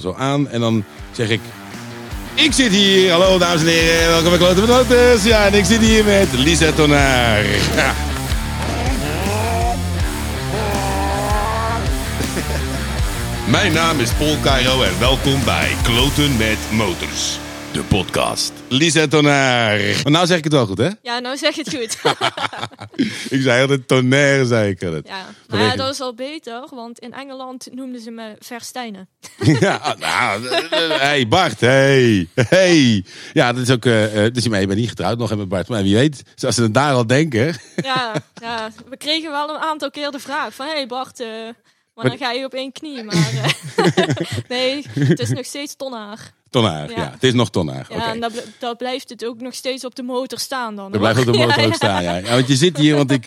zo 0.00 0.14
aan 0.18 0.48
en 0.48 0.60
dan 0.60 0.84
zeg 1.10 1.28
ik... 1.28 1.40
Ik 2.34 2.52
zit 2.52 2.70
hier, 2.70 3.10
hallo 3.10 3.38
dames 3.38 3.60
en 3.60 3.66
heren, 3.66 4.08
welkom 4.08 4.30
bij 4.30 4.38
Kloten 4.38 4.60
met 4.60 4.68
Lotus. 4.68 5.24
Ja, 5.24 5.46
en 5.46 5.54
ik 5.54 5.64
zit 5.64 5.80
hier 5.80 6.04
met 6.04 6.32
Lisa 6.32 6.72
Tonaar. 6.72 7.44
Mijn 13.48 13.72
naam 13.72 14.00
is 14.00 14.12
Paul 14.12 14.36
Cairo 14.42 14.82
en 14.82 14.98
welkom 14.98 15.44
bij 15.44 15.70
Kloten 15.82 16.36
met 16.36 16.58
Motors. 16.70 17.38
De 17.72 17.82
podcast. 17.82 18.61
Lisa 18.72 19.06
Tonaar. 19.06 19.78
Maar 20.02 20.12
nou 20.12 20.26
zeg 20.26 20.38
ik 20.38 20.44
het 20.44 20.52
wel 20.52 20.66
goed, 20.66 20.78
hè? 20.78 20.88
Ja, 21.02 21.18
nou 21.18 21.36
zeg 21.36 21.54
je 21.54 21.62
het 21.64 21.74
goed. 21.74 22.16
Ik 23.30 23.42
zei 23.42 23.60
altijd 23.60 23.88
Tonair, 23.88 24.44
zei 24.46 24.70
ik 24.70 24.84
altijd. 24.84 25.06
ja. 25.06 25.26
Maar 25.48 25.60
ja, 25.60 25.76
dat 25.76 25.92
is 25.92 26.00
al 26.00 26.14
beter, 26.14 26.66
want 26.70 26.98
in 26.98 27.12
Engeland 27.12 27.68
noemden 27.72 28.00
ze 28.00 28.10
me 28.10 28.36
Verstijnen. 28.38 29.08
Ja, 29.60 29.94
nou, 29.98 30.46
eh, 30.46 30.92
eh, 30.94 31.00
hey 31.00 31.28
Bart, 31.28 31.60
hey, 31.60 32.28
hey. 32.34 33.04
Ja, 33.32 33.52
dat 33.52 33.62
is 33.62 33.70
ook, 33.70 33.84
eh, 33.84 34.26
dus 34.32 34.44
je 34.44 34.50
bent 34.50 34.74
niet 34.74 34.88
getrouwd 34.88 35.18
nog 35.18 35.36
met 35.36 35.48
Bart, 35.48 35.68
maar 35.68 35.82
wie 35.82 35.94
weet, 35.94 36.22
zoals 36.34 36.54
ze 36.54 36.62
het 36.62 36.74
daar 36.74 36.92
al 36.92 37.06
denken. 37.06 37.54
Ja, 37.82 38.12
ja, 38.40 38.70
we 38.88 38.96
kregen 38.96 39.30
wel 39.30 39.48
een 39.48 39.60
aantal 39.60 39.90
keer 39.90 40.10
de 40.10 40.18
vraag 40.18 40.54
van... 40.54 40.66
Hé 40.66 40.72
hey 40.72 40.86
Bart, 40.86 41.18
maar 41.94 42.08
dan 42.08 42.18
ga 42.18 42.30
je 42.32 42.44
op 42.44 42.54
één 42.54 42.72
knie. 42.72 43.02
Maar 43.04 43.56
nee, 44.48 44.86
het 44.98 45.18
is 45.18 45.30
nog 45.30 45.44
steeds 45.44 45.76
tonnaar. 45.76 46.32
Tonaar, 46.52 46.90
ja. 46.90 46.96
Ja. 46.96 47.10
Het 47.12 47.22
is 47.22 47.32
nog 47.32 47.50
tonaar. 47.50 47.86
Ja, 47.88 47.96
Oké. 47.96 48.04
en 48.04 48.20
dat, 48.20 48.32
bl- 48.32 48.38
dat 48.58 48.78
blijft 48.78 49.08
het 49.08 49.24
ook 49.24 49.40
nog 49.40 49.54
steeds 49.54 49.84
op 49.84 49.94
de 49.94 50.02
motor 50.02 50.38
staan 50.38 50.76
dan. 50.76 50.92
Er 50.92 50.98
blijft 50.98 51.18
op 51.18 51.24
de 51.24 51.38
motor 51.38 51.58
Ja, 51.60 51.66
ook 51.66 51.74
staan, 51.74 52.02
ja. 52.02 52.22
Want 52.22 52.48
je 52.48 52.56
zit 52.56 52.76
hier, 52.76 52.96
want 52.96 53.10
ik, 53.10 53.26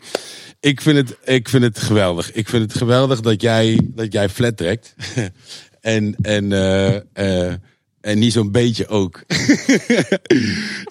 ik, 0.60 0.82
vind 0.82 0.98
het, 0.98 1.18
ik 1.24 1.50
vind 1.50 1.64
het 1.64 1.80
geweldig. 1.80 2.32
Ik 2.32 2.50
vind 2.50 2.64
het 2.64 2.78
geweldig 2.78 3.22
dat 3.22 3.42
jij, 3.42 3.80
dat 3.84 4.14
jij 4.14 4.30
flat 4.30 4.58
trekt. 4.58 4.96
en, 5.82 6.16
en, 6.22 6.52
eh, 6.52 6.96
eh, 7.14 7.54
en 8.02 8.20
niet 8.20 8.34
zo'n 8.34 8.52
beetje 8.52 8.88
ook. 8.88 9.24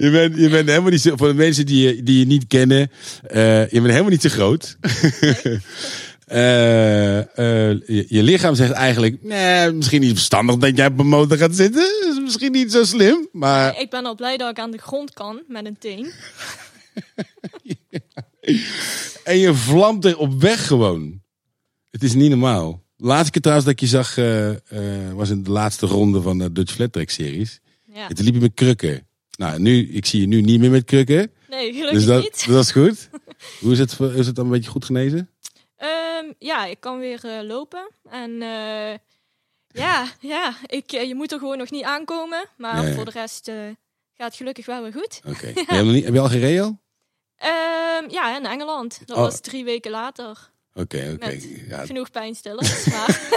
je, 0.04 0.08
bent, 0.12 0.36
je 0.36 0.48
bent 0.50 0.68
helemaal 0.68 0.90
niet 0.90 1.00
zo, 1.00 1.16
voor 1.16 1.28
de 1.28 1.34
mensen 1.34 1.66
die 1.66 1.86
je, 1.86 2.02
die 2.02 2.18
je 2.18 2.26
niet 2.26 2.46
kennen, 2.46 2.90
eh, 3.26 3.60
je 3.60 3.80
bent 3.80 3.86
helemaal 3.86 4.10
niet 4.10 4.22
zo 4.22 4.28
groot. 4.28 4.76
Eh, 6.24 7.18
eh, 7.18 7.78
je, 7.86 8.04
je 8.08 8.22
lichaam 8.22 8.54
zegt 8.54 8.72
eigenlijk, 8.72 9.16
nee, 9.22 9.72
misschien 9.72 10.00
niet 10.00 10.12
verstandig 10.12 10.56
dat 10.56 10.76
jij 10.76 10.86
op 10.86 10.98
een 10.98 11.06
motor 11.06 11.36
gaat 11.38 11.56
zitten. 11.56 11.86
Is 12.26 12.32
misschien 12.32 12.52
niet 12.52 12.72
zo 12.72 12.84
slim, 12.84 13.28
maar... 13.32 13.80
Ik 13.80 13.90
ben 13.90 14.06
al 14.06 14.14
blij 14.14 14.36
dat 14.36 14.50
ik 14.50 14.58
aan 14.58 14.70
de 14.70 14.78
grond 14.78 15.12
kan 15.12 15.42
met 15.48 15.66
een 15.66 15.78
teen. 15.78 16.12
En 19.24 19.38
je 19.38 19.54
vlamt 19.54 20.04
er 20.04 20.18
op 20.18 20.40
weg 20.40 20.66
gewoon. 20.66 21.22
Het 21.90 22.02
is 22.02 22.14
niet 22.14 22.30
normaal. 22.30 22.82
Laatste 22.96 23.30
keer 23.30 23.40
trouwens 23.40 23.66
dat 23.66 23.76
ik 23.80 23.80
je 23.80 23.96
zag, 23.96 24.18
eh, 24.18 24.50
eh, 24.50 25.12
was 25.14 25.30
in 25.30 25.42
de 25.42 25.50
laatste 25.50 25.86
ronde 25.86 26.22
van 26.22 26.38
de 26.38 26.52
Dutch 26.52 26.72
Flat 26.72 26.92
Track 26.92 27.10
series. 27.10 27.60
Ja. 27.92 28.08
En 28.08 28.14
toen 28.14 28.24
liep 28.24 28.34
je 28.34 28.40
met 28.40 28.54
krukken. 28.54 29.06
Nou, 29.36 29.60
nu, 29.60 29.88
ik 29.88 30.06
zie 30.06 30.20
je 30.20 30.26
nu 30.26 30.40
niet 30.40 30.60
meer 30.60 30.70
met 30.70 30.84
krukken. 30.84 31.32
Nee, 31.48 31.72
gelukkig 31.72 31.92
Dus 31.92 32.04
dat, 32.04 32.22
niet. 32.22 32.46
dat 32.48 32.64
is 32.64 32.70
goed. 32.70 33.08
Hoe 33.60 33.72
is 33.72 33.78
het, 33.78 34.00
is 34.00 34.26
het 34.26 34.36
dan 34.36 34.44
een 34.44 34.50
beetje 34.50 34.70
goed 34.70 34.84
genezen? 34.84 35.30
Ehm, 35.76 36.24
ja, 36.38 36.66
ik 36.66 36.80
kan 36.80 36.98
weer 36.98 37.24
eh, 37.24 37.46
lopen. 37.46 37.90
En 38.10 38.30
ja, 39.82 40.06
ja 40.20 40.54
ik, 40.66 40.92
eh, 40.92 41.08
je 41.08 41.14
moet 41.14 41.32
er 41.32 41.38
gewoon 41.38 41.58
nog 41.58 41.70
niet 41.70 41.84
aankomen. 41.84 42.48
Maar 42.56 42.92
voor 42.92 43.04
de 43.04 43.10
rest 43.10 43.48
eh, 43.48 43.54
gaat 44.14 44.26
het 44.26 44.34
gelukkig 44.36 44.66
wel 44.66 44.82
weer 44.82 44.92
goed. 44.92 45.20
Oké. 45.26 45.46
Heb, 45.54 45.66
je 45.84 46.02
heb 46.04 46.16
al 46.16 46.28
gereden? 46.28 46.64
al? 46.64 46.78
Ehm, 47.36 48.10
ja, 48.10 48.36
in 48.36 48.46
Engeland. 48.46 49.00
Dat 49.06 49.16
Oh. 49.16 49.22
was 49.22 49.40
drie 49.40 49.64
weken 49.64 49.90
later. 49.90 50.52
Oké, 50.74 51.12
oké. 51.14 51.38
Ja, 51.68 51.86
Genoeg 51.86 52.10
pijnstillers. 52.10 52.86
Maar 52.86 53.28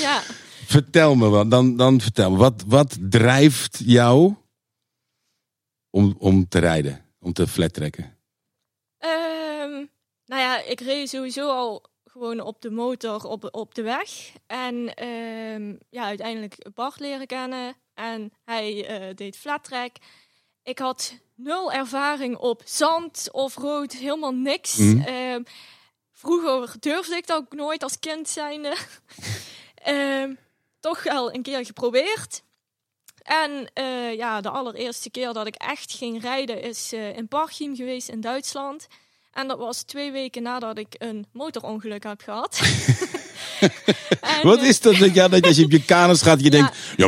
ja, 0.00 0.22
vertel 0.66 1.14
me 1.14 1.28
wat. 1.28 1.50
Dan, 1.50 1.76
dan 1.76 2.00
vertel 2.00 2.30
me. 2.30 2.36
Wat, 2.36 2.64
wat 2.66 2.96
drijft 3.00 3.80
jou 3.84 4.34
om, 5.90 6.14
om 6.18 6.48
te 6.48 6.58
rijden? 6.58 7.04
Om 7.20 7.32
te 7.32 7.46
flat 7.46 7.72
trekken? 7.72 8.18
Ehm, 8.98 9.70
nou 10.26 10.40
ja, 10.42 10.62
ik 10.62 10.80
reed 10.80 11.08
sowieso 11.08 11.48
al 11.50 11.89
gewoon 12.12 12.40
op 12.40 12.62
de 12.62 12.70
motor 12.70 13.24
op, 13.24 13.48
op 13.50 13.74
de 13.74 13.82
weg. 13.82 14.10
En 14.46 14.94
ehm, 14.94 15.76
ja, 15.90 16.04
uiteindelijk 16.04 16.66
Bart 16.74 17.00
leren 17.00 17.26
kennen. 17.26 17.74
En 17.94 18.32
hij 18.44 18.86
eh, 18.86 19.14
deed 19.14 19.36
flat 19.36 19.64
track. 19.64 19.96
Ik 20.62 20.78
had 20.78 21.18
nul 21.34 21.72
ervaring 21.72 22.36
op 22.36 22.62
zand 22.64 23.28
of 23.32 23.56
rood, 23.56 23.92
helemaal 23.92 24.34
niks. 24.34 24.76
Mhm. 24.76 25.00
Ehm, 25.00 25.42
vroeger 26.12 26.74
durfde 26.80 27.16
ik 27.16 27.26
dat 27.26 27.36
ook 27.36 27.52
nooit 27.52 27.82
als 27.82 27.98
kind 27.98 28.28
zijnde. 28.28 28.76
Ehm, 29.74 30.34
toch 30.80 31.02
wel 31.02 31.34
een 31.34 31.42
keer 31.42 31.66
geprobeerd. 31.66 32.42
En 33.22 33.70
eh, 33.72 34.14
ja, 34.14 34.40
de 34.40 34.50
allereerste 34.50 35.10
keer 35.10 35.32
dat 35.32 35.46
ik 35.46 35.54
echt 35.54 35.92
ging 35.92 36.20
rijden 36.20 36.62
is 36.62 36.92
eh, 36.92 37.16
in 37.16 37.28
Parchim 37.28 37.76
geweest 37.76 38.08
in 38.08 38.20
Duitsland. 38.20 38.86
En 39.32 39.48
dat 39.48 39.58
was 39.58 39.82
twee 39.82 40.12
weken 40.12 40.42
nadat 40.42 40.78
ik 40.78 40.94
een 40.98 41.26
motorongeluk 41.32 42.02
heb 42.04 42.20
gehad. 42.22 42.60
En, 44.20 44.42
Wat 44.42 44.58
eh, 44.58 44.68
is 44.68 44.80
dat? 44.80 44.96
ja, 44.96 45.28
dat 45.28 45.46
als 45.46 45.56
je 45.56 45.64
op 45.64 45.70
je 45.70 45.84
kanus 45.84 46.22
gaat, 46.22 46.42
je 46.42 46.50
denkt, 46.50 46.76
ja, 46.96 47.06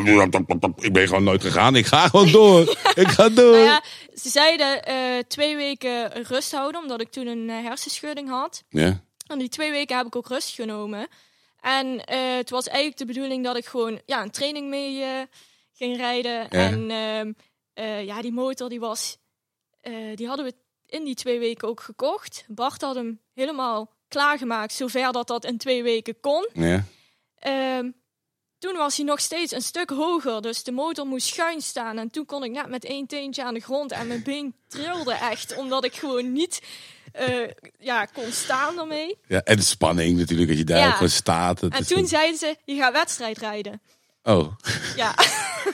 ik 0.77 0.93
ben 0.93 1.07
gewoon 1.07 1.25
nooit 1.25 1.43
gegaan. 1.43 1.77
Ik 1.77 1.87
ga 1.87 2.09
gewoon 2.09 2.31
door. 2.31 2.61
Ik 2.95 3.09
ga 3.09 3.29
door. 3.29 3.53
Nou 3.53 3.65
ja, 3.65 3.83
ze 4.15 4.29
zeiden 4.29 4.83
eh, 4.85 4.97
twee 5.29 5.57
weken 5.57 6.23
rust 6.23 6.53
houden, 6.53 6.81
omdat 6.81 7.01
ik 7.01 7.11
toen 7.11 7.27
een 7.27 7.51
eh, 7.51 7.65
hersenschudding 7.65 8.29
had. 8.29 8.63
Ja. 8.69 9.05
En 9.27 9.39
die 9.39 9.49
twee 9.49 9.71
weken 9.71 9.97
heb 9.97 10.07
ik 10.07 10.17
ook 10.17 10.29
rust 10.29 10.55
genomen. 10.55 11.09
En 11.61 12.05
eh, 12.05 12.37
het 12.37 12.51
was 12.51 12.67
eigenlijk 12.67 12.99
de 12.99 13.07
bedoeling 13.07 13.45
dat 13.45 13.57
ik 13.57 13.67
gewoon 13.67 14.01
ja, 14.07 14.23
een 14.23 14.31
training 14.31 14.69
mee 14.69 15.03
eh, 15.03 15.21
ging 15.73 15.97
rijden. 15.97 16.51
En 16.51 16.91
ehm, 16.91 17.33
eh, 17.75 18.05
ja, 18.05 18.23
die 18.23 18.33
motor 18.33 18.69
die 18.69 18.81
was, 18.81 19.19
eh, 19.81 19.93
die 20.15 20.27
hadden 20.27 20.45
we 20.45 20.55
in 20.93 21.05
die 21.05 21.15
twee 21.15 21.39
weken 21.39 21.69
ook 21.69 21.81
gekocht. 21.81 22.45
Bart 22.49 22.81
had 22.83 22.95
hem 22.95 23.21
helemaal 23.35 23.91
klaargemaakt, 24.09 24.73
zover 24.73 25.13
dat 25.13 25.27
dat 25.27 25.45
in 25.45 25.59
twee 25.59 25.83
weken 25.83 26.21
kon. 26.21 26.49
Ja. 26.53 26.85
Ehm, 27.39 27.91
toen 28.59 28.77
was 28.77 28.97
hij 28.97 29.05
nog 29.07 29.21
steeds 29.21 29.53
een 29.53 29.63
stuk 29.63 29.91
hoger, 29.91 30.43
dus 30.43 30.63
de 30.63 30.73
motor 30.73 31.07
moest 31.07 31.27
schuin 31.27 31.61
staan. 31.61 31.99
En 31.99 32.11
toen 32.11 32.27
kon 32.27 32.45
ik 32.45 32.51
net 32.51 32.69
met 32.69 32.85
één 32.85 33.07
teentje 33.07 33.45
aan 33.45 33.55
de 33.55 33.61
grond 33.61 33.93
en 33.93 34.07
mijn 34.07 34.23
been 34.23 34.55
trilde 34.69 35.13
echt, 35.13 35.57
omdat 35.57 35.85
ik 35.85 35.95
gewoon 35.95 36.33
niet 36.33 36.63
eh, 37.13 37.49
ja, 37.79 38.05
kon 38.05 38.33
staan 38.33 38.79
ermee. 38.79 39.19
ja. 39.29 39.41
En 39.43 39.57
de 39.57 39.63
spanning 39.63 40.19
natuurlijk, 40.19 40.49
als 40.51 40.59
je 40.59 40.65
daar 40.65 40.79
Ja. 40.79 40.87
ook 40.87 40.93
gewoon 40.95 41.09
staat. 41.11 41.63
En 41.63 41.87
toen 41.87 41.99
een- 41.99 42.07
zeiden 42.09 42.39
ze, 42.39 42.57
je 42.65 42.77
gaat 42.77 42.93
wedstrijd 42.93 43.39
rijden. 43.39 43.81
Oh, 44.23 44.53
Ja, 44.97 45.15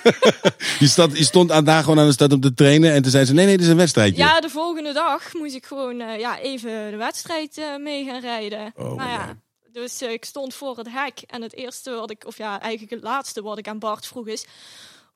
je, 0.79 0.87
stond, 0.87 1.19
je 1.19 1.25
stond 1.25 1.53
aan 1.53 1.65
daar 1.65 1.83
gewoon 1.83 1.99
aan 1.99 2.07
de 2.07 2.13
stad 2.13 2.33
om 2.33 2.41
te 2.41 2.55
trainen. 2.55 2.93
En 2.93 3.03
toen 3.03 3.11
zei 3.11 3.25
ze, 3.25 3.35
nee, 3.35 3.47
nee, 3.47 3.57
dit 3.57 3.65
is 3.65 3.71
een 3.71 3.77
wedstrijdje. 3.77 4.23
ja 4.23 4.41
de 4.41 4.49
volgende 4.49 4.93
dag 4.93 5.35
moest 5.35 5.55
ik 5.55 5.67
gewoon 5.67 6.01
eh, 6.01 6.19
ja, 6.19 6.39
even 6.39 6.91
de 6.91 6.97
wedstrijd 6.97 7.59
eh, 7.59 7.77
mee 7.77 8.05
gaan 8.05 8.21
rijden. 8.21 8.73
Oh, 8.77 8.95
ja. 8.97 9.39
dus 9.73 10.01
eh, 10.01 10.13
ik 10.13 10.25
stond 10.25 10.55
voor 10.55 10.77
het 10.77 10.89
hek. 10.91 11.23
En 11.27 11.43
het 11.43 11.55
eerste 11.55 11.91
wat 11.91 12.11
ik, 12.11 12.27
of 12.27 12.39
ja, 12.39 12.61
eigenlijk 12.61 12.93
het 12.93 13.03
laatste 13.03 13.43
wat 13.43 13.59
ik 13.59 13.69
aan 13.69 13.79
Bart 13.79 14.07
vroeg 14.07 14.27
is... 14.27 14.45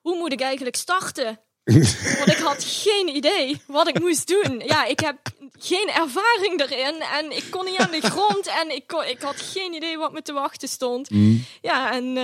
Hoe 0.00 0.16
moet 0.16 0.32
ik 0.32 0.40
eigenlijk 0.40 0.76
starten? 0.76 1.40
Want 2.18 2.28
ik 2.30 2.38
had 2.38 2.64
geen 2.64 3.16
idee 3.16 3.62
wat 3.66 3.88
ik 3.88 4.00
moest 4.00 4.28
doen. 4.28 4.62
Ja, 4.66 4.84
ik 4.84 5.00
heb 5.00 5.16
geen 5.58 5.88
ervaring 5.88 6.60
erin 6.60 7.00
en 7.00 7.36
ik 7.36 7.44
kon 7.50 7.64
niet 7.64 7.76
aan 7.76 7.90
de 7.90 8.00
grond 8.00 8.46
en 8.46 8.74
ik, 8.74 8.86
kon, 8.86 9.04
ik 9.04 9.20
had 9.20 9.40
geen 9.40 9.72
idee 9.72 9.98
wat 9.98 10.12
me 10.12 10.22
te 10.22 10.32
wachten 10.32 10.68
stond. 10.68 11.10
Mm. 11.10 11.44
Ja, 11.60 11.92
en 11.92 12.16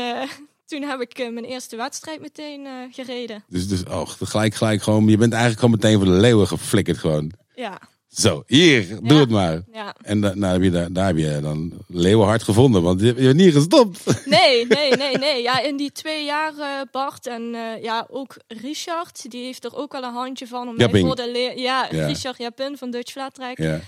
toen 0.69 0.83
heb 0.83 1.01
ik 1.01 1.19
eh, 1.19 1.33
mijn 1.33 1.45
eerste 1.45 1.77
wedstrijd 1.77 2.21
meteen 2.21 2.67
eh, 2.67 2.73
gereden. 2.91 3.45
Dus, 3.49 3.69
dus 3.69 3.83
oh, 3.85 4.09
gelijk, 4.09 4.55
gelijk 4.55 4.83
gewoon, 4.83 5.09
je 5.09 5.17
bent 5.17 5.33
eigenlijk 5.33 5.61
gewoon 5.63 5.79
meteen 5.81 5.97
voor 5.97 6.15
de 6.15 6.21
leeuwen 6.21 6.47
geflikkerd 6.47 6.99
gewoon. 6.99 7.33
Ja, 7.55 7.79
Zo, 8.09 8.43
hier, 8.47 8.89
doe 8.89 9.13
Ja. 9.15 9.21
het 9.21 9.31
maar. 9.31 9.63
ja. 9.73 9.95
En 10.03 10.21
da- 10.21 10.35
nou, 10.35 10.53
heb 10.53 10.63
je 10.63 10.71
daar, 10.71 10.93
daar 10.93 11.07
heb 11.07 11.17
je 11.17 11.39
dan 11.43 11.73
leeuwenhard 11.87 12.43
gevonden, 12.43 12.83
want 12.83 13.01
je, 13.01 13.07
je 13.07 13.13
bent 13.15 13.37
niet 13.37 13.53
gestopt. 13.55 14.05
Nee, 14.25 14.67
nee, 14.67 14.91
nee, 14.93 15.17
nee. 15.19 15.43
Ja, 15.43 15.61
in 15.61 15.77
die 15.77 15.93
twee 15.93 16.25
jaar 16.25 16.53
eh, 16.59 16.67
Bart 16.91 17.27
en 17.27 17.43
ja, 17.83 18.07
ook 18.11 18.37
Richard, 18.47 19.31
die 19.31 19.45
heeft 19.45 19.65
er 19.65 19.77
ook 19.77 19.93
wel 19.93 20.03
een 20.03 20.13
handje 20.13 20.47
van 20.47 20.61
om 20.69 20.75
mij 20.77 20.85
Japping. 20.85 21.07
voor 21.07 21.17
de. 21.17 21.53
Ja, 21.57 21.89
Ja. 21.91 22.07
Richard 22.07 22.39
Japin 22.39 22.77
van 22.79 22.91
Dutch 22.91 23.13
Flat 23.13 23.35
Track. 23.35 23.59
Ja. 23.59 23.81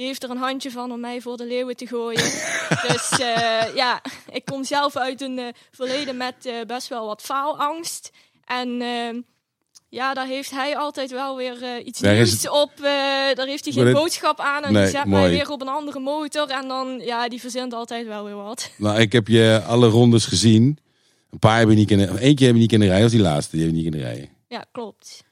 Die 0.00 0.08
heeft 0.08 0.22
er 0.22 0.30
een 0.30 0.36
handje 0.36 0.70
van 0.70 0.92
om 0.92 1.00
mij 1.00 1.20
voor 1.20 1.36
de 1.36 1.46
leeuwen 1.46 1.76
te 1.76 1.86
gooien. 1.86 2.22
dus 2.88 3.10
eh, 3.18 3.74
ja, 3.74 4.02
ik 4.32 4.44
kom 4.44 4.64
zelf 4.64 4.96
uit 4.96 5.20
een 5.20 5.38
eh, 5.38 5.46
verleden 5.70 6.16
met 6.16 6.34
eh, 6.46 6.54
best 6.66 6.88
wel 6.88 7.06
wat 7.06 7.22
faalangst. 7.22 8.10
En 8.44 8.80
ehm, 8.82 9.20
ja, 9.88 10.14
daar 10.14 10.26
heeft 10.26 10.50
hij 10.50 10.76
altijd 10.76 11.10
wel 11.10 11.36
weer 11.36 11.80
iets 11.82 12.00
Daar 12.00 12.14
nieuws 12.14 12.48
op. 12.48 12.70
daar 13.34 13.46
heeft 13.46 13.64
hij 13.64 13.72
geen 13.72 13.84
dit- 13.84 13.94
boodschap 13.94 14.40
aan. 14.40 14.64
En 14.64 14.72
Nee, 14.72 14.82
die 14.82 14.90
zet 14.92 15.04
mooi. 15.04 15.22
mij 15.22 15.30
weer 15.30 15.50
op 15.50 15.60
een 15.60 15.68
andere 15.68 16.00
motor. 16.00 16.48
En 16.50 16.68
dan, 16.68 17.00
ja, 17.04 17.28
die 17.28 17.40
verzint 17.40 17.72
altijd 17.74 18.06
wel 18.06 18.24
weer 18.24 18.36
wat. 18.36 18.70
Nou, 18.78 19.00
ik 19.00 19.12
heb 19.12 19.28
je 19.28 19.62
alle 19.66 19.88
rondes 19.88 20.24
gezien. 20.24 20.78
Een 21.30 21.38
paar 21.38 21.58
heb 21.58 21.68
je 21.68 21.74
niet 21.74 21.88
kunnen, 21.88 22.18
eentje 22.18 22.44
heb 22.44 22.54
je 22.54 22.60
niet 22.60 22.70
kunnen 22.70 22.88
rijden, 22.88 23.06
of 23.06 23.12
die 23.12 23.20
laatste, 23.20 23.56
die 23.56 23.64
heb 23.66 23.74
je 23.74 23.80
niet 23.82 23.90
kunnen 23.90 24.08
rijden. 24.10 24.28
Ja, 24.48 24.64
klopt. 24.72 25.24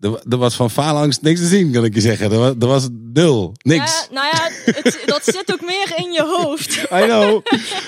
Eh, 0.00 0.10
er, 0.10 0.20
er 0.28 0.36
was 0.36 0.54
van 0.54 0.70
faalangst 0.70 1.22
niks 1.22 1.40
te 1.40 1.46
zien, 1.46 1.72
kan 1.72 1.84
ik 1.84 1.94
je 1.94 2.00
zeggen. 2.00 2.32
Er 2.32 2.38
was, 2.38 2.54
er 2.58 2.66
was 2.66 2.88
nul, 3.12 3.52
niks. 3.62 4.06
Ja, 4.10 4.14
nou 4.14 4.26
ja, 4.32 4.50
het, 4.64 4.98
dat 5.06 5.24
zit 5.24 5.52
ook 5.52 5.60
meer 5.60 5.92
in 5.96 6.12
je 6.12 6.22
hoofd. 6.42 6.76
I 7.02 7.04
know. 7.04 7.42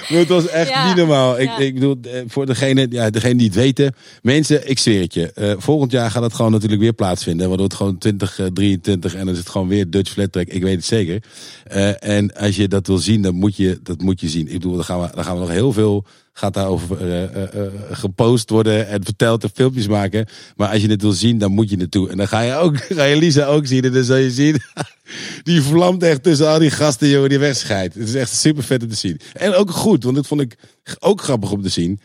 Maar 0.08 0.18
het 0.18 0.28
was 0.28 0.46
echt 0.48 0.68
Ja, 0.68 0.86
niet 0.86 0.96
normaal. 0.96 1.38
Ik, 1.40 1.46
ja. 1.48 1.58
ik 1.58 1.74
bedoel, 1.74 1.96
eh, 2.02 2.20
voor 2.26 2.46
degene, 2.46 2.86
ja, 2.90 3.10
degene 3.10 3.34
die 3.34 3.46
het 3.46 3.54
weten. 3.56 3.94
Mensen, 4.22 4.68
ik 4.70 4.78
zweer 4.78 5.00
het 5.00 5.14
je. 5.14 5.32
eh, 5.32 5.52
volgend 5.58 5.92
jaar 5.92 6.10
gaat 6.10 6.22
het 6.22 6.34
gewoon 6.34 6.50
natuurlijk 6.52 6.80
weer 6.80 6.92
plaatsvinden. 6.92 7.48
Waardoor 7.48 7.66
het 7.66 7.76
gewoon 7.76 7.98
2023 7.98 9.14
en 9.14 9.24
dan 9.24 9.34
is 9.34 9.38
het 9.38 9.48
gewoon 9.48 9.68
weer 9.68 9.90
Dutch 9.90 10.12
Flat 10.12 10.32
Track. 10.32 10.46
Ik 10.48 10.62
weet 10.62 10.76
het 10.76 10.84
zeker. 10.84 11.22
Eh, 11.64 12.04
en 12.04 12.34
als 12.34 12.56
je 12.56 12.68
dat 12.68 12.86
wil 12.86 12.98
zien, 12.98 13.22
dan 13.22 13.34
moet 13.34 13.56
je, 13.56 13.80
dat 13.82 14.00
moet 14.00 14.20
je 14.20 14.28
zien. 14.28 14.46
Ik 14.46 14.52
bedoel, 14.52 14.74
dan 14.74 14.84
gaan 14.84 15.00
we, 15.00 15.08
dan 15.14 15.24
gaan 15.24 15.34
we 15.34 15.40
nog 15.40 15.50
heel 15.50 15.72
veel 15.72 16.04
gaat 16.40 16.54
daarover 16.54 17.00
eh, 17.00 17.22
eh, 17.22 17.42
eh, 17.42 17.72
gepost 17.90 18.50
worden 18.50 18.88
en 18.88 19.04
verteld 19.04 19.42
en 19.42 19.50
filmpjes 19.54 19.86
maken. 19.86 20.26
Maar 20.56 20.68
als 20.68 20.82
je 20.82 20.88
het 20.88 21.02
wil 21.02 21.12
zien, 21.12 21.38
dan 21.38 21.52
moet 21.52 21.70
je 21.70 21.76
naartoe. 21.76 22.10
En 22.10 22.16
dan 22.16 22.28
ga 22.28 22.40
je 22.40 22.54
ook, 22.54 22.76
ga 22.98 23.04
je 23.04 23.16
Lisa 23.16 23.44
ook 23.44 23.66
zien. 23.66 23.84
En 23.84 23.92
dan 23.92 24.04
zal 24.04 24.16
je 24.16 24.30
zien, 24.30 24.60
die 25.42 25.62
vlamt 25.62 26.02
echt 26.02 26.22
tussen 26.22 26.48
al 26.48 26.58
die 26.58 26.70
gasten, 26.70 27.08
jongen, 27.08 27.28
die 27.28 27.38
wegscheidt. 27.38 27.94
Het 27.94 28.08
is 28.08 28.14
echt 28.14 28.34
super 28.34 28.62
vet 28.62 28.82
om 28.82 28.88
te 28.88 28.94
zien. 28.94 29.20
En 29.32 29.54
ook 29.54 29.70
goed, 29.70 30.04
want 30.04 30.16
dat 30.16 30.26
vond 30.26 30.40
ik 30.40 30.56
ook 30.98 31.20
grappig 31.22 31.52
om 31.52 31.62
te 31.62 31.68
zien. 31.68 32.00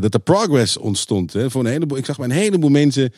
dat 0.00 0.14
er 0.14 0.20
progress 0.20 0.76
ontstond. 0.76 1.32
Hè, 1.32 1.46
een 1.52 1.66
heleboel, 1.66 1.98
ik 1.98 2.04
zag 2.04 2.16
bij 2.16 2.24
een 2.24 2.32
heleboel 2.32 2.70
mensen 2.70 3.12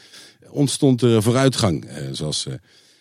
ontstond 0.50 1.02
er 1.02 1.22
vooruitgang. 1.22 1.86
zoals 2.12 2.46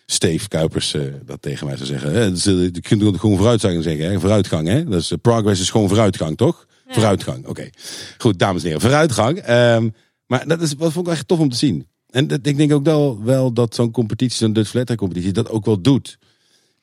Steve 0.06 0.48
Kuipers 0.48 0.96
dat 1.26 1.42
tegen 1.42 1.68
mij 1.68 1.76
zou 1.76 1.88
zeggen. 1.88 2.14
Hè. 2.14 2.24
Je 2.24 2.82
kunt 2.82 3.20
gewoon 3.20 3.38
vooruitgang 3.38 3.84
zeggen. 3.84 4.12
Hè. 4.12 4.20
Vooruitgang, 4.20 4.68
hè. 4.68 4.84
Dus 4.84 5.12
eh, 5.12 5.18
progress 5.22 5.62
is 5.62 5.70
gewoon 5.70 5.88
vooruitgang, 5.88 6.38
toch? 6.38 6.66
Vooruitgang, 6.94 7.48
oké. 7.48 7.70
Goed, 8.18 8.40
dames 8.40 8.62
en 8.62 8.66
heren, 8.68 8.82
vooruitgang. 8.82 9.38
Ehm, 9.40 9.90
maar 10.26 10.48
dat, 10.48 10.62
is, 10.62 10.76
dat 10.78 10.92
vond 10.92 11.08
ik 11.08 11.14
echt 11.14 11.28
tof 11.28 11.40
om 11.40 11.50
te 11.50 11.58
zien. 11.58 11.88
En 12.10 12.28
dat, 12.28 12.46
ik 12.46 12.58
denk 12.58 12.72
ook 12.74 12.84
wel, 12.86 13.24
wel 13.24 13.54
dat 13.54 13.76
zo'n 13.76 13.92
competitie, 13.92 14.38
zo'n 14.38 14.54
Dutch 14.54 14.70
Track 14.72 14.96
competitie, 14.98 15.32
dat 15.32 15.50
ook 15.50 15.66
wel 15.66 15.82
doet. 15.82 16.18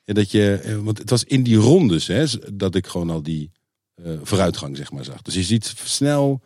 En 0.05 0.15
dat 0.15 0.31
je, 0.31 0.53
eh, 0.63 0.77
want 0.77 0.97
het 0.97 1.09
was 1.09 1.23
in 1.23 1.43
die 1.43 1.55
rondes 1.57 2.07
hè, 2.07 2.25
dat 2.53 2.75
ik 2.75 2.87
gewoon 2.87 3.09
al 3.09 3.23
die 3.23 3.51
eh, 3.95 4.11
vooruitgang 4.23 4.77
zeg 4.77 4.91
maar 4.91 5.03
zag. 5.03 5.21
Dus 5.21 5.33
je 5.33 5.43
ziet 5.43 5.73
snel 5.83 6.41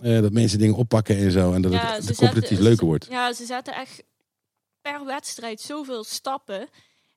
eh, 0.00 0.20
dat 0.20 0.32
mensen 0.32 0.58
dingen 0.58 0.74
oppakken 0.74 1.16
en 1.16 1.30
zo. 1.30 1.52
En 1.52 1.62
dat 1.62 1.72
Ja, 1.72 1.78
het 1.94 2.06
de 2.06 2.14
competitie 2.14 2.48
zetten- 2.48 2.64
leuker 2.66 2.86
wordt. 2.86 3.06
Ja, 3.10 3.32
ze 3.32 3.44
zetten 3.44 3.74
echt 3.74 4.02
per 4.80 5.04
wedstrijd 5.04 5.60
zoveel 5.60 6.04
stappen. 6.04 6.68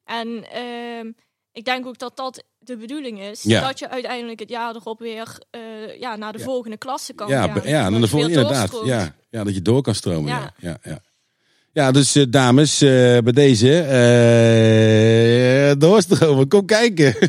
En 0.06 0.44
ehm, 0.52 1.12
ik 1.54 1.66
denk 1.66 1.86
ook 1.88 1.98
dat 1.98 2.18
dat 2.18 2.44
de 2.60 2.78
bedoeling 2.78 3.22
is. 3.22 3.44
Ja. 3.44 3.68
Dat 3.68 3.80
je 3.80 3.90
uiteindelijk 3.90 4.40
het 4.40 4.50
jaar 4.50 4.76
erop 4.76 5.00
weer 5.00 5.38
eh, 5.52 5.62
ja, 6.00 6.16
naar 6.16 6.32
de 6.32 6.38
Ja. 6.40 6.44
volgende 6.44 6.78
klasse 6.78 7.14
kan 7.14 7.28
Ja, 7.28 7.42
gaan. 7.48 7.62
ja, 7.70 7.84
Dat 7.84 7.92
dan 7.92 8.02
de 8.02 8.08
volgende 8.08 8.36
inderdaad. 8.40 8.82
Ja, 8.86 9.16
ja, 9.30 9.44
dat 9.44 9.54
je 9.54 9.62
door 9.62 9.82
kan 9.82 9.96
stromen. 9.96 10.32
Ja, 10.60 10.80
Ja. 10.84 11.02
ja, 11.74 11.92
dus 11.92 12.16
eh, 12.16 12.24
dames, 12.30 12.82
eh, 12.82 12.90
bij 13.18 13.32
deze, 13.32 13.86
doorstromen, 15.78 16.48
kom 16.48 16.66
kijken. 16.66 17.16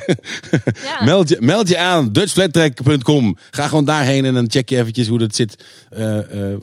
Ja. 0.82 1.04
meld, 1.04 1.28
je, 1.28 1.36
meld 1.40 1.68
je 1.68 1.78
aan, 1.78 2.12
dutchflattrack.com. 2.12 3.36
Ga 3.50 3.68
gewoon 3.68 3.84
daarheen 3.84 4.24
en 4.24 4.34
dan 4.34 4.50
check 4.50 4.68
je 4.68 4.76
eventjes 4.76 5.08
hoe 5.08 5.18
dat 5.18 5.34
zit. 5.34 5.64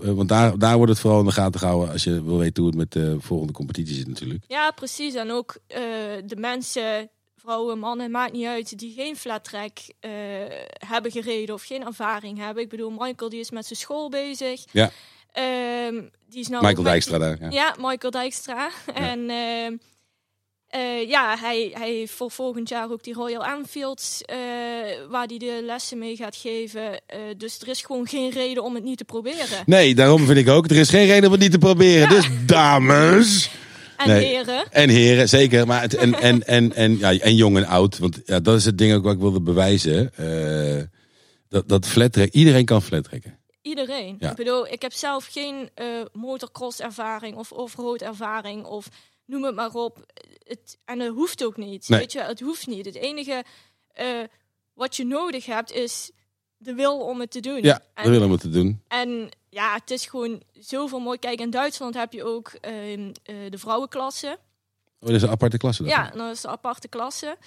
Want 0.02 0.30
daar, 0.30 0.58
daar 0.60 0.76
wordt 0.76 0.92
het 0.92 1.02
vooral 1.02 1.20
in 1.20 1.26
de 1.26 1.32
gaten 1.32 1.60
gehouden 1.60 1.92
als 1.92 2.04
je 2.04 2.24
wil 2.24 2.38
weten 2.38 2.64
hoe 2.64 2.72
het 2.72 2.80
met 2.80 2.92
de 2.92 3.16
volgende 3.20 3.54
competitie 3.54 3.96
zit 3.96 4.08
natuurlijk. 4.08 4.44
Ja, 4.48 4.72
precies. 4.72 5.14
En 5.16 5.32
ook 5.32 5.58
de 6.26 6.36
mensen, 6.38 7.10
vrouwen, 7.40 7.80
mannen, 7.80 8.12
maakt 8.12 8.34
niet 8.34 8.46
uit, 8.46 8.80
die 8.80 8.94
geen 8.94 9.16
flat 9.16 9.44
track 9.44 9.78
eh, 10.00 10.12
hebben 10.88 11.12
gereden 11.12 11.56
of 11.56 11.64
geen 11.64 11.86
ervaring 11.86 12.38
hebben. 12.38 12.64
Ik 12.64 12.70
bedoel, 12.70 12.90
Michael 12.90 13.30
die 13.30 13.40
is 13.40 13.52
met 13.52 13.66
zijn 13.66 13.80
school 13.80 14.10
bezig. 14.10 14.64
Ja. 14.72 14.92
Ehm, 15.32 16.02
die 16.30 16.40
is 16.40 16.48
nou 16.48 16.66
Michael 16.66 16.84
Dijkstra 16.84 17.18
daar. 17.18 17.38
Ja. 17.40 17.50
Ja, 17.50 17.76
Michael 17.80 18.12
Dijkstra. 18.12 18.70
En 18.94 19.30
ehm, 19.30 19.76
eh, 20.68 21.10
ja, 21.10 21.38
hij, 21.38 21.72
hij 21.74 21.92
heeft 21.92 22.14
voor 22.14 22.32
volgend 22.32 22.70
jaar 22.70 22.92
ook 22.92 23.04
die 23.04 23.14
Royal 23.14 23.46
Enfield, 23.46 24.22
eh, 24.26 24.38
waar 25.10 25.26
hij 25.26 25.38
de 25.38 25.62
lessen 25.64 25.98
mee 25.98 26.16
gaat 26.16 26.36
geven. 26.36 27.02
Dus 27.38 27.60
er 27.60 27.68
is 27.68 27.82
gewoon 27.82 28.08
geen 28.08 28.30
reden 28.30 28.64
om 28.64 28.76
het 28.76 28.84
niet 28.84 28.98
te 28.98 29.06
proberen. 29.06 29.64
Nee, 29.66 29.96
daarom 29.96 30.26
vind 30.26 30.38
ik 30.38 30.50
ook. 30.50 30.70
Er 30.70 30.78
is 30.78 30.90
geen 30.90 31.08
reden 31.08 31.26
om 31.26 31.32
het 31.32 31.42
niet 31.42 31.52
te 31.52 31.58
proberen. 31.58 32.02
Ja. 32.02 32.08
Dus 32.08 32.30
dames. 32.46 33.50
En 34.00 34.08
Nee. 34.08 34.26
heren, 34.26 34.72
En 34.72 34.90
heren, 34.90 35.30
zeker. 35.30 35.68
Maar 35.68 35.82
het, 35.82 35.96
en, 35.96 36.14
en, 36.14 36.44
en, 36.58 36.74
en, 36.76 36.98
ja, 36.98 37.18
en 37.18 37.36
jong 37.36 37.58
en 37.58 37.66
oud. 37.66 37.98
Want 37.98 38.20
ja, 38.26 38.40
dat 38.40 38.56
is 38.56 38.66
het 38.66 38.78
ding 38.78 38.94
ook 38.94 39.04
wat 39.04 39.14
ik 39.14 39.20
wilde 39.20 39.42
bewijzen. 39.42 40.14
Eh, 40.16 40.84
dat, 41.48 41.68
dat 41.70 41.88
flattrekken, 41.88 42.40
iedereen 42.40 42.66
kan 42.66 42.82
flattrekken. 42.82 43.38
iedereen. 43.62 44.16
Ja. 44.20 44.30
Ik 44.30 44.36
bedoel, 44.36 44.68
ik 44.68 44.82
heb 44.82 44.94
zelf 44.94 45.28
geen 45.32 45.70
eh 45.74 45.86
motocross 46.14 46.80
ervaring 46.80 47.36
of 47.38 47.52
offroad 47.52 48.02
ervaring 48.02 48.66
of 48.66 48.88
noem 49.26 49.44
het 49.44 49.56
maar 49.56 49.74
op. 49.74 50.06
Het, 50.44 50.78
en 50.86 51.00
het 51.00 51.14
hoeft 51.14 51.44
ook 51.44 51.58
niet. 51.58 51.90
Nee. 51.90 52.00
Weet 52.00 52.12
je, 52.12 52.22
het 52.22 52.40
hoeft 52.40 52.68
niet. 52.68 52.86
Het 52.86 52.96
enige 52.96 53.44
eh, 53.94 54.06
wat 54.74 54.96
je 54.96 55.06
nodig 55.06 55.46
hebt 55.46 55.72
is 55.72 56.12
de 56.58 56.74
wil 56.74 57.00
om 57.00 57.20
het 57.20 57.32
te 57.32 57.40
doen. 57.40 57.62
Ja, 57.62 57.74
En- 57.94 58.04
dat 58.04 58.12
willen 58.12 58.30
we 58.32 58.38
te 58.38 58.50
doen. 58.50 58.82
En 58.88 59.30
ja, 59.50 59.74
het 59.74 59.92
is 59.92 60.06
gewoon 60.06 60.42
zoveel 60.60 61.00
mooi. 61.00 61.18
Kijk, 61.20 61.40
in 61.40 61.50
Duitsland 61.50 61.94
heb 61.94 62.14
je 62.14 62.24
ook 62.24 62.52
ehm, 62.62 63.12
eh, 63.24 63.36
de 63.50 63.58
vrouwenklasse. 63.58 64.28
Oh, 65.00 65.08
dat 65.08 65.10
is 65.16 65.22
een 65.22 65.30
aparte 65.30 65.58
klasse. 65.58 65.84
dan. 65.84 65.92
Ja, 65.92 66.10
dat 66.10 66.32
is 66.36 66.42
de 66.42 66.48
aparte 66.48 66.88
klasse. 66.88 67.38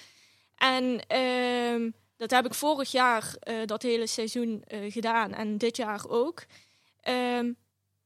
En 0.57 1.01
ehm, 1.07 1.89
dat 2.17 2.31
heb 2.31 2.45
ik 2.45 2.53
vorig 2.53 2.91
jaar 2.91 3.35
eh, 3.39 3.55
dat 3.65 3.81
hele 3.81 4.07
seizoen 4.07 4.63
eh, 4.67 4.91
gedaan. 4.91 5.33
En 5.33 5.57
dit 5.57 5.77
jaar 5.77 6.07
ook. 6.07 6.43
Ehm, 7.01 7.51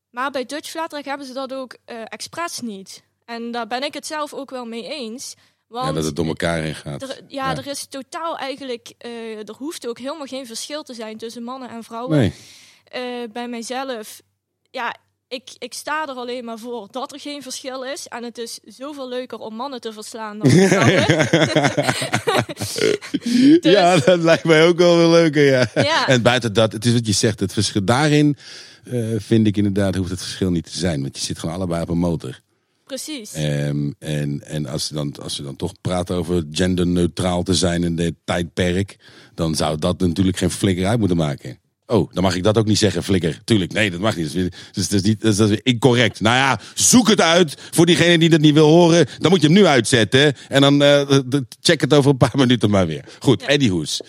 maar 0.09 0.31
bij 0.31 0.45
Dutch 0.45 0.69
Flat 0.69 0.89
Track 0.89 1.05
hebben 1.05 1.27
ze 1.27 1.33
dat 1.33 1.53
ook 1.53 1.75
expres 1.85 2.59
niet. 2.59 3.03
En 3.25 3.51
daar 3.51 3.67
ben 3.67 3.83
ik 3.83 3.93
het 3.93 4.05
zelf 4.07 4.33
ook 4.33 4.49
wel 4.49 4.65
mee 4.65 4.87
eens. 4.87 5.35
Want 5.67 5.85
Ja, 5.87 5.91
dat 5.93 6.03
het 6.03 6.15
door 6.15 6.25
elkaar 6.25 6.61
heen 6.61 6.75
gaat. 6.75 7.01
er, 7.01 7.21
ja, 7.27 7.51
Ja. 7.51 7.57
er 7.57 7.67
is 7.67 7.85
totaal 7.85 8.37
eigenlijk... 8.37 8.93
er 8.97 9.55
hoeft 9.57 9.87
ook 9.87 9.97
helemaal 9.97 10.25
geen 10.25 10.45
verschil 10.45 10.83
te 10.83 10.93
zijn 10.93 11.17
tussen 11.17 11.43
mannen 11.43 11.69
en 11.69 11.83
vrouwen 11.83 12.17
Nee. 12.17 12.33
Eh, 12.89 13.01
bij 13.33 13.47
mijzelf, 13.47 14.21
ja, 14.71 14.95
ik, 15.27 15.49
ik 15.57 15.73
sta 15.73 16.07
er 16.07 16.15
alleen 16.15 16.45
maar 16.45 16.57
voor 16.57 16.87
dat 16.91 17.13
er 17.13 17.19
geen 17.19 17.41
verschil 17.41 17.83
is. 17.83 18.07
En 18.07 18.23
het 18.23 18.37
is 18.37 18.59
zoveel 18.65 19.09
leuker 19.09 19.37
om 19.37 19.55
mannen 19.55 19.81
te 19.81 19.93
verslaan 19.93 20.39
dan 20.39 20.49
vrouwen. 20.49 21.05
Dus- 22.53 23.57
Ja, 23.61 23.97
dat 23.97 24.19
lijkt 24.19 24.43
mij 24.43 24.65
ook 24.65 24.77
wel 24.77 24.97
weer 24.97 25.07
leuker, 25.07 25.43
ja. 25.43 25.69
Ja. 25.83 26.07
En 26.07 26.21
buiten 26.21 26.53
dat, 26.53 26.71
het 26.71 26.85
is 26.85 26.93
wat 26.93 27.05
je 27.07 27.13
zegt, 27.13 27.39
het 27.39 27.53
verschil 27.53 27.83
daarin 27.83 28.37
eh, 28.83 29.05
vind 29.17 29.47
ik 29.47 29.57
inderdaad, 29.57 29.95
hoeft 29.95 30.09
het 30.09 30.21
verschil 30.21 30.51
niet 30.51 30.71
te 30.71 30.77
zijn. 30.77 31.01
Want 31.01 31.17
je 31.17 31.23
zit 31.23 31.39
gewoon 31.39 31.55
allebei 31.55 31.81
op 31.81 31.89
een 31.89 31.97
motor. 31.97 32.39
Precies. 32.85 33.33
Ehm, 33.33 33.91
en 33.99 34.41
en 34.45 34.65
als, 34.65 34.87
ze 34.87 34.93
dan, 34.93 35.15
als 35.21 35.35
ze 35.35 35.43
dan 35.43 35.55
toch 35.55 35.73
praten 35.81 36.15
over 36.15 36.43
genderneutraal 36.51 37.43
te 37.43 37.53
zijn 37.53 37.83
in 37.83 37.95
dit 37.95 38.13
tijdperk, 38.23 38.97
dan 39.35 39.55
zou 39.55 39.77
dat 39.77 39.99
natuurlijk 39.99 40.37
geen 40.37 40.51
flikker 40.51 40.85
uit 40.85 40.99
moeten 40.99 41.17
maken. 41.17 41.59
Oh, 41.89 42.13
dan 42.13 42.23
mag 42.23 42.35
ik 42.35 42.43
dat 42.43 42.57
ook 42.57 42.65
niet 42.65 42.77
zeggen, 42.77 43.03
flikker. 43.03 43.39
Tuurlijk, 43.43 43.73
nee, 43.73 43.91
dat 43.91 43.99
mag 43.99 44.15
niet. 44.15 44.25
Dat 44.25 44.35
is, 44.35 44.41
weer- 44.41 44.53
dus, 44.71 44.89
dat 44.89 44.99
is, 44.99 45.05
niet, 45.07 45.21
dat 45.21 45.31
is, 45.31 45.37
dat 45.37 45.49
is 45.49 45.53
weer 45.55 45.73
incorrect. 45.73 46.21
Nou 46.21 46.35
ja, 46.35 46.59
zoek 46.73 47.07
het 47.07 47.21
uit 47.21 47.55
voor 47.71 47.85
diegene 47.85 48.17
die 48.17 48.29
dat 48.29 48.39
niet 48.39 48.53
wil 48.53 48.67
horen. 48.67 49.05
Dan 49.19 49.31
moet 49.31 49.41
je 49.41 49.47
hem 49.47 49.55
nu 49.55 49.65
uitzetten. 49.65 50.33
En 50.47 50.61
dan 50.61 50.81
eh, 50.83 51.01
check 51.61 51.81
het 51.81 51.93
over 51.93 52.11
een 52.11 52.17
paar 52.17 52.33
minuten 52.45 52.69
maar 52.69 52.87
weer. 52.87 53.05
Goed, 53.19 53.41
Ja. 53.41 53.47
Eddie 53.47 53.69
Hoes. 53.69 54.01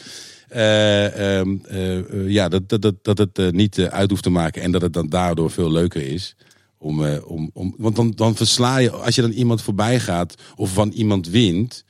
Eh, 0.49 1.38
ehm, 1.38 1.57
eh, 1.69 2.29
ja, 2.29 2.49
dat, 2.49 2.69
dat, 2.69 2.83
dat, 2.83 2.95
dat 3.05 3.19
het 3.19 3.52
niet 3.52 3.81
uit 3.81 4.11
hoeft 4.11 4.23
te 4.23 4.31
maken. 4.31 4.62
En 4.62 4.71
dat 4.71 4.83
het 4.83 4.93
dan 4.93 5.09
daardoor 5.09 5.50
veel 5.50 5.71
leuker 5.73 6.02
is. 6.02 6.35
Om, 6.79 7.05
om, 7.07 7.50
om, 7.52 7.75
want 7.79 7.97
dan, 7.97 8.12
dan 8.17 8.37
versla 8.37 8.79
je, 8.79 8.91
als 8.91 9.14
je 9.14 9.21
dan 9.21 9.31
iemand 9.31 9.62
voorbij 9.62 10.00
gaat 10.00 10.35
of 10.57 10.73
van 10.73 10.91
iemand 10.91 11.29
wint, 11.29 11.85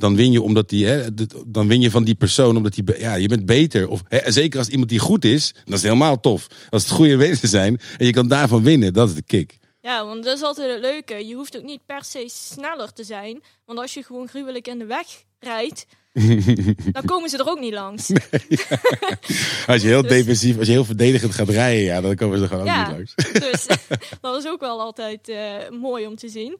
dan 0.00 0.16
win 0.16 0.32
je 0.32 0.42
omdat 0.42 0.68
die, 0.68 0.86
hè, 0.86 1.14
dan 1.46 1.68
win 1.68 1.80
je 1.80 1.90
van 1.90 2.04
die 2.04 2.14
persoon 2.14 2.56
omdat 2.56 2.74
die, 2.74 2.84
ja, 2.98 3.14
je 3.14 3.28
bent 3.28 3.46
beter. 3.46 3.88
Of 3.88 4.02
hè, 4.08 4.32
zeker 4.32 4.58
als 4.58 4.68
iemand 4.68 4.88
die 4.88 4.98
goed 4.98 5.24
is, 5.24 5.54
dat 5.64 5.74
is 5.74 5.82
helemaal 5.82 6.20
tof. 6.20 6.46
Als 6.70 6.82
het 6.82 6.92
goede 6.92 7.16
mensen 7.16 7.48
zijn 7.48 7.80
en 7.98 8.06
je 8.06 8.12
kan 8.12 8.28
daarvan 8.28 8.62
winnen, 8.62 8.92
dat 8.92 9.08
is 9.08 9.14
de 9.14 9.22
kick. 9.22 9.58
Ja, 9.82 10.06
want 10.06 10.24
dat 10.24 10.36
is 10.36 10.42
altijd 10.42 10.70
het 10.70 10.80
leuke. 10.80 11.26
Je 11.26 11.34
hoeft 11.34 11.56
ook 11.56 11.64
niet 11.64 11.80
per 11.86 12.04
se 12.04 12.24
sneller 12.26 12.92
te 12.92 13.04
zijn. 13.04 13.42
Want 13.66 13.78
als 13.78 13.94
je 13.94 14.02
gewoon 14.02 14.28
gruwelijk 14.28 14.68
in 14.68 14.78
de 14.78 14.84
weg 14.84 15.06
rijdt, 15.38 15.86
dan 16.92 17.04
komen 17.04 17.30
ze 17.30 17.38
er 17.38 17.48
ook 17.48 17.60
niet 17.60 17.72
langs. 17.72 18.10
Als 19.66 19.82
je 19.82 19.88
heel 19.88 20.02
Dus- 20.06 20.10
defensief, 20.10 20.58
als 20.58 20.66
je 20.66 20.72
heel 20.72 20.84
verdedigend 20.84 21.34
gaat 21.34 21.48
rijden, 21.48 21.84
ja, 21.84 22.00
dan 22.00 22.14
komen 22.14 22.36
ze 22.36 22.42
er 22.42 22.48
gewoon 22.48 22.68
ook 22.68 22.76
niet 22.76 22.96
langs. 22.96 23.14
Dus 23.32 23.66
dat 24.20 24.36
is 24.36 24.46
ook 24.46 24.60
wel 24.60 24.80
altijd 24.80 25.28
eh, 25.28 25.54
mooi 25.80 26.06
om 26.06 26.16
te 26.16 26.28
zien. 26.28 26.58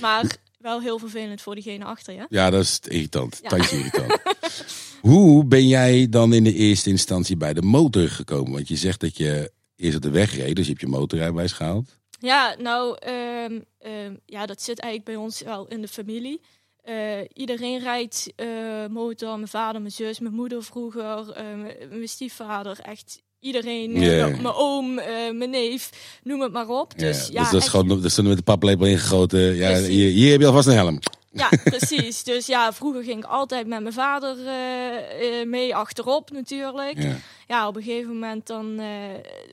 Maar 0.00 0.24
wel 0.58 0.80
heel 0.80 0.98
vervelend 0.98 1.40
voor 1.40 1.54
diegene 1.54 1.84
achter 1.84 2.14
je. 2.14 2.26
Ja, 2.28 2.50
dat 2.50 2.62
is 2.62 2.80
irritant. 2.84 3.38
Ja. 3.42 3.48
Tandje 3.48 3.76
irritant. 3.76 4.18
Hoe 5.00 5.44
ben 5.44 5.68
jij 5.68 6.08
dan 6.08 6.32
in 6.32 6.44
de 6.44 6.54
eerste 6.54 6.90
instantie 6.90 7.36
bij 7.36 7.54
de 7.54 7.62
motor 7.62 8.08
gekomen? 8.08 8.52
Want 8.52 8.68
je 8.68 8.76
zegt 8.76 9.00
dat 9.00 9.16
je 9.16 9.52
eerst 9.76 9.96
op 9.96 10.02
de 10.02 10.10
weg 10.10 10.36
reed, 10.36 10.56
dus 10.56 10.64
je 10.64 10.70
hebt 10.70 10.82
je 10.82 10.88
motorrijbewijs 10.88 11.52
gehaald. 11.52 11.96
Ja, 12.20 12.54
nou, 12.58 12.96
ehm, 12.98 13.60
ehm, 13.78 14.14
ja, 14.26 14.46
dat 14.46 14.62
zit 14.62 14.78
eigenlijk 14.78 15.12
bij 15.12 15.24
ons 15.24 15.42
wel 15.42 15.66
in 15.66 15.80
de 15.80 15.88
familie. 15.88 16.40
Eh, 16.82 17.20
iedereen 17.32 17.78
rijdt 17.78 18.32
eh, 18.36 18.86
motor. 18.86 19.36
Mijn 19.36 19.48
vader, 19.48 19.80
mijn 19.80 19.92
zus, 19.92 20.18
mijn 20.18 20.34
moeder 20.34 20.64
vroeger, 20.64 21.30
eh, 21.30 21.44
mijn 21.88 22.08
stiefvader. 22.08 22.78
Echt 22.80 23.22
iedereen, 23.40 23.96
eh, 23.96 24.26
mijn 24.26 24.54
oom, 24.54 24.98
eh, 24.98 25.32
mijn 25.32 25.50
neef, 25.50 25.90
noem 26.22 26.40
het 26.40 26.52
maar 26.52 26.68
op. 26.68 26.98
Dus 26.98 27.26
ja, 27.26 27.32
ja, 27.32 27.40
dus 27.40 27.50
dat 27.50 27.62
is 27.62 27.68
gewoon 27.68 27.88
dat 27.88 28.04
is 28.04 28.20
met 28.20 28.36
de 28.36 28.42
paplepel 28.42 28.86
ingegoten. 28.86 29.54
Ja, 29.54 29.78
hier, 29.78 30.10
hier 30.10 30.30
heb 30.30 30.40
je 30.40 30.46
alvast 30.46 30.66
een 30.66 30.74
helm. 30.74 30.98
Ja, 31.38 31.50
precies. 31.78 32.22
Dus 32.22 32.46
ja, 32.46 32.72
vroeger 32.72 33.02
ging 33.02 33.18
ik 33.18 33.30
altijd 33.30 33.66
met 33.66 33.82
mijn 33.82 33.94
vader 33.94 34.46
eh, 34.46 35.46
mee 35.46 35.74
achterop 35.74 36.30
natuurlijk. 36.30 37.02
Ja. 37.02 37.16
Ja, 37.46 37.68
op 37.68 37.76
een 37.76 37.82
gegeven 37.82 38.12
moment 38.12 38.46
dan, 38.46 38.70
eh, 38.70 38.86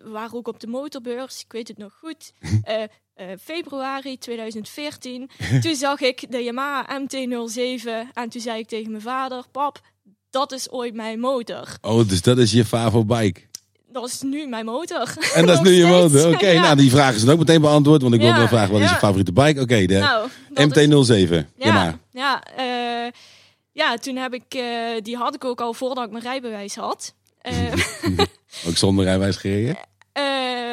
we 0.03 0.09
waren 0.09 0.33
ook 0.33 0.47
op 0.47 0.59
de 0.59 0.67
motorbeurs, 0.67 1.41
ik 1.41 1.51
weet 1.51 1.67
het 1.67 1.77
nog 1.77 1.93
goed. 1.99 2.33
Februari 3.41 4.17
2014. 4.17 5.29
toen 5.61 5.75
zag 5.75 5.99
ik 5.99 6.31
de 6.31 6.43
Yamaha 6.43 6.99
MT-07 6.99 7.89
en 8.13 8.29
toen 8.29 8.41
zei 8.41 8.59
ik 8.59 8.67
tegen 8.67 8.91
mijn 8.91 9.03
vader, 9.03 9.43
pap, 9.51 9.81
dat 10.29 10.51
is 10.51 10.69
ooit 10.69 10.93
mijn 10.93 11.19
motor. 11.19 11.67
Oh, 11.81 12.07
dus 12.07 12.21
dat 12.21 12.37
is 12.37 12.51
je 12.51 12.65
Favo 12.65 13.05
bike. 13.05 13.41
Dat 14.01 14.07
is 14.07 14.21
nu 14.21 14.47
mijn 14.47 14.65
motor. 14.65 15.13
En 15.33 15.45
dat 15.47 15.55
is 15.55 15.69
nu 15.69 15.71
je 15.75 15.85
motor. 15.85 16.33
Oké, 16.33 16.47
Ja. 16.57 16.61
nou 16.61 16.75
die 16.75 16.89
vraag 16.89 17.15
is 17.15 17.21
dan 17.23 17.33
ook 17.33 17.39
meteen 17.39 17.61
beantwoord. 17.61 18.01
Want 18.01 18.13
ik 18.13 18.19
wilde 18.19 18.33
Ja, 18.33 18.39
wel 18.39 18.47
vragen, 18.49 18.73
wat 18.73 18.81
is 18.81 18.89
je 18.89 18.95
favoriete 18.95 19.31
bike? 19.33 19.61
Oké, 19.61 19.85
de 19.85 19.97
Nou, 19.97 20.29
dat 20.49 20.77
is- 20.77 20.87
MT-07. 20.87 21.45
Ja, 21.57 21.99
Ja, 22.11 22.43
eh, 22.55 23.11
ja, 23.71 23.95
toen 23.95 24.15
heb 24.15 24.33
ik, 24.33 24.43
eh, 24.53 24.61
die 25.01 25.15
had 25.17 25.35
ik 25.35 25.45
ook 25.45 25.61
al 25.61 25.73
voordat 25.73 26.05
ik 26.05 26.11
mijn 26.11 26.23
rijbewijs 26.23 26.75
had. 26.75 27.13
Eh, 27.41 27.53
Ook 28.67 28.77
zonder 28.77 29.05
rijwijs 29.05 29.35
gereden? 29.35 29.77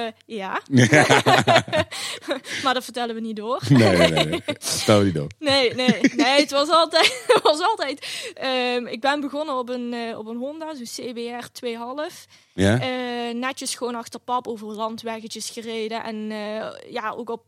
Eh, 0.07 0.13
ja, 0.27 0.61
maar 2.65 2.75
dat 2.75 2.85
vertellen 2.85 3.15
we 3.15 3.21
niet 3.21 3.37
door. 3.37 3.61
Nee, 3.69 3.97
nee, 3.97 4.11
nee. 4.11 4.25
nee. 4.25 4.43
Stel 4.59 5.03
niet 5.03 5.15
door. 5.15 5.27
Nee, 5.39 5.75
nee, 5.75 6.01
nee, 6.17 6.41
het 6.41 6.51
was 6.51 6.69
altijd, 6.69 7.25
het 7.27 7.43
was 7.53 7.61
altijd. 7.61 8.07
ehm, 8.35 8.87
ik 8.87 9.01
ben 9.01 9.21
begonnen 9.21 9.59
op 9.59 9.69
een, 9.69 9.93
eh, 9.93 10.19
op 10.19 10.27
een 10.27 10.37
Honda, 10.37 10.75
zo'n 10.75 11.07
CBR 11.13 11.47
2.5. 11.53 12.27
Ja? 12.55 12.81
Eh, 12.81 13.35
netjes 13.35 13.75
gewoon 13.75 13.95
achter 13.95 14.21
pap 14.21 14.49
over 14.49 14.67
landweggetjes 14.67 15.51
gereden. 15.51 16.05
En 16.05 16.17
ja, 16.91 17.11
ook 17.11 17.31
op 17.31 17.43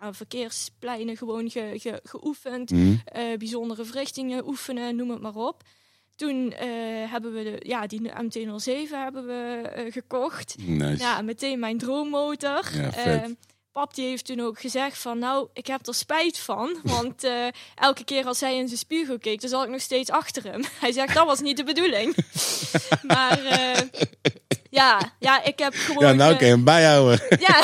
ja, 0.00 0.12
verkeerspleinen 0.12 1.16
gewoon 1.16 1.50
ge, 1.50 1.72
ge- 1.76 2.00
geoefend. 2.04 2.70
Hm. 2.70 2.94
eh, 3.04 3.38
bijzondere 3.38 3.84
verrichtingen 3.84 4.46
oefenen, 4.48 4.96
noem 4.96 5.10
het 5.10 5.20
maar 5.20 5.34
op. 5.34 5.62
Toen 6.20 6.52
eh, 6.52 6.68
hebben 7.10 7.32
we 7.32 7.42
de, 7.42 7.56
ja, 7.68 7.86
die 7.86 8.00
MT-07 8.00 8.90
hebben 8.90 9.26
we 9.26 9.68
eh, 9.74 9.92
gekocht. 9.92 10.54
Nice. 10.58 11.02
Ja, 11.02 11.22
meteen 11.22 11.58
mijn 11.58 11.78
droommotor. 11.78 12.68
Ja, 12.72 12.92
vet. 12.92 13.22
Eh, 13.22 13.30
pap 13.72 13.94
die 13.94 14.06
heeft 14.06 14.26
toen 14.26 14.40
ook 14.40 14.60
gezegd 14.60 14.98
van, 14.98 15.18
nou, 15.18 15.48
ik 15.52 15.66
heb 15.66 15.86
er 15.86 15.94
spijt 15.94 16.38
van. 16.38 16.76
Want 16.94 17.24
eh, 17.24 17.46
elke 17.74 18.04
keer 18.04 18.24
als 18.24 18.40
hij 18.40 18.56
in 18.56 18.66
zijn 18.66 18.78
spiegel 18.78 19.18
keek, 19.18 19.40
dan 19.40 19.50
zat 19.50 19.64
ik 19.64 19.70
nog 19.70 19.80
steeds 19.80 20.10
achter 20.10 20.42
hem. 20.42 20.64
Hij 20.80 20.92
zegt, 20.92 21.14
dat 21.14 21.26
was 21.26 21.40
niet 21.40 21.56
de 21.56 21.64
bedoeling. 21.64 22.16
maar 23.12 23.40
ja, 24.70 25.12
ja, 25.18 25.44
ik 25.44 25.58
heb 25.58 25.74
gewoon... 25.74 26.06
Ja, 26.06 26.12
nou 26.12 26.36
kun 26.36 26.46
je 26.46 26.52
hem 26.52 26.64
bijhouden. 26.64 27.20
ja, 27.38 27.62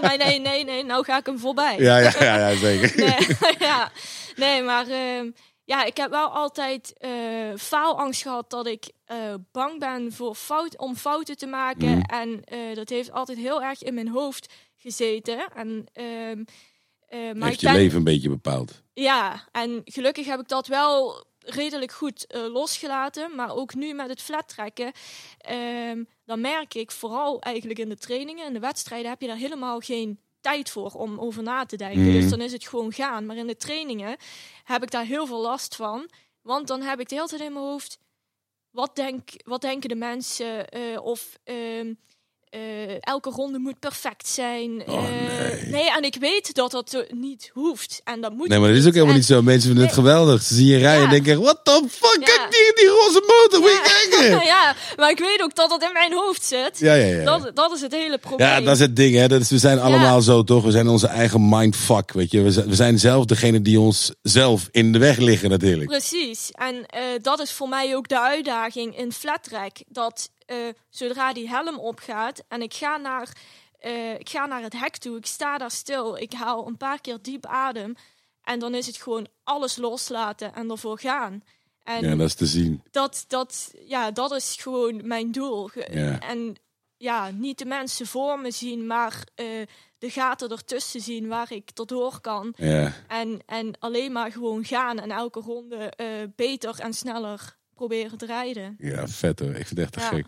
nee, 0.00 0.16
nee, 0.16 0.40
nee, 0.40 0.64
nee, 0.64 0.84
nou 0.84 1.04
ga 1.04 1.18
ik 1.18 1.26
hem 1.26 1.38
voorbij. 1.38 1.76
Ja, 1.78 1.98
ja, 1.98 2.12
ja, 2.18 2.48
ja 2.48 2.56
zeker. 2.56 2.92
Nee, 2.96 3.54
ja. 3.58 3.90
nee 4.36 4.62
maar 4.62 4.86
ehm, 4.88 5.30
ja, 5.66 5.84
ik 5.84 5.96
heb 5.96 6.10
wel 6.10 6.28
altijd 6.28 6.98
eh, 6.98 7.10
faalangst 7.56 8.22
gehad 8.22 8.50
dat 8.50 8.66
ik 8.66 8.90
eh, 9.04 9.34
bang 9.52 9.78
ben 9.78 10.12
voor 10.12 10.34
fout, 10.34 10.78
om 10.78 10.96
fouten 10.96 11.36
te 11.36 11.46
maken. 11.46 11.98
Mhm. 11.98 12.00
En 12.00 12.44
eh, 12.44 12.74
dat 12.74 12.88
heeft 12.88 13.12
altijd 13.12 13.38
heel 13.38 13.62
erg 13.62 13.82
in 13.82 13.94
mijn 13.94 14.08
hoofd 14.08 14.52
gezeten. 14.76 15.48
En, 15.54 15.86
ehm, 15.92 16.44
eh, 17.08 17.32
maar 17.34 17.48
Heeft 17.48 17.60
je 17.60 17.66
ben, 17.66 17.76
leven 17.76 17.98
een 17.98 18.04
beetje 18.04 18.28
bepaald. 18.28 18.82
Ja, 18.92 19.48
en 19.52 19.80
gelukkig 19.84 20.26
heb 20.26 20.40
ik 20.40 20.48
dat 20.48 20.66
wel 20.66 21.24
redelijk 21.38 21.92
goed 21.92 22.26
losgelaten. 22.28 23.34
Maar 23.34 23.54
ook 23.54 23.74
nu 23.74 23.94
met 23.94 24.08
het 24.08 24.22
flat 24.22 24.48
trekken, 24.48 24.92
ehm, 25.38 26.04
dan 26.24 26.40
merk 26.40 26.74
ik 26.74 26.90
vooral 26.90 27.40
eigenlijk 27.40 27.78
in 27.78 27.88
de 27.88 27.98
trainingen 27.98 28.46
en 28.46 28.52
de 28.52 28.60
wedstrijden 28.60 29.10
heb 29.10 29.20
je 29.20 29.26
daar 29.26 29.36
helemaal 29.36 29.80
geen 29.80 30.20
tijd 30.46 30.70
voor 30.70 30.90
om 30.90 31.18
over 31.18 31.42
na 31.42 31.64
te 31.64 31.76
denken. 31.76 32.02
Mhm. 32.02 32.12
Dus 32.12 32.30
dan 32.30 32.40
is 32.40 32.52
het 32.52 32.66
gewoon 32.66 32.92
gaan. 32.92 33.26
Maar 33.26 33.36
in 33.36 33.46
de 33.46 33.56
trainingen 33.56 34.16
heb 34.64 34.82
ik 34.82 34.90
daar 34.90 35.04
heel 35.04 35.26
veel 35.26 35.40
last 35.40 35.76
van. 35.76 36.10
Want 36.42 36.66
dan 36.66 36.82
heb 36.82 37.00
ik 37.00 37.08
de 37.08 37.14
hele 37.14 37.26
tijd 37.26 37.40
in 37.40 37.52
mijn 37.52 37.64
hoofd, 37.64 37.98
wat, 38.70 38.96
denk, 38.96 39.30
wat 39.44 39.60
denken 39.60 39.88
de 39.88 39.94
mensen? 39.94 40.68
eh, 40.68 41.02
of 41.02 41.38
ehm, 41.44 41.94
eh, 42.50 42.60
elke 43.00 43.30
ronde 43.30 43.58
moet 43.58 43.78
perfect 43.78 44.28
zijn. 44.28 44.82
Oh, 44.86 45.04
Eh, 45.04 45.70
nee. 45.70 45.90
en 45.96 46.02
ik 46.02 46.16
weet 46.20 46.54
dat 46.54 46.70
dat 46.70 47.04
niet 47.10 47.50
hoeft. 47.54 48.00
En 48.04 48.20
dat 48.20 48.32
moet 48.32 48.48
Nee, 48.48 48.58
maar 48.58 48.68
dat 48.68 48.78
is 48.78 48.86
ook 48.86 48.92
helemaal 48.92 49.12
En- 49.14 49.18
niet 49.20 49.28
zo. 49.28 49.42
Mensen 49.42 49.66
vinden 49.68 49.84
het 49.84 49.94
geweldig. 49.94 50.42
Ze 50.42 50.54
zien 50.54 50.66
je 50.66 50.76
rijden 50.78 51.04
en 51.04 51.10
denken, 51.10 51.40
what 51.40 51.60
the 51.62 51.82
fuck, 51.90 52.16
Ja. 52.20 52.24
kijk 52.36 52.46
die, 52.50 52.72
die 52.74 52.88
roze 52.88 53.22
motor, 53.26 53.60
moet 53.60 53.70
je 53.70 54.06
kijken. 54.10 54.46
ja, 54.54 54.74
maar 54.96 55.10
ik 55.10 55.18
weet 55.18 55.42
ook 55.42 55.54
dat 55.54 55.70
dat 55.70 55.82
in 55.82 55.92
mijn 55.92 56.12
hoofd 56.12 56.44
zit. 56.44 56.78
Ja, 56.78 56.94
ja, 56.94 57.06
ja. 57.16 57.24
Dat, 57.24 57.56
dat 57.56 57.72
is 57.72 57.80
het 57.80 57.92
hele 57.92 58.18
probleem. 58.18 58.48
Ja, 58.48 58.60
dat 58.60 58.74
is 58.74 58.80
het 58.80 58.96
ding, 58.96 59.14
hè. 59.14 59.28
Dat 59.28 59.40
is, 59.40 59.50
we 59.50 59.58
zijn 59.58 59.80
allemaal 59.80 60.20
zo, 60.22 60.42
toch? 60.44 60.64
We 60.64 60.70
zijn 60.70 60.88
onze 60.88 61.06
eigen 61.06 61.48
mindfuck, 61.48 62.12
weet 62.12 62.30
je. 62.30 62.42
We 62.42 62.50
zijn, 62.52 62.68
we 62.68 62.74
zijn 62.74 62.98
zelf 62.98 63.24
degene 63.24 63.62
die 63.62 63.80
ons 63.80 64.12
zelf 64.22 64.68
in 64.70 64.92
de 64.92 64.98
weg 64.98 65.16
liggen, 65.16 65.50
natuurlijk. 65.50 65.90
Precies. 65.90 66.50
En 66.52 66.86
eh, 66.86 67.00
dat 67.22 67.40
is 67.40 67.52
voor 67.52 67.68
mij 67.68 67.96
ook 67.96 68.08
de 68.08 68.20
uitdaging 68.20 68.98
in 68.98 69.12
flat 69.12 69.42
track. 69.42 69.76
Dat 69.88 70.30
eh, 70.46 70.56
zodra 70.88 71.32
die 71.32 71.48
helm 71.48 71.78
opgaat 71.78 72.44
en 72.48 72.62
ik 72.62 72.74
ga, 72.74 72.96
naar, 72.96 73.28
eh, 73.78 74.14
ik 74.18 74.28
ga 74.28 74.46
naar 74.46 74.62
het 74.62 74.78
hek 74.78 74.96
toe, 74.96 75.16
ik 75.16 75.26
sta 75.26 75.58
daar 75.58 75.70
stil, 75.70 76.16
ik 76.16 76.32
haal 76.32 76.66
een 76.66 76.76
paar 76.76 77.00
keer 77.00 77.18
diep 77.22 77.46
adem. 77.46 77.94
En 78.42 78.58
dan 78.58 78.74
is 78.74 78.86
het 78.86 78.96
gewoon 78.96 79.26
alles 79.44 79.76
loslaten 79.76 80.54
en 80.54 80.70
ervoor 80.70 80.98
gaan. 80.98 81.42
En 81.82 82.08
Ja, 82.08 82.16
dat 82.16 82.26
is 82.26 82.34
te 82.34 82.46
zien. 82.46 82.82
dat, 82.90 83.24
dat, 83.28 83.74
ja, 83.86 84.10
dat 84.10 84.32
is 84.32 84.56
gewoon 84.60 85.06
mijn 85.06 85.32
doel. 85.32 85.70
Ja. 85.90 86.20
En 86.20 86.54
ja, 86.96 87.30
niet 87.30 87.58
de 87.58 87.64
mensen 87.64 88.06
voor 88.06 88.40
me 88.40 88.50
zien, 88.50 88.86
maar 88.86 89.24
eh, 89.34 89.46
de 89.98 90.10
gaten 90.10 90.50
ertussen 90.50 91.00
zien 91.00 91.28
waar 91.28 91.52
ik 91.52 91.70
tot 91.70 91.88
door 91.88 92.20
kan. 92.20 92.52
Ja. 92.56 92.92
En, 93.08 93.40
en 93.46 93.74
alleen 93.78 94.12
maar 94.12 94.32
gewoon 94.32 94.64
gaan 94.64 94.98
en 94.98 95.10
elke 95.10 95.40
ronde 95.40 95.92
beter 96.36 96.78
en 96.80 96.92
sneller 96.94 97.56
proberen 97.74 98.18
te 98.18 98.26
rijden. 98.26 98.74
ja, 98.78 99.08
vet 99.08 99.38
hoor. 99.38 99.48
Ik 99.54 99.66
vind 99.66 99.68
het 99.68 99.78
echt 99.78 99.92
te 99.92 100.00
Ja. 100.00 100.06
gek. 100.08 100.26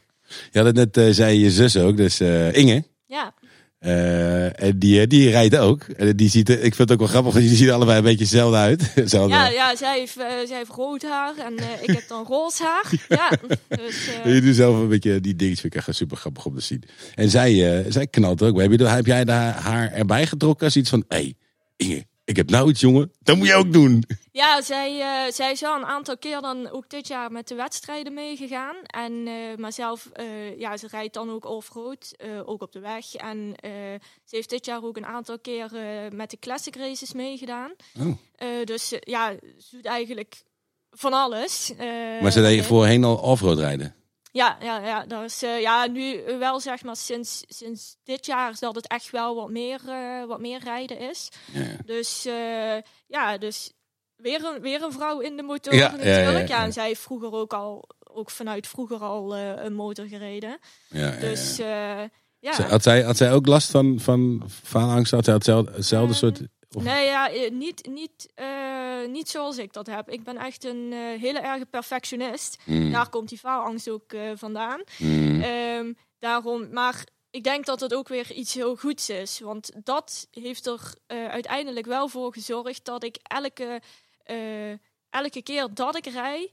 Je 0.51 0.59
had 0.59 0.67
het 0.67 0.77
net, 0.77 0.97
eh, 0.97 1.09
zei 1.11 1.39
je 1.39 1.51
zus 1.51 1.77
ook, 1.77 1.97
dus 1.97 2.21
eh, 2.21 2.53
Inge. 2.55 2.85
Ja, 3.07 3.35
Eh, 3.79 4.63
en 4.63 4.79
die, 4.79 5.07
die 5.07 5.31
rijdt 5.31 5.57
ook. 5.57 5.83
En 5.83 6.17
die 6.17 6.31
ziet, 6.31 6.49
ik 6.49 6.61
vind 6.61 6.79
het 6.79 6.93
ook 6.93 6.99
wel 6.99 7.09
grappig, 7.09 7.33
want 7.33 7.45
die 7.45 7.57
zien 7.57 7.69
er 7.69 7.75
allebei 7.75 7.99
een 7.99 8.05
beetje 8.05 8.25
hetzelfde 8.25 8.57
uit. 8.57 8.93
Ja, 9.29 9.49
ja 9.49 9.77
zij, 9.77 9.99
heeft, 9.99 10.13
zij 10.47 10.57
heeft 10.57 10.71
rood 10.71 11.03
haar 11.03 11.37
en 11.37 11.55
ik 11.83 11.91
heb 11.91 12.09
dan 12.09 12.25
roze 12.27 12.63
haar. 12.63 12.93
Ja, 13.09 13.31
dus, 13.69 14.09
Je 14.25 14.41
doet 14.41 14.55
zelf 14.55 14.77
een 14.77 14.89
beetje 14.89 15.21
die 15.21 15.37
dingetjes, 15.37 15.61
vind 15.61 15.75
ik 15.75 15.87
echt 15.87 15.97
super 15.97 16.17
grappig 16.17 16.47
om 16.47 16.55
te 16.55 16.61
zien. 16.61 16.83
En 17.15 17.31
zij, 17.31 17.85
zij 17.89 18.07
knalt 18.07 18.43
ook. 18.43 18.61
Heb, 18.61 18.73
je, 18.73 18.87
heb 18.87 19.07
jij 19.07 19.25
daar 19.25 19.55
haar 19.55 19.93
erbij 19.93 20.27
getrokken 20.27 20.67
als 20.67 20.77
iets 20.77 20.91
van, 20.91 21.05
hé, 21.09 21.17
hey, 21.17 21.35
Inge, 21.77 22.05
ik 22.29 22.37
heb 22.37 22.51
nou 22.51 22.69
iets, 22.71 22.81
jongen. 22.81 23.13
Dat 23.21 23.37
moet 23.37 23.47
je 23.47 23.55
ook 23.55 23.73
doen. 23.73 24.05
Ja, 24.33 24.63
zij, 24.63 25.01
eh, 25.01 25.33
zij 25.33 25.51
is 25.53 25.61
wel 25.61 25.77
een 25.77 25.85
aantal 25.85 26.19
keer 26.19 26.41
dan 26.41 26.71
ook 26.71 26.91
dit 26.91 27.09
jaar 27.09 27.33
met 27.33 27.49
de 27.49 27.55
wedstrijden 27.55 28.15
meegegaan. 28.15 28.77
En, 28.87 29.27
eh, 29.27 29.35
maar 29.57 29.73
zelf, 29.73 30.09
eh, 30.13 30.59
ja, 30.59 30.77
ze 30.77 30.87
rijdt 30.91 31.15
dan 31.15 31.31
ook 31.31 31.45
off-road, 31.45 32.15
eh, 32.17 32.49
ook 32.49 32.63
op 32.63 32.73
de 32.73 32.81
weg. 32.81 33.15
En 33.15 33.55
eh, 33.57 33.71
ze 34.25 34.37
heeft 34.37 34.51
dit 34.51 34.65
jaar 34.65 34.85
ook 34.85 34.97
een 34.97 35.07
aantal 35.07 35.39
keer 35.39 35.75
eh, 35.75 36.11
met 36.13 36.31
de 36.31 36.39
classic 36.39 36.77
races 36.77 37.13
meegedaan. 37.13 37.71
Oh. 38.01 38.07
Eh, 38.37 38.49
dus 38.65 38.95
ja, 39.01 39.33
ze 39.59 39.77
doet 39.77 39.85
eigenlijk 39.87 40.43
van 40.91 41.13
alles. 41.13 41.73
Eh, 41.79 41.87
Maar 42.23 42.33
ze 42.33 42.41
deed 42.41 42.57
je 42.57 42.65
voorheen 42.65 43.05
al 43.05 43.17
offroad 43.17 43.59
rijden. 43.59 43.95
Ja, 44.33 44.57
ja, 44.63 45.05
ja, 45.09 45.23
is, 45.25 45.43
eh, 45.43 45.61
ja, 45.61 45.87
nu 45.87 46.23
wel 46.39 46.61
zeg 46.61 46.83
maar 46.83 46.97
sinds, 46.97 47.43
sinds 47.49 47.97
dit 48.05 48.27
jaar 48.27 48.51
is 48.51 48.59
dat 48.59 48.75
het 48.75 48.87
echt 48.87 49.11
wel 49.11 49.35
wat 49.35 49.51
meer, 49.51 49.81
eh, 49.89 50.25
wat 50.25 50.41
meer 50.41 50.61
rijden 50.65 50.99
is. 50.99 51.29
Ja. 51.53 51.77
Dus 51.85 52.25
eh, 52.27 52.77
ja, 53.07 53.39
dus 53.39 53.73
weer 54.17 54.45
een, 54.45 54.61
weer 54.61 54.83
een 54.83 54.93
vrouw 54.93 55.21
in 55.21 55.37
de 55.37 55.43
motor 55.43 55.75
Ja, 55.75 55.91
natuurlijk. 55.91 56.49
ja, 56.49 56.57
Ja, 56.59 56.65
en 56.65 56.73
zij 56.73 56.87
heeft 56.87 57.01
vroeger 57.01 57.33
ook 57.33 57.53
al, 57.53 57.85
ook 57.99 58.31
vanuit 58.31 58.67
vroeger 58.67 58.99
al 58.99 59.37
een 59.37 59.75
motor 59.75 60.07
gereden. 60.07 60.59
Ja, 60.89 61.11
Dus 61.11 61.57
ja. 62.41 62.63
Had, 62.69 62.83
zij, 62.83 63.03
had 63.03 63.17
zij 63.17 63.33
ook 63.33 63.47
last 63.47 63.71
van, 63.71 64.01
van 64.01 64.43
faalangst? 64.63 65.13
Had 65.13 65.25
zij 65.25 65.35
hetzelfde, 65.35 65.73
hetzelfde 65.73 66.13
Eh, 66.13 66.19
soort... 66.19 66.41
of- 66.77 66.83
Nee, 66.83 67.07
ja, 67.07 67.31
niet, 67.51 67.87
niet, 67.91 68.33
eh, 69.03 69.09
niet 69.09 69.29
zoals 69.29 69.59
ik 69.59 69.73
dat 69.73 69.87
heb. 69.87 70.11
Ik 70.11 70.23
ben 70.23 70.37
echt 70.37 70.65
een 70.65 70.93
eh, 70.93 70.99
hele 71.21 71.39
erge 71.39 71.67
perfectionist. 71.67 72.57
Mm, 72.65 72.93
Daar 72.93 73.09
komt 73.09 73.29
die 73.29 73.39
faalangst 73.39 73.89
ook 73.91 74.13
eh, 74.13 74.31
vandaan. 74.35 74.83
mm, 74.99 75.43
Ehm, 75.43 75.93
daarom, 76.19 76.69
maar 76.73 77.05
ik 77.31 77.45
denk 77.45 77.65
dat 77.67 77.81
het 77.81 77.95
ook 77.95 78.09
weer 78.09 78.33
iets 78.33 78.55
heel 78.55 78.77
goeds 78.77 79.11
is. 79.11 79.41
Want 79.41 79.71
dat 79.85 80.29
heeft 80.31 80.67
er 80.67 80.95
uiteindelijk 81.07 81.87
wel 81.87 82.09
voor 82.09 82.33
gezorgd 82.33 82.85
dat 82.85 83.05
ik 83.05 83.19
elke, 83.23 83.81
elke 85.11 85.43
keer 85.43 85.75
dat 85.75 85.97
ik 85.97 86.07
rij, 86.07 86.53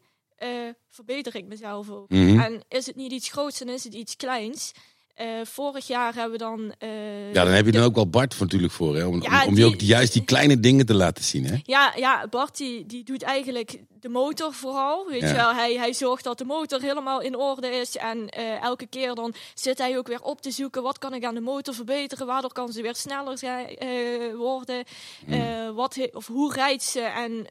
verbeter 0.89 1.35
ik 1.35 1.45
mezelf 1.45 1.89
ook. 1.89 2.09
mhm. 2.09 2.39
En 2.39 2.63
is 2.67 2.85
het 2.85 2.95
niet 2.95 3.11
iets 3.11 3.29
groots, 3.31 3.59
dan 3.59 3.69
is 3.69 3.83
het 3.83 3.93
iets 3.93 4.15
kleins. 4.15 4.71
Eh, 5.15 5.25
vorig 5.43 5.87
jaar 5.87 6.13
hebben 6.13 6.31
we 6.31 6.37
dan. 6.37 6.73
eh, 6.77 7.33
Ja, 7.33 7.43
dan 7.43 7.53
heb 7.53 7.65
je 7.65 7.71
de- 7.71 7.77
dan 7.77 7.87
ook 7.87 7.95
wel 7.95 8.09
Bart 8.09 8.33
voor 8.33 8.45
natuurlijk 8.45 8.73
voor. 8.73 8.95
Hè? 8.95 9.05
Om, 9.05 9.21
Ja, 9.21 9.41
om, 9.43 9.47
om 9.47 9.57
je 9.57 9.65
ook 9.65 9.81
juist 9.81 10.13
die 10.13 10.23
kleine 10.25 10.59
dingen 10.59 10.85
te 10.85 10.93
laten 10.93 11.23
zien. 11.23 11.45
Hè? 11.45 11.57
Ja, 11.63 11.93
ja 11.95 12.27
Bart 12.29 12.57
die, 12.57 12.85
die 12.85 13.03
doet 13.03 13.21
eigenlijk 13.23 13.79
de 14.05 14.11
motor 14.11 14.53
vooral. 14.53 15.05
Weet 15.07 15.21
Ja. 15.21 15.27
je 15.27 15.33
wel, 15.33 15.53
hij, 15.53 15.73
hij 15.77 15.93
zorgt 15.93 16.23
dat 16.23 16.37
de 16.37 16.45
motor 16.45 16.81
helemaal 16.81 17.21
in 17.21 17.35
orde 17.35 17.67
is. 17.69 17.97
En 17.97 18.29
eh, 18.29 18.63
elke 18.63 18.87
keer 18.87 19.15
dan 19.15 19.33
zit 19.53 19.77
hij 19.77 19.97
ook 19.97 20.07
weer 20.07 20.21
op 20.21 20.41
te 20.41 20.51
zoeken. 20.51 20.83
Wat 20.83 20.97
kan 20.97 21.13
ik 21.13 21.23
aan 21.25 21.33
de 21.33 21.41
motor 21.41 21.73
verbeteren? 21.73 22.27
Waardoor 22.27 22.53
kan 22.53 22.71
ze 22.71 22.81
weer 22.81 22.95
sneller 22.95 23.37
zijn, 23.37 23.67
eh, 23.77 24.35
worden? 24.35 24.83
Eh, 25.27 25.69
wat, 25.69 25.97
of 26.13 26.27
hoe 26.27 26.53
rijdt 26.53 26.83
ze? 26.83 26.99
En 27.01 27.47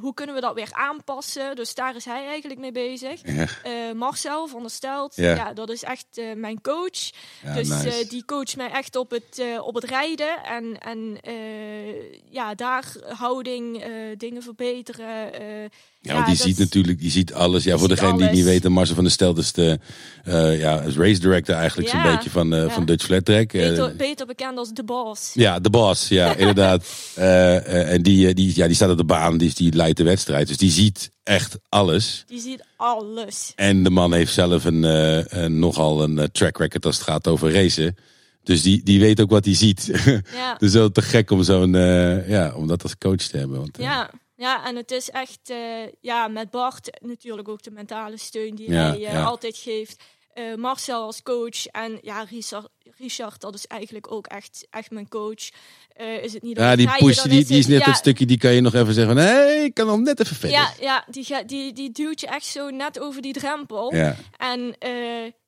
hoe 0.00 0.14
kunnen 0.14 0.34
we 0.34 0.40
dat 0.40 0.54
weer 0.54 0.68
aanpassen? 0.72 1.56
Dus 1.56 1.74
daar 1.74 1.96
is 1.96 2.04
hij 2.04 2.26
eigenlijk 2.26 2.60
mee 2.60 2.72
bezig. 2.72 3.20
Ja, 3.24 3.94
Marcel 3.94 4.46
van 4.46 4.60
der 4.60 4.70
Stelt, 4.70 5.16
Ja. 5.16 5.34
ja. 5.34 5.52
dat 5.52 5.70
is 5.70 5.82
echt 5.82 6.06
mijn 6.34 6.60
coach. 6.60 7.10
dus 7.54 7.68
nice. 7.68 8.06
die 8.08 8.24
coacht 8.24 8.56
mij 8.56 8.70
echt 8.70 8.96
op 8.96 9.10
het, 9.10 9.42
op 9.60 9.74
het 9.74 9.84
rijden. 9.84 10.44
En, 10.44 10.78
en 10.80 11.20
ja, 12.30 12.54
daar 12.54 12.92
houding, 13.08 13.84
dingen 14.16 14.42
verbeteren. 14.42 15.32
Ja, 16.00 16.12
want 16.14 16.26
die 16.26 16.36
dat- 16.36 16.46
ziet 16.46 16.58
natuurlijk, 16.58 17.00
die 17.00 17.10
ziet 17.10 17.32
alles. 17.34 17.64
Ja, 17.64 17.70
Die 17.70 17.78
voor 17.78 17.88
degene 17.88 18.12
die 18.16 18.22
het 18.26 18.32
niet 18.34 18.44
weten, 18.44 18.72
Marcel 18.72 18.94
van 18.94 19.04
der 19.04 19.12
Stel 19.12 19.36
is 19.38 19.52
de 19.52 19.78
eh, 20.24 20.60
ja, 20.60 20.80
is 20.80 20.96
race 20.96 21.20
director 21.20 21.54
eigenlijk 21.54 21.88
zo'n 21.88 22.02
beetje 22.02 22.30
van, 22.30 22.54
eh, 22.54 22.62
ja. 22.62 22.70
van 22.70 22.84
Dutch 22.84 23.04
Flat 23.04 23.24
Track. 23.24 23.52
Eh, 23.52 23.68
beter, 23.68 23.96
beter 23.96 24.26
bekend 24.26 24.58
als 24.58 24.72
de 24.72 24.84
boss. 24.84 25.30
ja, 25.34 25.58
de 25.60 25.70
boss, 25.70 26.08
ja, 26.08 26.34
inderdaad. 26.44 26.84
En 27.14 28.02
die, 28.02 28.34
die, 28.34 28.52
ja, 28.56 28.66
die 28.66 28.74
staat 28.76 28.90
op 28.90 28.96
de 28.96 29.04
baan, 29.04 29.38
die, 29.38 29.54
die 29.54 29.72
leidt 29.74 29.96
de 29.96 30.04
wedstrijd. 30.04 30.48
Dus 30.48 30.56
die 30.56 30.70
ziet 30.70 31.10
echt 31.22 31.58
alles. 31.68 32.24
Die 32.26 32.40
ziet 32.40 32.64
alles. 32.76 33.52
En 33.56 33.82
de 33.82 33.90
man 33.90 34.12
heeft 34.12 34.32
zelf 34.32 34.64
een, 34.64 34.82
een 35.42 35.58
nogal 35.58 36.02
een 36.02 36.28
track 36.32 36.58
record 36.58 36.86
als 36.86 36.96
het 36.96 37.04
gaat 37.04 37.26
over 37.28 37.52
racen. 37.52 37.96
Dus 38.42 38.62
die, 38.62 38.82
die 38.82 39.00
weet 39.00 39.20
ook 39.20 39.30
wat 39.30 39.44
hij 39.44 39.54
ziet. 39.54 39.90
Ja. 40.34 40.54
dus 40.58 40.72
wel 40.72 40.90
te 40.90 41.02
gek 41.02 41.30
om 41.30 41.42
zo'n, 41.42 41.72
ja, 42.28 42.52
om 42.54 42.66
dat 42.66 42.82
als 42.82 42.98
coach 42.98 43.16
te 43.22 43.36
hebben. 43.38 43.58
Want, 43.58 43.76
Ja, 43.80 44.10
ja, 44.38 44.66
en 44.66 44.76
het 44.76 44.90
is 44.90 45.10
echt, 45.10 45.50
eh, 45.50 45.92
ja, 46.00 46.28
met 46.28 46.50
Bart 46.50 46.98
natuurlijk 47.00 47.48
ook 47.48 47.62
de 47.62 47.70
mentale 47.70 48.16
steun 48.16 48.54
die 48.54 48.70
Ja, 48.72 48.88
hij 48.88 49.04
eh, 49.06 49.12
ja. 49.12 49.22
altijd 49.24 49.56
geeft. 49.56 50.02
Eh, 50.32 50.54
Marcel 50.54 51.02
als 51.02 51.22
coach 51.22 51.66
en 51.66 51.98
ja, 52.02 52.22
Richard, 52.22 52.68
Richard, 52.98 53.40
dat 53.40 53.54
is 53.54 53.66
eigenlijk 53.66 54.12
ook 54.12 54.26
echt, 54.26 54.66
echt 54.70 54.90
mijn 54.90 55.08
coach. 55.08 55.48
Is 56.22 56.32
het 56.32 56.42
niet 56.42 56.56
Ja, 56.56 56.76
die 56.76 56.88
push, 56.98 57.22
die, 57.22 57.44
die 57.44 57.58
is 57.58 57.66
net 57.66 57.78
ja, 57.80 57.86
dat 57.86 57.96
stukje, 57.96 58.26
die 58.26 58.38
kan 58.38 58.52
je 58.52 58.60
nog 58.60 58.74
even 58.74 58.94
zeggen 58.94 59.16
hé, 59.16 59.24
hey, 59.24 59.64
ik 59.64 59.74
kan 59.74 59.86
nog 59.86 59.98
net 60.00 60.20
even 60.20 60.36
verder. 60.36 60.58
Ja, 60.58 60.72
ja 60.80 61.04
die, 61.10 61.44
die, 61.46 61.72
die 61.72 61.90
duwt 61.90 62.20
je 62.20 62.26
echt 62.26 62.44
zo 62.46 62.70
net 62.70 62.98
over 63.00 63.22
die 63.22 63.32
drempel. 63.32 63.94
ja. 63.94 64.16
En 64.36 64.74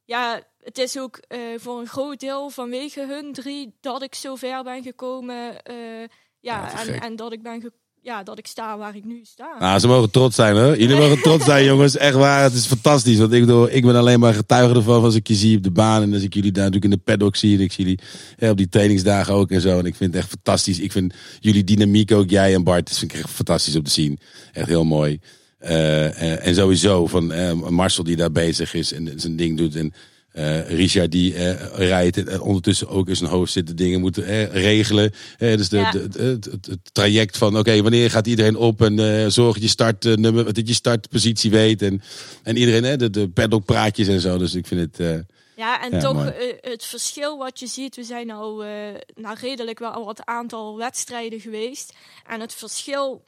ja, 0.04 0.42
het 0.62 0.78
is 0.78 0.98
ook 0.98 1.20
voor 1.56 1.78
een 1.80 1.86
groot 1.86 2.20
deel 2.20 2.50
vanwege 2.50 3.06
hun 3.06 3.32
drie 3.32 3.76
dat 3.80 4.02
ik 4.02 4.14
zo 4.14 4.34
ver 4.34 4.62
ben 4.62 4.82
gekomen. 4.82 5.54
Ja, 5.64 6.06
ja, 6.40 6.80
en, 6.86 7.00
en 7.00 7.16
dat 7.16 7.32
ik 7.32 7.42
ben 7.42 7.60
ge- 7.60 7.72
ja, 8.02 8.22
dat 8.22 8.38
ik 8.38 8.46
sta 8.46 8.78
waar 8.78 8.96
ik 8.96 9.04
nu 9.04 9.20
sta. 9.22 9.56
Nou, 9.58 9.78
ze 9.78 9.86
mogen 9.86 10.10
trots 10.10 10.36
zijn 10.36 10.56
hoor. 10.56 10.78
Jullie 10.78 10.96
mogen 10.96 11.22
trots 11.22 11.44
zijn 11.44 11.64
jongens. 11.64 11.96
Echt 11.96 12.14
waar, 12.14 12.42
het 12.42 12.52
is 12.52 12.66
fantastisch. 12.66 13.18
Want 13.18 13.32
ik, 13.32 13.40
bedoel, 13.40 13.70
ik 13.70 13.84
ben 13.84 13.96
alleen 13.96 14.20
maar 14.20 14.34
getuige 14.34 14.74
ervan 14.74 15.04
als 15.04 15.14
ik 15.14 15.28
je 15.28 15.34
zie 15.34 15.56
op 15.56 15.62
de 15.62 15.70
baan. 15.70 16.02
En 16.02 16.14
als 16.14 16.22
ik 16.22 16.34
jullie 16.34 16.52
daar 16.52 16.64
natuurlijk 16.64 16.92
in 16.92 16.98
de 16.98 17.04
paddock 17.04 17.36
zie. 17.36 17.56
En 17.56 17.62
ik 17.62 17.72
zie 17.72 17.84
jullie 17.84 18.00
ja, 18.38 18.50
op 18.50 18.56
die 18.56 18.68
trainingsdagen 18.68 19.34
ook 19.34 19.50
en 19.50 19.60
zo. 19.60 19.78
En 19.78 19.86
ik 19.86 19.94
vind 19.94 20.12
het 20.12 20.22
echt 20.22 20.30
fantastisch. 20.30 20.80
Ik 20.80 20.92
vind 20.92 21.14
jullie 21.40 21.64
dynamiek 21.64 22.12
ook, 22.12 22.30
jij 22.30 22.54
en 22.54 22.64
Bart. 22.64 22.88
Dat 22.88 22.98
vind 22.98 23.12
ik 23.12 23.18
echt 23.18 23.30
fantastisch 23.30 23.76
om 23.76 23.82
te 23.82 23.90
zien. 23.90 24.18
Echt 24.52 24.68
heel 24.68 24.84
mooi. 24.84 25.20
Eh, 25.58 26.06
eh, 26.06 26.46
en 26.46 26.54
sowieso 26.54 27.06
van 27.06 27.32
eh, 27.32 27.52
Marcel 27.52 28.04
die 28.04 28.16
daar 28.16 28.32
bezig 28.32 28.74
is 28.74 28.92
en 28.92 29.12
zijn 29.16 29.36
ding 29.36 29.58
doet. 29.58 29.76
En 29.76 29.92
eh, 30.30 30.68
Richard 30.68 31.12
die 31.12 31.34
eh, 31.34 31.88
rijdt 31.88 32.16
en 32.16 32.28
eh, 32.28 32.42
ondertussen 32.42 32.88
ook 32.88 33.08
in 33.08 33.16
zijn 33.16 33.30
hoofd 33.30 33.52
zit 33.52 33.66
de 33.66 33.74
dingen 33.74 34.00
moeten 34.00 34.50
regelen. 34.50 35.12
Dus 35.38 35.68
de, 35.68 35.76
Ja. 35.76 35.90
de, 35.90 36.08
de- 36.08 36.38
het, 36.50 36.78
traject 36.92 37.36
van 37.36 37.58
oké, 37.58 37.82
wanneer 37.82 38.10
gaat 38.10 38.26
iedereen 38.26 38.56
op 38.56 38.82
en 38.82 39.32
zorg 39.32 39.52
dat 39.54 39.62
je 39.62 39.68
startnummer, 39.68 40.54
dat 40.54 40.68
je 40.68 40.74
startpositie 40.74 41.50
weet 41.50 41.82
en, 41.82 42.02
en 42.42 42.56
iedereen 42.56 42.98
de, 42.98 43.10
de 43.10 43.28
paddock 43.28 43.64
praatjes 43.64 44.08
en 44.08 44.20
zo. 44.20 44.38
Dus 44.38 44.54
ik 44.54 44.66
vind 44.66 44.80
het 44.80 45.24
Ja, 45.56 45.82
en 45.82 45.90
Ja, 45.90 45.98
toch 46.00 46.32
het 46.60 46.84
verschil 46.84 47.38
wat 47.38 47.60
je 47.60 47.66
ziet, 47.66 47.96
we 47.96 48.04
zijn 48.04 48.26
nou, 48.26 48.66
eh 48.66 48.72
nou 49.14 49.36
redelijk 49.40 49.78
wel 49.78 49.90
al 49.90 50.04
wat 50.04 50.24
aantal 50.24 50.76
wedstrijden 50.76 51.40
geweest. 51.40 51.92
En 52.26 52.40
het 52.40 52.54
verschil 52.54 53.24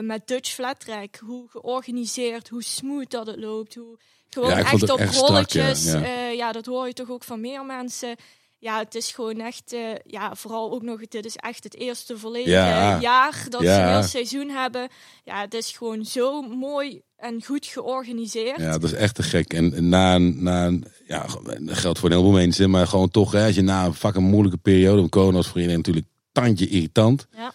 met 0.00 0.26
Dutch 0.26 0.50
Flat 0.50 0.80
Track, 0.80 1.16
hoe 1.16 1.48
georganiseerd, 1.50 2.48
hoe 2.48 2.62
smooth 2.62 3.10
dat 3.10 3.26
het 3.26 3.40
loopt, 3.40 3.74
hoe 3.74 3.98
gewoon 4.30 4.50
Ja, 4.50 4.58
echt 4.58 4.90
op 4.90 4.98
echt 4.98 5.14
strak, 5.14 5.28
ja, 5.50 5.62
rolletjes. 5.66 5.84
ja. 5.84 6.02
eh, 6.02 6.36
ja, 6.36 6.52
dat 6.52 6.66
hoor 6.66 6.86
je 6.86 6.92
toch 6.92 7.10
ook 7.10 7.24
van 7.24 7.40
meer 7.40 7.64
mensen. 7.64 8.16
Ja, 8.58 8.78
het 8.78 8.94
is 8.94 9.10
gewoon 9.12 9.40
echt, 9.40 9.72
eh, 9.72 9.80
ja, 10.06 10.34
vooral 10.34 10.72
ook 10.72 10.82
nog, 10.82 11.00
dit 11.08 11.24
is 11.24 11.36
echt 11.36 11.64
het 11.64 11.74
eerste 11.76 12.18
volledige 12.18 12.50
Ja. 12.50 13.00
jaar 13.00 13.44
dat 13.48 13.60
ze 13.62 13.68
een 13.68 13.88
heel 13.92 14.02
seizoen 14.02 14.48
hebben. 14.48 14.88
Ja, 15.24 15.40
het 15.40 15.54
is 15.54 15.70
gewoon 15.70 16.04
zo 16.04 16.42
mooi 16.42 17.00
en 17.16 17.44
goed 17.44 17.66
georganiseerd. 17.66 18.58
ja, 18.60 18.70
dat 18.72 18.82
is 18.82 18.92
echt 18.92 19.14
te 19.14 19.22
gek. 19.22 19.52
En 19.52 19.88
na 19.88 20.14
een, 20.14 20.42
na 20.42 20.66
een 20.66 20.84
ja, 21.06 21.26
dat 21.60 21.78
geldt 21.78 21.98
voor 21.98 22.08
een 22.10 22.16
heleboel 22.16 22.38
mensen, 22.38 22.70
maar 22.70 22.86
gewoon 22.86 23.10
toch, 23.10 23.32
hè, 23.32 23.46
als 23.46 23.54
je 23.54 23.62
na 23.62 23.84
een 23.84 23.94
fucking 23.94 24.26
moeilijke 24.30 24.58
periode, 24.58 24.96
want 24.98 25.10
corona 25.10 25.36
was 25.36 25.46
voor 25.46 25.56
iedereen 25.56 25.76
natuurlijk 25.78 26.06
tandje 26.32 26.68
irritant. 26.68 27.26
Ja. 27.36 27.52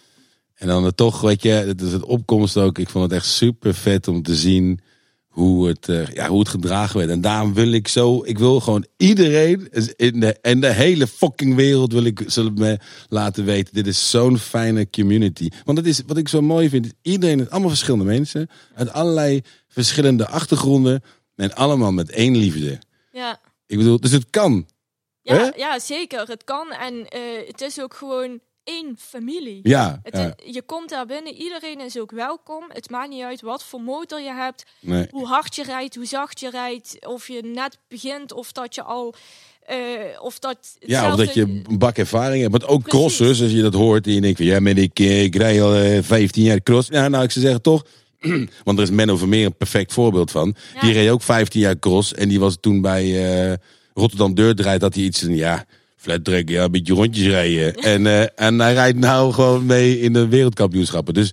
En 0.54 0.66
dan 0.68 0.94
toch, 0.94 1.20
weet 1.20 1.42
je, 1.42 1.48
het 1.50 1.80
is 1.80 1.92
het 1.92 2.04
opkomst 2.04 2.56
ook. 2.56 2.78
Ik 2.78 2.88
vond 2.88 3.04
het 3.04 3.12
echt 3.12 3.26
super 3.26 3.74
vet 3.74 4.08
om 4.08 4.22
te 4.22 4.34
zien 4.34 4.80
hoe 5.36 5.68
het, 5.68 5.88
eh, 5.88 6.06
ja, 6.06 6.28
hoe 6.28 6.38
het 6.38 6.48
gedragen 6.48 6.98
werd. 6.98 7.10
En 7.10 7.20
daarom 7.20 7.54
wil 7.54 7.72
ik 7.72 7.88
zo, 7.88 8.24
ik 8.24 8.38
wil 8.38 8.60
gewoon 8.60 8.86
iedereen 8.96 9.68
in 9.96 10.20
de, 10.20 10.38
in 10.42 10.60
de 10.60 10.72
hele 10.72 11.06
fucking 11.06 11.54
wereld 11.54 11.92
wil 11.92 12.04
ik 12.04 12.22
zullen 12.26 12.54
me 12.54 12.78
laten 13.08 13.44
weten. 13.44 13.74
Dit 13.74 13.86
is 13.86 14.10
zo'n 14.10 14.38
fijne 14.38 14.90
community. 14.90 15.48
Want 15.64 15.78
het 15.78 15.86
is, 15.86 16.02
wat 16.06 16.16
ik 16.16 16.28
zo 16.28 16.40
mooi 16.40 16.68
vind, 16.68 16.84
is 16.84 16.92
iedereen, 17.02 17.40
is 17.40 17.50
allemaal 17.50 17.68
verschillende 17.68 18.04
mensen. 18.04 18.48
Uit 18.74 18.92
allerlei 18.92 19.42
verschillende 19.68 20.26
achtergronden. 20.26 21.02
En 21.34 21.54
allemaal 21.54 21.92
met 21.92 22.10
één 22.10 22.36
liefde. 22.36 22.78
ja. 23.12 23.40
Ik 23.66 23.78
bedoel, 23.78 24.00
dus 24.00 24.12
het 24.12 24.30
kan. 24.30 24.66
Ja, 25.22 25.52
ja, 25.56 25.78
zeker. 25.78 26.26
Het 26.28 26.44
kan. 26.44 26.72
En 26.72 27.08
eh, 27.08 27.20
het 27.46 27.60
is 27.60 27.80
ook 27.80 27.94
gewoon 27.94 28.40
één 28.66 28.96
familie. 28.98 29.60
Ja, 29.62 30.00
Het 30.02 30.16
ja, 30.16 30.34
is- 30.44 30.54
je 30.54 30.62
komt 30.62 30.88
daar 30.88 31.06
binnen, 31.06 31.34
iedereen 31.34 31.80
is 31.80 31.98
ook 31.98 32.10
welkom. 32.10 32.64
Het 32.68 32.90
maakt 32.90 33.08
niet 33.10 33.22
uit 33.22 33.40
wat 33.40 33.64
voor 33.64 33.80
motor 33.80 34.20
je 34.20 34.32
hebt, 34.32 34.64
nee. 34.80 35.06
hoe 35.10 35.26
hard 35.26 35.54
je 35.56 35.62
rijdt, 35.62 35.94
hoe 35.94 36.06
zacht 36.06 36.40
je 36.40 36.50
rijdt, 36.50 36.96
of 37.06 37.28
je 37.28 37.42
net 37.42 37.78
begint 37.88 38.32
of 38.32 38.52
dat 38.52 38.74
je 38.74 38.82
al. 38.82 39.14
eh, 39.66 39.76
of 40.20 40.38
dat 40.38 40.76
Ja, 40.78 41.10
of 41.10 41.16
dat 41.16 41.34
je 41.34 41.40
een 41.40 41.78
bak 41.78 41.96
ervaring 41.98 42.40
hebt. 42.40 42.52
Want 42.52 42.66
ook 42.66 42.82
Precies. 42.82 42.98
crossers, 43.00 43.42
als 43.42 43.50
je 43.50 43.62
dat 43.62 43.74
hoort 43.74 44.06
en 44.06 44.12
je 44.12 44.20
denkt 44.20 44.36
van 44.36 44.46
ja, 44.46 44.60
maar 44.60 44.76
ik, 44.76 44.98
eh, 44.98 45.22
ik 45.22 45.34
rij 45.36 45.62
al 45.62 45.74
eh, 45.74 46.02
15 46.02 46.42
jaar 46.42 46.62
cross. 46.62 46.88
Ja, 46.88 47.08
nou, 47.08 47.24
ik 47.24 47.30
zou 47.30 47.44
zeggen 47.44 47.62
toch. 47.62 47.84
Want 48.64 48.78
er 48.78 48.84
is 48.84 48.90
Menno 48.90 49.16
Vermeer 49.16 49.46
een 49.46 49.56
perfect 49.56 49.92
voorbeeld 49.92 50.30
van. 50.30 50.54
Ja. 50.74 50.80
Die 50.80 50.92
reed 50.92 51.08
ook 51.10 51.22
15 51.22 51.60
jaar 51.60 51.78
cross. 51.78 52.14
En 52.14 52.28
die 52.28 52.40
was 52.40 52.56
toen 52.60 52.80
bij 52.80 53.04
eh, 53.50 53.54
Rotterdam 53.94 54.34
Deurdraait. 54.34 54.80
Dat 54.80 54.94
hij 54.94 55.02
iets 55.04 55.24
ja, 55.28 55.64
flat 55.96 56.24
track, 56.24 56.48
ja, 56.48 56.64
een 56.64 56.70
beetje 56.70 56.94
rondjes 56.94 57.26
rijden. 57.26 57.74
en, 57.92 58.06
eh, 58.06 58.26
en 58.34 58.58
hij 58.58 58.72
rijdt 58.72 58.98
nou 58.98 59.32
gewoon 59.32 59.66
mee 59.66 60.00
in 60.00 60.12
de 60.12 60.28
wereldkampioenschappen. 60.28 61.14
Dus 61.14 61.32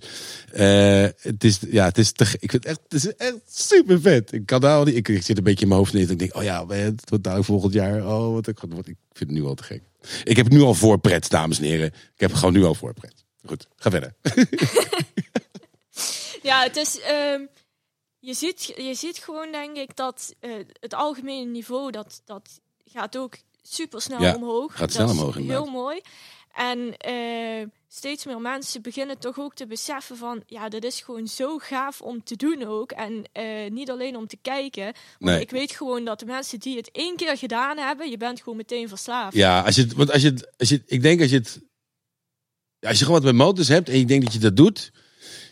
eh, 0.52 1.06
het 1.20 1.44
is, 1.44 1.58
ja, 1.70 1.84
het 1.84 1.98
is 1.98 2.12
te, 2.12 2.24
ik 2.24 2.50
vind 2.50 2.52
het 2.52 2.64
echt, 2.64 2.80
het 2.88 2.92
is 2.92 3.16
echt 3.16 3.38
super 3.48 4.00
vet. 4.00 4.32
Ik 4.32 4.46
kan 4.46 4.60
daar 4.60 4.76
al 4.76 4.84
niet, 4.84 4.96
ik, 4.96 5.08
ik 5.08 5.22
zit 5.22 5.38
een 5.38 5.44
beetje 5.44 5.62
in 5.62 5.68
mijn 5.68 5.80
hoofd 5.80 5.92
neer. 5.92 6.10
Ik 6.10 6.18
denk, 6.18 6.36
oh 6.36 6.42
ja, 6.42 6.66
het 6.66 7.10
wordt 7.10 7.24
nou 7.24 7.44
volgend 7.44 7.72
jaar. 7.72 8.06
Oh, 8.06 8.32
wat 8.32 8.46
ik, 8.46 8.58
wat, 8.68 8.86
ik 8.86 8.96
vind 9.12 9.30
het 9.30 9.38
nu 9.38 9.44
al 9.44 9.54
te 9.54 9.62
gek. 9.62 9.82
Ik 10.24 10.36
heb 10.36 10.48
nu 10.48 10.60
al 10.60 10.74
voorpret, 10.74 11.30
dames 11.30 11.58
en 11.58 11.64
heren. 11.64 11.86
Ik 11.86 12.20
heb 12.20 12.32
gewoon 12.32 12.52
nu 12.52 12.64
al 12.64 12.74
voorpret. 12.74 13.24
Goed, 13.44 13.66
ga 13.76 13.90
verder. 13.90 14.14
Ja, 16.44 16.62
het 16.62 16.76
is. 16.76 17.00
ehm, 17.00 17.40
je, 18.18 18.34
ziet, 18.34 18.72
je 18.76 18.94
ziet 18.94 19.18
gewoon, 19.18 19.52
denk 19.52 19.76
ik, 19.76 19.96
dat 19.96 20.34
eh, 20.40 20.50
het 20.80 20.94
algemene 20.94 21.50
niveau 21.50 21.90
dat, 21.90 22.22
dat 22.24 22.60
gaat 22.84 23.16
ook 23.16 23.36
super 23.68 24.00
snel 24.02 24.20
Ja, 24.22 24.34
omhoog. 24.34 24.70
gaat 24.72 24.80
Dat 24.80 24.92
snel 24.92 25.06
is 25.06 25.12
omhoog, 25.12 25.34
Heel 25.34 25.42
inderdaad. 25.42 25.70
mooi. 25.72 26.00
En 26.54 26.96
eh, 26.96 27.66
steeds 27.88 28.24
meer 28.24 28.40
mensen 28.40 28.82
beginnen 28.82 29.18
toch 29.18 29.38
ook 29.38 29.54
te 29.54 29.66
beseffen 29.66 30.16
van, 30.16 30.42
ja, 30.46 30.68
dit 30.68 30.84
is 30.84 31.00
gewoon 31.00 31.26
zo 31.28 31.58
gaaf 31.58 32.00
om 32.00 32.24
te 32.24 32.36
doen 32.36 32.64
ook. 32.66 32.92
En 32.92 33.24
eh, 33.32 33.70
niet 33.70 33.90
alleen 33.90 34.16
om 34.16 34.26
te 34.26 34.38
kijken. 34.42 34.84
Want 34.84 34.94
Nee. 35.18 35.40
ik 35.40 35.50
weet 35.50 35.72
gewoon 35.72 36.04
dat 36.04 36.18
de 36.18 36.26
mensen 36.26 36.58
die 36.60 36.76
het 36.76 36.90
één 36.92 37.16
keer 37.16 37.36
gedaan 37.38 37.78
hebben, 37.78 38.10
je 38.10 38.16
bent 38.16 38.38
gewoon 38.38 38.56
meteen 38.56 38.88
verslaafd. 38.88 39.36
Ja, 39.36 39.60
als 39.60 39.74
je 39.74 39.82
het, 39.82 39.92
want 39.92 40.12
als 40.12 40.22
je 40.22 40.28
het, 40.28 40.50
als 40.58 40.68
je, 40.68 40.74
het- 40.74 40.84
ik 40.86 41.02
denk 41.02 41.20
als 41.20 41.30
je 41.30 41.36
het, 41.36 41.60
als 42.80 42.98
je 42.98 43.04
gewoon 43.04 43.20
wat 43.22 43.32
met 43.34 43.46
motors 43.46 43.68
hebt 43.68 43.88
en 43.88 43.98
je 43.98 44.04
denkt 44.04 44.24
dat 44.24 44.32
je 44.34 44.38
dat 44.40 44.56
doet, 44.56 44.92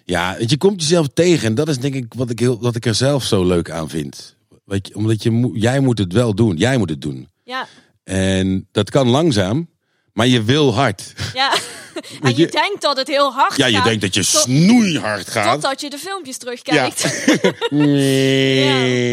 ja, 0.05 0.37
je 0.47 0.57
komt 0.57 0.81
jezelf 0.83 1.09
tegen 1.09 1.47
en 1.47 1.55
dat 1.55 1.69
is 1.69 1.79
denk 1.79 1.95
ik 1.95 2.15
wat 2.15 2.31
ik 2.31 2.39
heel, 2.39 2.61
wat 2.61 2.77
ik 2.77 2.87
er 2.87 2.95
zelf 2.95 3.25
zo 3.25 3.45
leuk 3.45 3.71
aan 3.71 3.89
vind. 3.89 4.37
Weet 4.65 4.89
je, 4.89 4.95
omdat 4.95 5.23
je, 5.23 5.31
moet- 5.31 5.61
jij 5.63 5.81
moet 5.81 5.99
het 5.99 6.13
wel 6.13 6.35
doen, 6.35 6.57
jij 6.57 6.79
moet 6.79 6.91
het 6.91 7.01
doen. 7.01 7.29
Ja, 7.45 7.67
En 8.05 8.69
dat 8.73 8.91
kan 8.91 9.09
langzaam, 9.09 9.69
maar 10.13 10.27
je 10.27 10.43
wil 10.43 10.75
hard. 10.75 11.13
ja. 11.35 11.55
en 12.23 12.31
je, 12.31 12.37
je- 12.37 12.47
denkt 12.47 12.83
dat 12.83 12.97
het 12.97 13.09
heel 13.09 13.33
hard 13.33 13.57
Ja, 13.57 13.67
je 13.67 13.77
gaat. 13.77 13.85
denkt 13.85 14.01
dat 14.01 14.15
je 14.15 14.23
snoeihard 14.23 15.29
gaat. 15.29 15.53
Totdat 15.53 15.81
je 15.81 15.91
de 15.91 15.99
filmpjes 15.99 16.39
terugkijkt. 16.39 17.27
Nee. 17.71 19.05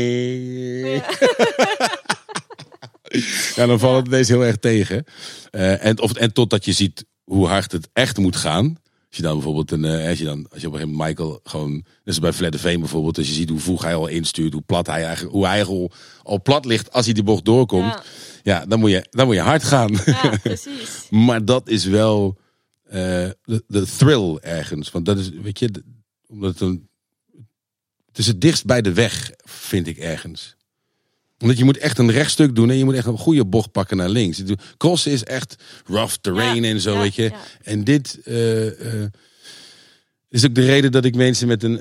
Ja, 3.56 3.65
dan 3.65 3.80
valt 3.80 3.97
het 3.97 4.08
ineens 4.08 4.28
heel 4.28 4.45
erg 4.45 4.56
tegen. 4.58 5.04
Eh, 5.52 5.86
en, 5.86 6.02
of, 6.02 6.13
en 6.13 6.34
totdat 6.34 6.65
je 6.65 6.71
ziet 6.71 7.06
hoe 7.23 7.47
hard 7.47 7.71
het 7.71 7.89
echt 7.93 8.17
moet 8.17 8.36
gaan. 8.36 8.78
Als 9.08 9.17
je 9.17 9.21
dan 9.23 9.34
bijvoorbeeld 9.34 9.71
een, 9.71 9.86
eh, 9.86 10.10
als 10.10 10.17
je 10.17 10.25
dan, 10.25 10.45
als 10.49 10.62
je 10.62 10.67
op 10.67 10.73
een 10.73 10.80
gegeven 10.80 10.97
moment 10.97 11.17
Michael 11.17 11.39
gewoon, 11.43 11.86
als 12.06 12.19
bij 12.19 12.34
Flat 12.34 12.56
Veen 12.56 12.80
bijvoorbeeld, 12.80 13.17
als 13.17 13.28
je 13.28 13.34
ziet 13.34 13.49
hoe 13.49 13.60
vroeg 13.60 13.82
hij 13.84 13.95
al 13.95 14.08
instuurt, 14.08 14.54
hoe 14.54 14.62
plat 14.62 14.88
hij 14.88 15.04
eigenlijk, 15.04 15.34
hoe 15.34 15.43
hij 15.45 15.54
eigenlijk 15.54 15.91
al, 15.91 15.97
al 16.32 16.41
plat 16.41 16.65
ligt 16.65 16.91
als 16.91 17.06
hij 17.06 17.13
die 17.13 17.23
bocht 17.23 17.45
doorkomt. 17.45 17.93
Ja. 17.93 18.04
Ja, 18.43 18.65
dan 18.65 18.80
moet 18.80 18.91
je, 18.91 19.06
dan 19.10 19.25
moet 19.25 19.36
je 19.36 19.41
hard 19.41 19.63
gaan. 19.63 19.99
Ja, 20.06 20.38
precies. 20.43 21.08
maar 21.10 21.45
dat 21.45 21.69
is 21.69 21.86
wel 21.86 22.38
eh, 22.84 23.30
de, 23.43 23.63
de 23.67 23.86
thrill 23.97 24.38
ergens. 24.41 24.91
Want 24.91 25.06
dat 25.06 25.17
is, 25.17 25.30
weet 25.30 25.60
je, 25.60 25.69
omdat 26.28 26.52
het 26.52 26.62
een, 26.62 26.89
het 28.06 28.17
is 28.17 28.28
het 28.28 28.41
dichtst 28.41 28.65
bij 28.65 28.82
de 28.82 28.93
weg, 28.93 29.32
vind 29.43 29.88
ik 29.88 29.97
ergens. 29.97 30.58
Omdat 31.39 31.58
je 31.58 31.63
moet 31.63 31.78
echt 31.78 31.97
een 31.97 32.12
rechtstuk 32.12 32.56
doen 32.56 32.69
en 32.69 32.78
je 32.78 32.86
moet 32.86 32.95
echt 32.95 33.06
een 33.06 33.17
goede 33.17 33.45
bocht 33.45 33.71
pakken 33.71 33.97
naar 33.97 34.10
links. 34.10 34.43
Crossen 34.78 35.12
is 35.12 35.23
echt 35.23 35.56
rough 35.86 36.15
terrain 36.21 36.63
Ja, 36.63 36.69
en 36.69 36.82
zo, 36.82 36.93
ja, 36.93 36.99
weet 36.99 37.15
je. 37.15 37.32
En 37.62 37.84
dit 37.84 38.19
eh, 38.23 39.04
eh, 39.04 39.10
is 40.30 40.45
ook 40.45 40.56
de 40.56 40.65
reden 40.65 40.91
dat 40.91 41.06
ik 41.06 41.15
mensen 41.15 41.47
met 41.47 41.63
een, 41.63 41.80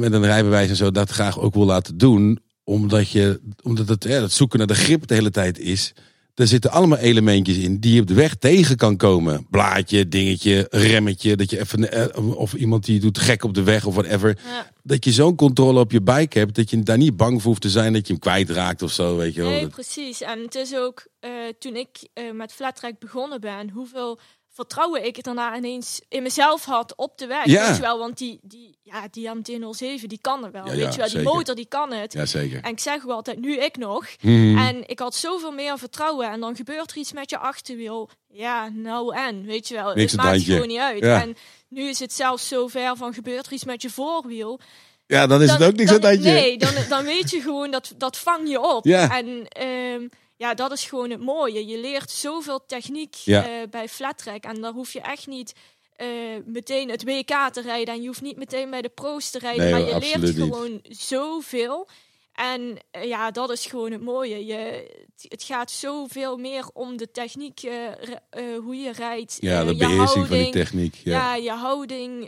met 0.00 0.12
een 0.12 0.24
rijbewijs 0.24 0.68
en 0.68 0.76
zo 0.76 0.90
dat 0.90 1.10
graag 1.10 1.38
ook 1.38 1.54
wil 1.54 1.64
laten 1.64 1.98
doen. 1.98 2.38
Omdat, 2.72 3.10
je, 3.10 3.40
omdat 3.62 3.88
het, 3.88 4.04
hè, 4.04 4.20
dat 4.20 4.32
zoeken 4.32 4.58
naar 4.58 4.66
de 4.66 4.74
grip 4.74 5.06
de 5.06 5.14
hele 5.14 5.30
tijd 5.30 5.58
is. 5.58 5.92
Er 6.34 6.46
zitten 6.46 6.70
allemaal 6.70 6.98
elementjes 6.98 7.56
in 7.56 7.78
die 7.78 7.94
je 7.94 8.00
op 8.00 8.06
de 8.06 8.14
weg 8.14 8.34
tegen 8.34 8.76
kan 8.76 8.96
komen. 8.96 9.46
Blaadje, 9.50 10.08
dingetje, 10.08 10.66
remmetje. 10.70 11.36
Dat 11.36 11.50
je 11.50 11.60
even, 11.60 11.92
eh, 11.92 12.36
of 12.36 12.54
iemand 12.54 12.84
die 12.84 13.00
doet 13.00 13.18
gek 13.18 13.44
op 13.44 13.54
de 13.54 13.62
weg 13.62 13.84
of 13.84 13.94
whatever. 13.94 14.38
Ja. 14.44 14.70
Dat 14.82 15.04
je 15.04 15.12
zo'n 15.12 15.36
controle 15.36 15.80
op 15.80 15.92
je 15.92 16.02
bike 16.02 16.38
hebt. 16.38 16.54
Dat 16.54 16.70
je 16.70 16.82
daar 16.82 16.96
niet 16.96 17.16
bang 17.16 17.40
voor 17.40 17.50
hoeft 17.50 17.62
te 17.62 17.70
zijn 17.70 17.92
dat 17.92 18.06
je 18.06 18.12
hem 18.12 18.22
kwijtraakt 18.22 18.82
of 18.82 18.92
zo. 18.92 19.16
Weet 19.16 19.34
je 19.34 19.42
wel. 19.42 19.50
Nee, 19.50 19.66
precies. 19.66 20.20
En 20.20 20.42
het 20.42 20.54
is 20.54 20.76
ook 20.76 21.06
eh, 21.20 21.30
toen 21.58 21.76
ik 21.76 22.08
eh, 22.12 22.32
met 22.32 22.52
flattrack 22.52 22.98
begonnen 22.98 23.40
ben, 23.40 23.70
hoeveel 23.70 24.20
vertrouwen 24.52 25.04
ik 25.04 25.24
daarna 25.24 25.56
ineens 25.56 26.00
in 26.08 26.22
mezelf 26.22 26.64
had 26.64 26.96
op 26.96 27.18
de 27.18 27.26
weg. 27.26 27.44
Ja. 27.44 27.66
Weet 27.66 27.76
je 27.76 27.82
wel, 27.82 27.98
want 27.98 28.18
die, 28.18 28.38
die, 28.42 28.78
ja, 28.82 29.08
die 29.10 29.28
MT-07, 29.28 30.06
die 30.06 30.18
kan 30.20 30.44
er 30.44 30.50
wel. 30.50 30.66
Ja, 30.66 30.70
weet 30.70 30.80
ja, 30.80 30.90
je 30.90 30.96
wel, 30.96 31.06
die 31.06 31.16
zeker. 31.16 31.32
motor 31.34 31.54
die 31.54 31.66
kan 31.68 31.92
het. 31.92 32.12
Jazeker. 32.12 32.62
En 32.62 32.70
ik 32.70 32.80
zeg 32.80 33.04
ook 33.04 33.10
altijd, 33.10 33.40
nu 33.40 33.56
ik 33.56 33.76
nog. 33.76 34.06
Mhm. 34.20 34.58
En 34.58 34.88
ik 34.88 34.98
had 34.98 35.14
zoveel 35.14 35.52
meer 35.52 35.78
vertrouwen. 35.78 36.30
En 36.30 36.40
dan 36.40 36.56
gebeurt 36.56 36.90
er 36.90 36.96
iets 36.96 37.12
met 37.12 37.30
je 37.30 37.38
achterwiel. 37.38 38.10
Ja, 38.28 38.68
nou 38.68 39.16
en, 39.16 39.44
weet 39.44 39.68
je 39.68 39.74
wel. 39.74 39.94
Niks 39.94 40.12
het 40.12 40.20
het 40.20 40.30
maakt 40.30 40.42
gewoon 40.42 40.68
niet 40.68 40.78
uit. 40.78 41.02
Ja. 41.02 41.20
En 41.20 41.36
nu 41.68 41.88
is 41.88 41.98
het 41.98 42.12
zelfs 42.12 42.48
zover 42.48 42.96
van, 42.96 43.14
gebeurt 43.14 43.46
er 43.46 43.52
iets 43.52 43.64
met 43.64 43.82
je 43.82 43.90
voorwiel. 43.90 44.60
Ja, 45.06 45.26
dan 45.26 45.42
is 45.42 45.50
het 45.50 45.62
ook 45.62 45.76
niks 45.76 45.90
aan 45.90 46.00
dan, 46.00 46.10
het 46.10 46.24
handje. 46.24 46.40
Nee, 46.40 46.58
dan, 46.58 46.74
dan 46.88 47.04
weet 47.04 47.30
je 47.30 47.40
gewoon 47.40 47.70
dat 47.70 47.92
dat 47.96 48.18
vang 48.18 48.48
je 48.48 48.60
op. 48.60 48.84
Ja. 48.84 49.16
En 49.16 49.48
ehm, 49.48 50.08
ja, 50.42 50.54
dat 50.54 50.72
is 50.72 50.84
gewoon 50.84 51.10
het 51.10 51.20
mooie. 51.20 51.66
Je 51.66 51.78
leert 51.78 52.10
zoveel 52.10 52.66
techniek 52.66 53.14
Ja. 53.14 53.44
eh, 53.44 53.68
bij 53.70 53.88
flattrack. 53.88 54.44
En 54.44 54.60
daar 54.60 54.72
hoef 54.72 54.92
je 54.92 55.00
echt 55.00 55.26
niet 55.26 55.52
eh, 55.96 56.08
meteen 56.44 56.90
het 56.90 57.04
WK 57.04 57.48
te 57.52 57.60
rijden. 57.60 57.94
En 57.94 58.00
je 58.00 58.06
hoeft 58.06 58.20
niet 58.20 58.36
meteen 58.36 58.70
bij 58.70 58.82
de 58.82 58.88
pro's 58.88 59.30
te 59.30 59.38
rijden. 59.38 59.62
Nee, 59.64 59.72
maar 59.72 59.80
je 59.94 59.98
leert 59.98 60.20
niet. 60.22 60.34
gewoon 60.36 60.80
zoveel. 60.88 61.88
En 62.32 62.76
eh, 62.90 63.04
ja, 63.04 63.30
dat 63.30 63.50
is 63.50 63.66
gewoon 63.66 63.92
het 63.92 64.00
mooie. 64.00 64.46
Je, 64.46 64.90
het, 65.28 65.42
gaat 65.42 65.70
zoveel 65.70 66.36
meer 66.36 66.64
om 66.72 66.96
de 66.96 67.10
techniek, 67.10 67.62
eh, 67.62 67.86
eh, 67.86 68.42
hoe 68.62 68.76
je 68.76 68.92
rijdt. 68.92 69.36
Ja, 69.40 69.64
de 69.64 69.76
beheersing 69.76 70.08
van 70.08 70.22
die 70.22 70.28
houding. 70.28 70.52
techniek. 70.52 70.94
Ja. 71.04 71.12
Ja, 71.12 71.34
je 71.34 71.50
houding 71.50 72.24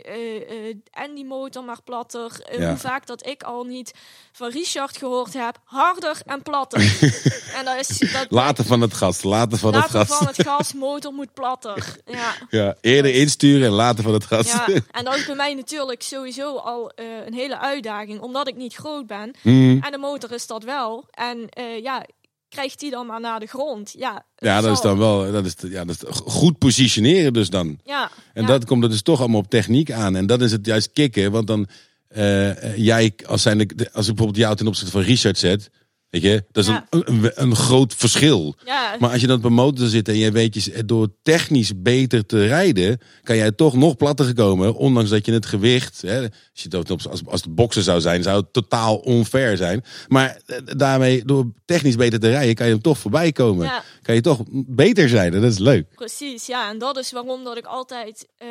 en 0.91 1.15
die 1.15 1.25
motor 1.25 1.63
maar 1.63 1.81
platter. 1.83 2.31
Ja. 2.57 2.67
Hoe 2.67 2.77
vaak 2.77 3.05
dat 3.05 3.27
ik 3.27 3.43
al 3.43 3.63
niet 3.63 3.93
van 4.31 4.49
Richard 4.49 4.97
gehoord 4.97 5.33
heb. 5.33 5.57
Harder 5.63 6.17
en 6.25 6.41
platter. 6.41 6.79
en 7.57 7.65
dat 7.65 7.79
is 7.79 8.11
dat 8.11 8.25
Later 8.29 8.65
van 8.65 8.81
het 8.81 8.93
gas, 8.93 9.23
later 9.23 9.57
van 9.57 9.73
het 9.73 9.83
later 9.83 9.99
gas. 9.99 10.17
van 10.17 10.27
het 10.27 10.41
gas, 10.41 10.73
motor 10.73 11.13
moet 11.13 11.33
platter. 11.33 11.83
Ja. 12.05 12.33
Ja, 12.49 12.75
eerder 12.81 13.13
insturen 13.13 13.67
en 13.67 13.73
later 13.73 14.03
van 14.03 14.13
het 14.13 14.25
gas. 14.25 14.47
ja, 14.47 14.67
en 14.91 15.03
dat 15.03 15.15
is 15.15 15.25
bij 15.25 15.35
mij 15.35 15.53
natuurlijk 15.53 16.01
sowieso 16.01 16.55
al 16.55 16.91
een 17.25 17.33
hele 17.33 17.59
uitdaging, 17.59 18.19
omdat 18.19 18.47
ik 18.47 18.55
niet 18.55 18.75
groot 18.75 19.07
ben. 19.07 19.33
En 19.43 19.94
de 19.95 20.01
motor 20.01 20.31
is 20.31 20.47
dat 20.47 20.63
wel. 20.63 21.05
En 21.11 21.49
eh, 21.49 21.81
ja, 21.81 22.05
krijgt 22.49 22.79
die 22.79 22.91
dan 22.91 23.05
maar 23.05 23.19
naar 23.19 23.39
de 23.39 23.45
grond? 23.45 23.93
Ja, 23.97 24.25
Ja, 24.37 24.61
dat 24.61 24.71
is 24.71 24.81
dan 24.81 24.97
wel 24.97 25.31
dat 25.31 25.45
is, 25.45 25.55
ja, 25.67 25.85
dat 25.85 25.95
is 25.95 26.19
goed 26.23 26.57
positioneren 26.57 27.33
dus 27.33 27.49
dan. 27.49 27.79
Ja, 27.83 28.11
En 28.33 28.41
ja. 28.41 28.47
dat 28.47 28.65
komt 28.65 28.83
er 28.83 28.89
dus 28.89 29.01
toch 29.01 29.19
allemaal 29.19 29.39
op 29.39 29.49
techniek 29.49 29.91
aan. 29.91 30.15
En 30.15 30.25
dat 30.25 30.41
is 30.41 30.51
het 30.51 30.65
juist 30.65 30.91
kicken, 30.93 31.31
want 31.31 31.47
dan 31.47 31.67
eh, 32.07 32.77
jij, 32.77 33.13
als, 33.25 33.41
zijn 33.41 33.57
de, 33.57 33.89
als 33.93 34.07
ik 34.07 34.15
bijvoorbeeld 34.15 34.43
jou 34.45 34.55
ten 34.55 34.67
opzichte 34.67 34.91
van 34.91 35.01
Richard 35.01 35.37
zet, 35.37 35.69
weet 36.09 36.21
je, 36.21 36.43
dat 36.51 36.63
is 36.63 36.69
Ja. 36.69 36.85
een, 36.89 37.03
een, 37.07 37.31
een 37.35 37.55
groot 37.55 37.93
verschil. 37.93 38.55
ja, 38.65 38.95
Maar 38.99 39.11
als 39.11 39.21
je 39.21 39.27
dan 39.27 39.37
op 39.37 39.43
een 39.43 39.53
motor 39.53 39.87
zit 39.87 40.07
en 40.07 40.17
je 40.17 40.31
weet 40.31 40.63
je 40.63 40.85
door 40.85 41.07
technisch 41.21 41.81
beter 41.81 42.25
te 42.25 42.45
rijden, 42.45 42.99
kan 43.23 43.35
jij 43.35 43.51
toch 43.51 43.73
nog 43.75 43.95
platter 43.97 44.25
gekomen, 44.25 44.75
ondanks 44.75 45.09
dat 45.09 45.25
je 45.25 45.31
het 45.33 45.45
gewicht, 45.45 46.01
hè, 46.01 46.21
als, 46.21 46.29
je 46.53 46.77
het 46.77 46.91
op- 46.91 47.01
als, 47.09 47.25
als 47.25 47.41
het 47.41 47.55
boksen 47.55 47.83
zou 47.83 48.01
zijn, 48.01 48.23
zou 48.23 48.39
het 48.41 48.53
totaal 48.53 48.95
onfair 48.97 49.57
zijn. 49.57 49.83
Maar 50.07 50.41
eh, 50.45 50.57
daarmee, 50.65 51.25
door 51.25 51.51
technisch 51.65 51.95
beter 51.95 52.19
te 52.19 52.29
rijden, 52.29 52.55
kan 52.55 52.65
je 52.65 52.71
hem 52.73 52.81
toch 52.81 52.97
voorbij 52.97 53.31
komen. 53.31 53.65
Ja. 53.65 53.83
Kan 54.01 54.15
je 54.15 54.21
toch 54.21 54.39
beter 54.51 55.09
zijn. 55.09 55.33
En 55.33 55.41
dat 55.41 55.51
is 55.51 55.57
leuk. 55.59 55.95
Precies, 55.95 56.45
ja. 56.45 56.69
En 56.69 56.77
dat 56.77 56.97
is 56.97 57.11
waarom 57.11 57.43
dat 57.43 57.57
ik 57.57 57.65
altijd 57.65 58.27
eh, 58.37 58.47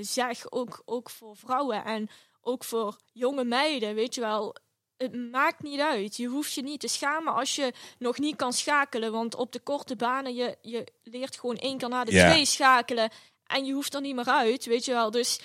zeg, 0.00 0.52
ook, 0.52 0.82
ook 0.84 1.10
voor 1.10 1.36
vrouwen 1.36 1.84
en 1.84 2.08
ook 2.42 2.64
voor 2.64 2.96
jonge 3.12 3.44
meiden, 3.44 3.94
weet 3.94 4.14
je 4.14 4.20
wel. 4.20 4.56
Het 5.04 5.30
maakt 5.30 5.62
niet 5.62 5.80
uit. 5.80 6.16
Je 6.16 6.26
hoeft 6.26 6.52
je 6.52 6.62
niet 6.62 6.80
te 6.80 6.88
schamen 6.88 7.34
als 7.34 7.54
je 7.56 7.72
nog 7.98 8.18
niet 8.18 8.36
kan 8.36 8.52
schakelen. 8.52 9.12
Want 9.12 9.34
op 9.34 9.52
de 9.52 9.60
korte 9.60 9.96
banen, 9.96 10.34
je, 10.34 10.56
je 10.62 10.86
leert 11.02 11.38
gewoon 11.38 11.56
één 11.56 11.78
keer 11.78 11.88
naar 11.88 12.04
de 12.04 12.12
Ja. 12.12 12.30
twee 12.30 12.44
schakelen. 12.44 13.10
En 13.46 13.64
je 13.64 13.72
hoeft 13.72 13.94
er 13.94 14.00
niet 14.00 14.14
meer 14.14 14.28
uit, 14.28 14.64
weet 14.64 14.84
je 14.84 14.92
wel. 14.92 15.10
Dus 15.10 15.40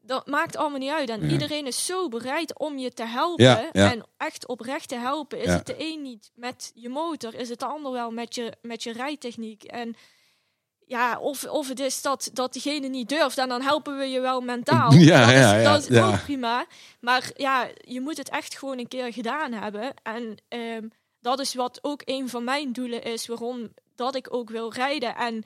dat 0.00 0.26
maakt 0.26 0.56
allemaal 0.56 0.78
niet 0.78 0.90
uit. 0.90 1.08
En 1.08 1.22
Ja. 1.26 1.28
iedereen 1.32 1.66
is 1.66 1.86
zo 1.86 2.08
bereid 2.08 2.58
om 2.58 2.78
je 2.78 2.92
te 2.92 3.04
helpen. 3.04 3.44
Ja, 3.44 3.68
ja. 3.72 3.90
En 3.90 4.06
echt 4.16 4.46
oprecht 4.46 4.88
te 4.88 4.94
helpen. 4.96 5.38
Is 5.40 5.52
het 5.52 5.66
de 5.66 5.74
een 5.78 6.02
niet 6.02 6.30
met 6.34 6.72
je 6.74 6.88
motor, 6.88 7.34
is 7.34 7.48
het 7.48 7.58
de 7.58 7.66
ander 7.66 7.92
wel 7.92 8.10
met 8.10 8.34
je, 8.34 8.52
met 8.62 8.82
je 8.82 8.92
rijtechniek. 8.92 9.62
En 9.64 9.96
ja, 10.86 11.18
of, 11.18 11.44
of 11.44 11.68
het 11.68 11.80
is 11.80 12.02
dat, 12.02 12.30
dat 12.32 12.52
degene 12.52 12.88
niet 12.88 13.08
durft 13.08 13.38
en 13.38 13.48
dan 13.48 13.62
helpen 13.62 13.98
we 13.98 14.04
je 14.04 14.20
wel 14.20 14.40
mentaal. 14.40 14.92
Ja, 15.12 15.20
dat 15.20 15.28
is, 15.28 15.34
ja, 15.40 15.56
ja, 15.56 15.72
dat 15.72 15.82
is 15.82 15.88
ja. 15.96 16.06
ook 16.08 16.22
prima. 16.22 16.66
Maar 17.00 17.30
ja, 17.36 17.68
je 17.80 18.00
moet 18.00 18.16
het 18.16 18.28
echt 18.28 18.58
gewoon 18.58 18.78
een 18.78 18.88
keer 18.88 19.12
gedaan 19.12 19.52
hebben. 19.52 19.94
En 20.02 20.36
ehm, 20.48 20.88
dat 21.20 21.40
is 21.40 21.54
wat 21.54 21.78
ook 21.82 22.02
een 22.04 22.28
van 22.28 22.44
mijn 22.44 22.72
doelen 22.72 23.02
is, 23.02 23.26
waarom 23.26 23.72
dat 23.94 24.14
ik 24.14 24.34
ook 24.34 24.50
wil 24.50 24.72
rijden. 24.72 25.16
En 25.16 25.44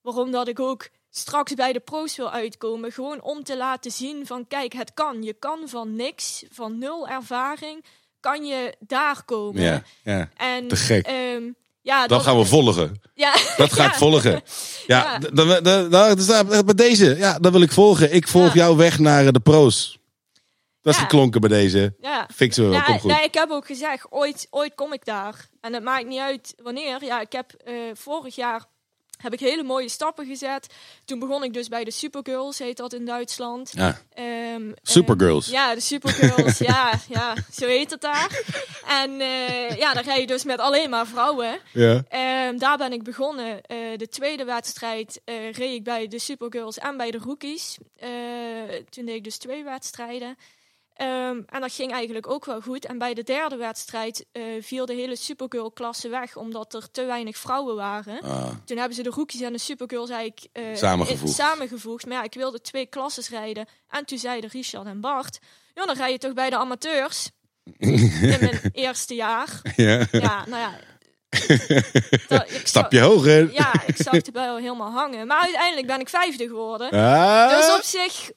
waarom 0.00 0.30
dat 0.30 0.48
ik 0.48 0.60
ook 0.60 0.88
straks 1.10 1.54
bij 1.54 1.72
de 1.72 1.80
pro's 1.80 2.16
wil 2.16 2.30
uitkomen. 2.30 2.92
Gewoon 2.92 3.22
om 3.22 3.44
te 3.44 3.56
laten 3.56 3.90
zien 3.90 4.26
van, 4.26 4.46
kijk, 4.46 4.72
het 4.72 4.94
kan. 4.94 5.22
Je 5.22 5.32
kan 5.32 5.68
van 5.68 5.96
niks, 5.96 6.44
van 6.50 6.78
nul 6.78 7.08
ervaring, 7.08 7.84
kan 8.20 8.44
je 8.46 8.74
daar 8.78 9.24
komen. 9.24 9.62
Ja, 9.62 9.82
ja. 10.02 10.30
En, 10.36 10.68
Te 10.68 10.76
gek. 10.76 11.06
ehm, 11.06 11.50
ja, 11.80 12.06
Dat 12.06 12.22
gaan 12.22 12.38
we 12.38 12.44
volgen. 12.44 13.00
Ja, 13.14 13.32
Dat 13.56 13.72
ga 13.72 13.84
ik 13.84 13.90
Ja. 13.92 13.98
volgen. 13.98 14.42
Ja, 14.86 15.02
Ja. 15.12 15.18
dan, 15.18 15.48
dan, 15.48 15.62
dan, 15.62 15.90
dan 15.90 16.20
staat 16.20 16.64
bij 16.64 16.74
deze. 16.74 17.16
Ja, 17.16 17.38
dat 17.38 17.52
wil 17.52 17.60
ik 17.62 17.72
volgen. 17.72 18.14
Ik 18.14 18.28
volg 18.28 18.46
Ja. 18.54 18.60
jouw 18.60 18.76
weg 18.76 18.98
naar 18.98 19.26
eh, 19.26 19.32
de 19.32 19.40
pro's. 19.40 19.98
Dat 20.82 20.94
is 20.94 21.00
geklonken 21.00 21.40
bij 21.40 21.50
deze. 21.50 21.94
ja. 22.00 22.28
Fixen 22.34 22.64
we 22.64 22.70
wel, 22.70 22.98
goed. 22.98 23.10
nee, 23.10 23.24
ik 23.24 23.34
heb 23.34 23.50
ook 23.50 23.66
gezegd, 23.66 24.06
ooit, 24.10 24.46
ooit 24.50 24.74
kom 24.74 24.92
ik 24.92 25.04
daar. 25.04 25.48
En 25.60 25.74
het 25.74 25.82
maakt 25.82 26.06
niet 26.06 26.20
uit 26.20 26.54
wanneer. 26.62 27.04
Ja, 27.04 27.20
ik 27.20 27.32
heb 27.32 27.52
eh, 27.52 27.74
vorig 27.94 28.34
jaar 28.34 28.64
heb 29.18 29.32
ik 29.32 29.40
hele 29.40 29.62
mooie 29.62 29.88
stappen 29.88 30.26
gezet. 30.26 30.66
Toen 31.04 31.18
begon 31.18 31.42
ik 31.44 31.52
dus 31.52 31.68
bij 31.68 31.84
de 31.84 31.90
Supergirls, 31.90 32.58
heet 32.58 32.76
dat 32.76 32.92
in 32.92 33.04
Duitsland. 33.04 33.72
Ja, 33.74 34.00
Ehm, 34.14 34.72
Supergirls. 34.82 35.48
ja, 35.48 35.74
de 35.74 35.80
Supergirls. 35.80 36.58
ja, 36.72 36.92
ja, 37.08 37.34
zo 37.52 37.66
heet 37.66 37.90
het 37.90 38.00
daar. 38.00 38.42
En 38.86 39.20
eh, 39.20 39.76
ja, 39.78 39.92
daar 39.94 40.04
rij 40.04 40.20
je 40.20 40.26
dus 40.26 40.44
met 40.44 40.58
alleen 40.58 40.90
maar 40.90 41.06
vrouwen. 41.06 41.58
Ja. 41.72 42.04
Ehm, 42.08 42.58
daar 42.58 42.76
ben 42.76 42.92
ik 42.92 43.02
begonnen. 43.02 43.60
Eh, 43.62 43.76
de 43.96 44.08
tweede 44.08 44.44
wedstrijd 44.44 45.20
eh, 45.24 45.52
reed 45.52 45.74
ik 45.74 45.84
bij 45.84 46.08
de 46.08 46.18
Supergirls 46.18 46.78
en 46.78 46.96
bij 46.96 47.10
de 47.10 47.18
Rookies. 47.18 47.76
Toen 48.90 49.04
deed 49.04 49.14
ik 49.14 49.24
dus 49.24 49.36
twee 49.36 49.64
wedstrijden. 49.64 50.36
Ehm, 50.98 51.40
en 51.46 51.60
dat 51.60 51.72
ging 51.72 51.92
eigenlijk 51.92 52.26
ook 52.30 52.44
wel 52.44 52.60
goed. 52.60 52.84
En 52.86 52.98
bij 52.98 53.14
de 53.14 53.22
derde 53.22 53.56
wedstrijd 53.56 54.26
eh, 54.32 54.42
viel 54.60 54.86
de 54.86 54.94
hele 54.94 55.16
Supergirl-klasse 55.16 56.08
weg, 56.08 56.36
omdat 56.36 56.74
er 56.74 56.90
te 56.90 57.04
weinig 57.04 57.36
vrouwen 57.36 57.74
waren. 57.76 58.20
Ah, 58.22 58.50
Toen 58.64 58.76
hebben 58.76 58.96
ze 58.96 59.02
de 59.02 59.10
Rookies 59.10 59.40
en 59.40 59.52
de 59.52 59.58
Supergirls 59.58 60.10
eigenlijk 60.10 60.46
eh, 60.52 60.64
Samengevoegd. 60.76 61.34
samengevoegd. 61.34 62.06
Maar 62.06 62.16
ja, 62.16 62.22
ik 62.22 62.34
wilde 62.34 62.60
twee 62.60 62.86
klasses 62.86 63.28
rijden. 63.28 63.66
En 63.88 64.04
toen 64.04 64.18
zeiden 64.18 64.50
Richard 64.50 64.86
en 64.86 65.00
Bart, 65.00 65.38
ja, 65.74 65.86
dan 65.86 65.96
rij 65.96 66.10
je 66.10 66.18
toch 66.18 66.32
bij 66.32 66.50
de 66.50 66.56
amateurs. 66.56 67.30
in 67.78 68.10
mijn 68.20 68.60
eerste 68.72 69.14
jaar. 69.14 69.60
ja. 69.76 70.06
Ja, 70.10 70.44
nou 70.46 70.60
ja. 70.60 70.78
dat- 72.28 72.50
ik 72.50 72.66
Stapje 72.66 73.00
hoger. 73.00 73.52
ja, 73.52 73.72
ik 73.86 73.96
zag 73.96 74.22
de 74.22 74.32
bui 74.32 74.60
helemaal 74.62 74.90
hangen. 74.90 75.26
Maar 75.26 75.40
uiteindelijk 75.42 75.86
ben 75.86 76.00
ik 76.00 76.08
vijfde 76.08 76.46
geworden. 76.46 76.90
Ah. 76.90 77.50
Dus 77.56 77.74
op 77.76 77.82
zich, 77.82 78.30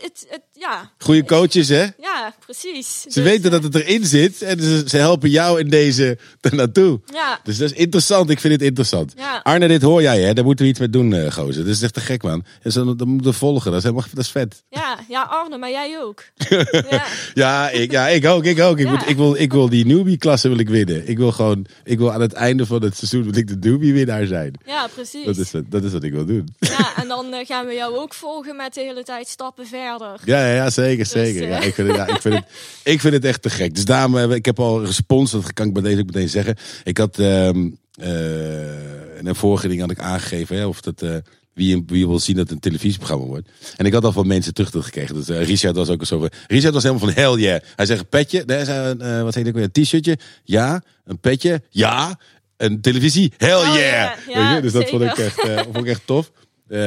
het, 0.00 0.26
het, 0.28 0.42
ja. 0.60 0.90
Goede 0.98 1.24
coaches, 1.24 1.68
hè? 1.68 1.82
Ja, 1.98 2.34
precies. 2.44 3.00
Ze 3.08 3.22
weten 3.22 3.50
dat 3.50 3.62
het 3.62 3.74
erin 3.74 4.04
zit 4.06 4.42
en 4.42 4.60
ze, 4.62 4.82
ze 4.86 4.96
helpen 4.96 5.30
jou 5.30 5.60
in 5.60 5.68
deze 5.68 6.18
naartoe. 6.50 7.00
Ja, 7.14 7.40
Dus 7.44 7.58
dat 7.58 7.70
is 7.70 7.76
interessant. 7.76 8.30
Ik 8.30 8.40
vind 8.40 8.52
het 8.52 8.62
interessant. 8.62 9.12
Ja. 9.16 9.40
Arne, 9.42 9.68
dit 9.68 9.82
hoor 9.82 10.02
jij, 10.02 10.20
hè? 10.20 10.32
Daar 10.34 10.44
moeten 10.44 10.64
we 10.64 10.70
iets 10.70 10.78
mee 10.80 10.90
doen, 10.90 11.12
eh 11.14 11.32
gozer. 11.32 11.64
Dat 11.64 11.74
is 11.74 11.82
echt 11.82 11.94
te 11.94 12.00
gek, 12.00 12.22
man. 12.22 12.44
En 12.62 12.72
zo, 12.72 12.94
dat 12.96 13.06
moeten 13.06 13.30
we 13.30 13.36
volgen. 13.38 13.70
Dat 13.70 13.78
is, 13.78 13.82
helemaal, 13.82 14.04
dat 14.12 14.24
is 14.24 14.30
vet. 14.30 14.62
ja, 14.70 14.98
ja, 15.08 15.22
Arne, 15.22 15.58
maar 15.58 15.70
jij 15.70 16.00
ook. 16.02 16.24
ja. 16.90 17.04
Ja, 17.34 17.70
ik, 17.70 17.90
ja, 17.90 18.08
ik 18.08 18.26
ook, 18.26 18.44
ik 18.44 18.60
ook. 18.60 18.78
Ik, 18.78 18.88
moet, 18.88 19.08
ik, 19.08 19.16
wil, 19.16 19.34
ik 19.36 19.52
wil 19.52 19.68
die 19.68 19.86
newbie-klasse 19.86 20.48
wil 20.48 20.58
ik 20.58 20.68
winnen. 20.68 21.08
Ik 21.08 21.18
wil 21.18 21.32
gewoon, 21.32 21.66
ik 21.84 21.98
wil 21.98 22.12
aan 22.12 22.20
het 22.20 22.32
einde 22.32 22.66
van 22.66 22.82
het 22.82 22.96
seizoen 22.96 23.22
wil 23.22 23.36
ik 23.36 23.46
de 23.62 23.68
newbie-winnaar 23.70 24.26
zijn. 24.26 24.52
ja, 24.66 24.88
precies. 24.94 25.24
Dat 25.24 25.36
is, 25.36 25.50
wat- 25.50 25.70
dat 25.70 25.82
is 25.84 25.92
wat 25.92 26.02
ik 26.02 26.12
wil 26.12 26.24
doen. 26.24 26.48
Ja, 26.58 26.92
en 27.02 27.08
dan 27.08 27.32
eh, 27.32 27.46
gaan 27.46 27.66
we 27.66 27.72
jou 27.74 27.96
ook 27.96 28.14
volgen 28.14 28.56
met 28.56 28.74
de 28.74 28.80
hele 28.80 29.02
tijd 29.02 29.28
stappen 29.28 29.66
verder. 29.66 30.20
Ja, 30.24 30.48
ja, 30.50 30.54
ja 30.64 30.70
zeker, 30.70 31.06
zeker. 31.06 31.42
eh, 31.42 31.48
Ja, 31.48 31.60
ik, 31.60 31.74
vind 31.74 31.88
het, 31.88 31.96
ja, 31.96 32.06
ik, 32.06 32.20
vind 32.20 32.34
het, 32.34 32.44
ik 32.84 33.00
vind 33.00 33.14
het 33.14 33.24
echt 33.24 33.42
te 33.42 33.50
gek. 33.50 33.74
Dus 33.74 33.84
daarom, 33.84 34.18
eh, 34.18 34.30
ik 34.30 34.44
heb 34.44 34.58
al 34.60 34.84
respons, 34.84 35.30
dat 35.30 35.52
kan 35.52 35.66
ik 35.66 35.72
bij 35.72 35.82
deze 35.82 36.00
ook 36.00 36.06
meteen 36.06 36.28
zeggen. 36.28 36.56
Ik 36.84 36.98
had, 36.98 37.18
ehm 37.18 37.68
eh, 38.00 39.18
in 39.18 39.26
een 39.26 39.34
vorige 39.34 39.68
ding 39.68 39.80
had 39.80 39.90
ik 39.90 39.98
aangegeven, 39.98 40.56
hè, 40.56 40.66
of 40.66 40.80
dat, 40.80 41.02
eh, 41.02 41.14
wie, 41.54 41.82
wie 41.86 42.06
wil 42.06 42.18
zien 42.18 42.36
dat 42.36 42.44
het 42.44 42.54
een 42.54 42.60
televisieprogramma 42.60 43.24
wordt. 43.26 43.48
En 43.76 43.86
ik 43.86 43.92
had 43.92 44.04
al 44.04 44.12
van 44.12 44.26
mensen 44.26 44.54
terug 44.54 44.70
gekregen. 44.84 45.14
Dus 45.14 45.28
eh, 45.28 45.42
Richard 45.44 45.76
was 45.76 45.88
ook 45.88 46.04
zo 46.04 46.18
van, 46.18 46.30
Richard 46.46 46.74
was 46.74 46.82
helemaal 46.82 47.08
van 47.12 47.22
hell 47.22 47.34
yeah. 47.42 47.60
Hij 47.76 47.86
zegt 47.86 48.00
een 48.00 48.08
petje, 48.08 48.42
nee, 48.46 48.64
zei, 48.64 48.98
eh, 48.98 49.22
wat 49.22 49.32
zei 49.32 49.44
ik 49.44 49.54
weer, 49.54 49.62
een 49.74 49.82
t-shirtje? 49.84 50.18
Ja. 50.44 50.82
Een 51.04 51.18
petje? 51.18 51.62
Ja. 51.70 52.18
Een 52.56 52.80
televisie? 52.80 53.32
Hell 53.36 53.58
Hell 53.60 53.80
yeah. 53.80 54.10
Ja? 54.28 54.60
Dus 54.60 54.72
dat 54.72 54.88
vond 54.88 55.02
ik 55.02 55.08
zeker. 55.08 55.24
echt, 55.24 55.38
eh, 55.48 55.62
vond 55.62 55.76
ik 55.76 55.86
echt 55.86 56.06
tof. 56.06 56.30
Eh, 56.68 56.78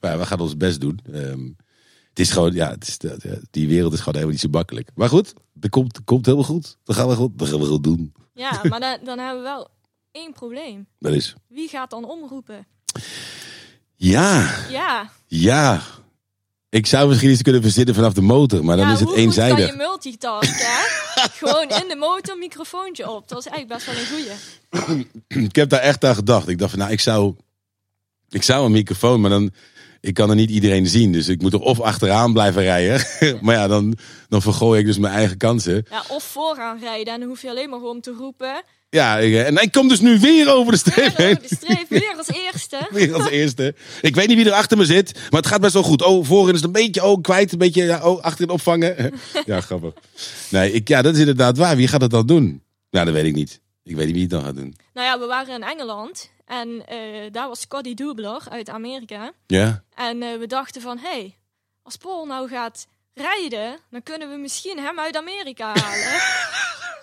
maar 0.00 0.18
we 0.18 0.26
gaan 0.26 0.40
ons 0.40 0.56
best 0.56 0.80
doen. 0.80 1.00
Ehm, 1.12 1.40
het 2.12 2.20
is 2.20 2.30
gewoon, 2.30 2.52
ja, 2.52 2.70
het 2.70 2.88
is, 2.88 2.96
die 3.50 3.68
wereld 3.68 3.92
is 3.92 3.98
gewoon 3.98 4.14
helemaal 4.14 4.34
niet 4.34 4.40
zo 4.40 4.48
makkelijk. 4.50 4.88
Maar 4.94 5.08
goed, 5.08 5.34
dat 5.52 5.70
komt, 5.70 6.04
komt 6.04 6.26
helemaal 6.26 6.46
goed. 6.46 6.76
Dat 6.84 6.96
gaan 6.96 7.08
we 7.08 7.14
goed, 7.14 7.38
dat 7.38 7.48
gaan 7.48 7.60
we 7.60 7.66
goed 7.66 7.84
doen. 7.84 8.12
Ja, 8.34 8.60
maar 8.68 8.80
dan, 8.80 8.98
dan 9.04 9.18
hebben 9.18 9.42
we 9.42 9.48
wel 9.48 9.68
één 10.12 10.32
probleem. 10.32 10.86
Dat 10.98 11.12
is. 11.12 11.34
Wie 11.48 11.68
gaat 11.68 11.90
dan 11.90 12.04
omroepen? 12.04 12.66
Ja, 13.96 14.54
Ja, 14.70 15.10
ja. 15.26 15.82
Ik 16.68 16.86
zou 16.86 17.08
misschien 17.08 17.30
iets 17.30 17.42
kunnen 17.42 17.62
verzinnen 17.62 17.94
vanaf 17.94 18.12
de 18.12 18.20
motor, 18.20 18.64
maar 18.64 18.76
dan 18.76 18.86
ja 18.86 18.92
is 18.92 19.00
het 19.00 19.08
hoe 19.08 19.18
eenzijdig. 19.18 19.66
kan 19.66 19.76
je 19.76 19.82
multitask, 19.82 20.58
hè? 20.58 20.82
Gewoon 21.46 21.68
in 21.68 21.88
de 21.88 21.96
motor 21.98 22.38
microfoontje 22.38 23.10
op. 23.10 23.28
Dat 23.28 23.38
is 23.38 23.46
eigenlijk 23.46 23.84
best 23.84 23.86
wel 23.86 24.04
een 24.04 25.06
goeie. 25.28 25.46
Ik 25.46 25.56
heb 25.56 25.68
daar 25.68 25.80
echt 25.80 26.04
aan 26.04 26.14
gedacht. 26.14 26.48
Ik 26.48 26.58
dacht 26.58 26.70
van, 26.70 26.78
nou, 26.78 26.92
ik 26.92 27.00
zou, 27.00 27.34
ik 28.28 28.42
zou 28.42 28.64
een 28.64 28.72
microfoon, 28.72 29.20
maar 29.20 29.30
dan, 29.30 29.50
ik 30.02 30.14
kan 30.14 30.30
er 30.30 30.36
niet 30.36 30.50
iedereen 30.50 30.86
zien. 30.86 31.12
Dus 31.12 31.28
ik 31.28 31.42
moet 31.42 31.52
er 31.52 31.60
of 31.60 31.80
achteraan 31.80 32.32
blijven 32.32 32.62
rijden. 32.62 33.06
maar 33.44 33.54
ja, 33.54 33.66
dan, 33.66 33.96
dan 34.28 34.42
vergooi 34.42 34.80
ik 34.80 34.86
dus 34.86 34.98
mijn 34.98 35.14
eigen 35.14 35.36
kansen. 35.36 35.86
Ja, 35.90 36.04
of 36.08 36.22
vooraan 36.24 36.78
rijden 36.80 37.14
en 37.14 37.20
dan 37.20 37.28
hoef 37.28 37.42
je 37.42 37.48
alleen 37.48 37.70
maar 37.70 37.78
gewoon 37.78 38.00
te 38.00 38.14
roepen. 38.18 38.62
Ja, 38.88 39.18
ik, 39.18 39.34
en 39.34 39.56
ik 39.56 39.72
kom 39.72 39.88
dus 39.88 40.00
nu 40.00 40.18
weer 40.18 40.52
over 40.52 40.72
de 40.72 40.78
streep 40.78 41.16
heen. 41.16 41.38
de 41.48 41.54
streep 41.56 41.88
weer 41.88 42.14
als 42.18 42.28
eerste. 42.28 42.78
Weer 42.90 43.14
als 43.14 43.28
eerste. 43.28 43.74
Ik 44.00 44.14
weet 44.14 44.28
niet 44.28 44.36
wie 44.36 44.46
er 44.46 44.52
achter 44.52 44.76
me 44.76 44.84
zit, 44.84 45.14
maar 45.14 45.40
het 45.40 45.46
gaat 45.46 45.60
best 45.60 45.72
wel 45.72 45.82
goed. 45.82 46.02
Oh, 46.02 46.24
voorin 46.24 46.54
is 46.54 46.60
het 46.60 46.64
een 46.64 46.82
beetje 46.82 47.04
oh, 47.04 47.20
kwijt. 47.20 47.52
Een 47.52 47.58
beetje 47.58 47.84
ja, 47.84 48.08
oh, 48.08 48.22
achterin 48.22 48.50
opvangen. 48.50 49.14
ja, 49.46 49.60
grappig. 49.60 49.92
Nee, 50.50 50.72
ik, 50.72 50.88
ja, 50.88 51.02
dat 51.02 51.14
is 51.14 51.20
inderdaad 51.20 51.56
waar. 51.56 51.76
Wie 51.76 51.88
gaat 51.88 52.00
het 52.00 52.10
dan 52.10 52.26
doen? 52.26 52.62
Nou, 52.90 53.04
dat 53.04 53.14
weet 53.14 53.24
ik 53.24 53.34
niet. 53.34 53.60
Ik 53.84 53.96
weet 53.96 54.04
niet 54.04 54.14
wie 54.14 54.22
het 54.22 54.30
dan 54.30 54.44
gaat 54.44 54.56
doen. 54.56 54.76
Nou 54.94 55.06
ja, 55.06 55.18
we 55.18 55.26
waren 55.26 55.54
in 55.54 55.62
Engeland 55.62 56.30
en 56.52 56.86
eh, 56.86 56.98
daar 57.30 57.48
was 57.48 57.60
Scotty 57.60 57.94
Dubler 57.94 58.42
uit 58.48 58.68
Amerika. 58.68 59.32
Ja? 59.46 59.84
En 59.94 60.22
eh, 60.22 60.38
we 60.38 60.46
dachten 60.46 60.82
van, 60.82 60.98
hé, 60.98 61.08
hey, 61.08 61.38
als 61.82 61.96
Paul 61.96 62.26
nou 62.26 62.48
gaat 62.48 62.86
rijden, 63.14 63.78
dan 63.90 64.02
kunnen 64.02 64.30
we 64.30 64.36
misschien 64.36 64.78
hem 64.78 64.98
uit 64.98 65.16
Amerika 65.16 65.66
halen. 65.78 66.20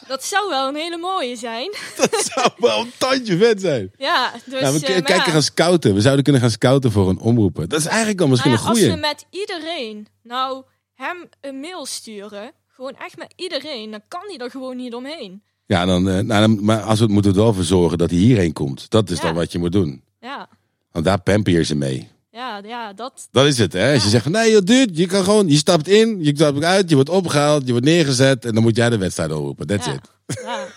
dat 0.08 0.24
zou 0.24 0.50
wel 0.50 0.68
een 0.68 0.76
hele 0.76 0.98
mooie 0.98 1.36
zijn. 1.36 1.76
Dat 1.98 2.32
zou 2.34 2.52
wel 2.58 2.80
een 2.80 2.92
tandje 2.98 3.38
vet 3.38 3.62
zijn. 3.62 3.92
Ja, 3.98 4.32
dus... 4.46 4.62
Nou, 4.62 4.74
we 4.74 4.80
kunnen 4.80 5.04
maar 5.04 5.12
kijken 5.12 5.26
ja, 5.26 5.32
gaan 5.32 5.44
scouten. 5.44 5.94
We 5.94 6.02
zouden 6.02 6.24
kunnen 6.24 6.42
gaan 6.42 6.52
scouten 6.52 6.92
voor 6.92 7.10
een 7.10 7.20
omroepen. 7.20 7.70
Dat 7.70 7.80
is 7.80 7.86
eigenlijk 7.86 8.22
al 8.22 8.28
misschien 8.28 8.52
nou 8.52 8.64
ja, 8.64 8.70
een 8.70 8.76
als 8.76 8.86
goeie. 8.86 9.02
we 9.02 9.08
met 9.08 9.26
iedereen 9.30 10.08
nou 10.24 10.64
hem 10.94 11.30
een 11.42 11.60
mail 11.60 11.86
sturen, 11.86 12.52
gewoon 12.68 12.96
echt 12.96 13.18
met 13.18 13.34
iedereen, 13.36 13.92
dan 13.92 14.02
kan 14.08 14.24
hij 14.28 14.38
er 14.38 14.52
gewoon 14.52 14.78
niet 14.78 14.94
omheen. 14.94 15.44
Ja, 15.70 15.86
dan, 15.86 16.10
eh, 16.10 16.20
nou, 16.20 16.42
dan, 16.42 16.64
maar 16.66 16.82
als 16.82 16.98
we 17.00 17.04
het 17.04 17.14
moeten 17.14 17.32
we 17.32 17.38
er 17.38 17.44
wel 17.44 17.54
voor 17.54 17.64
zorgen 17.64 17.98
dat 17.98 18.10
hij 18.10 18.20
hierheen 18.20 18.54
komt. 18.54 18.90
Dat 18.90 19.10
is 19.10 19.18
Ja. 19.18 19.24
dan 19.24 19.34
wat 19.36 19.52
je 19.52 19.60
moet 19.60 19.72
doen. 19.72 20.02
Ja, 20.22 20.48
Want 20.92 21.06
daar 21.06 21.22
pamper 21.22 21.54
je 21.54 21.64
ze 21.64 21.76
mee. 21.76 22.08
ja, 22.32 22.62
ja, 22.66 22.94
dat... 22.94 23.28
Dat 23.32 23.46
is 23.46 23.58
het, 23.58 23.74
hè? 23.74 23.88
Als 23.94 23.98
je 24.00 24.04
Ja. 24.04 24.10
zegt 24.10 24.24
van 24.24 24.32
nee, 24.32 24.52
joh, 24.52 24.64
dude, 24.64 24.90
je 24.94 25.06
kan 25.08 25.24
gewoon, 25.24 25.48
je 25.48 25.56
stapt 25.58 25.88
in, 25.88 26.24
je 26.24 26.32
stapt 26.36 26.64
uit, 26.64 26.90
je 26.90 26.96
wordt 26.96 27.10
opgehaald, 27.10 27.66
je 27.66 27.72
wordt 27.72 27.86
neergezet 27.88 28.46
en 28.46 28.54
dan 28.54 28.64
moet 28.64 28.76
jij 28.76 28.90
de 28.90 28.98
wedstrijd 28.98 29.32
oproepen. 29.32 29.68
That's 29.68 29.86
Ja, 29.86 29.94
it. 29.94 30.02
ja. 30.44 30.68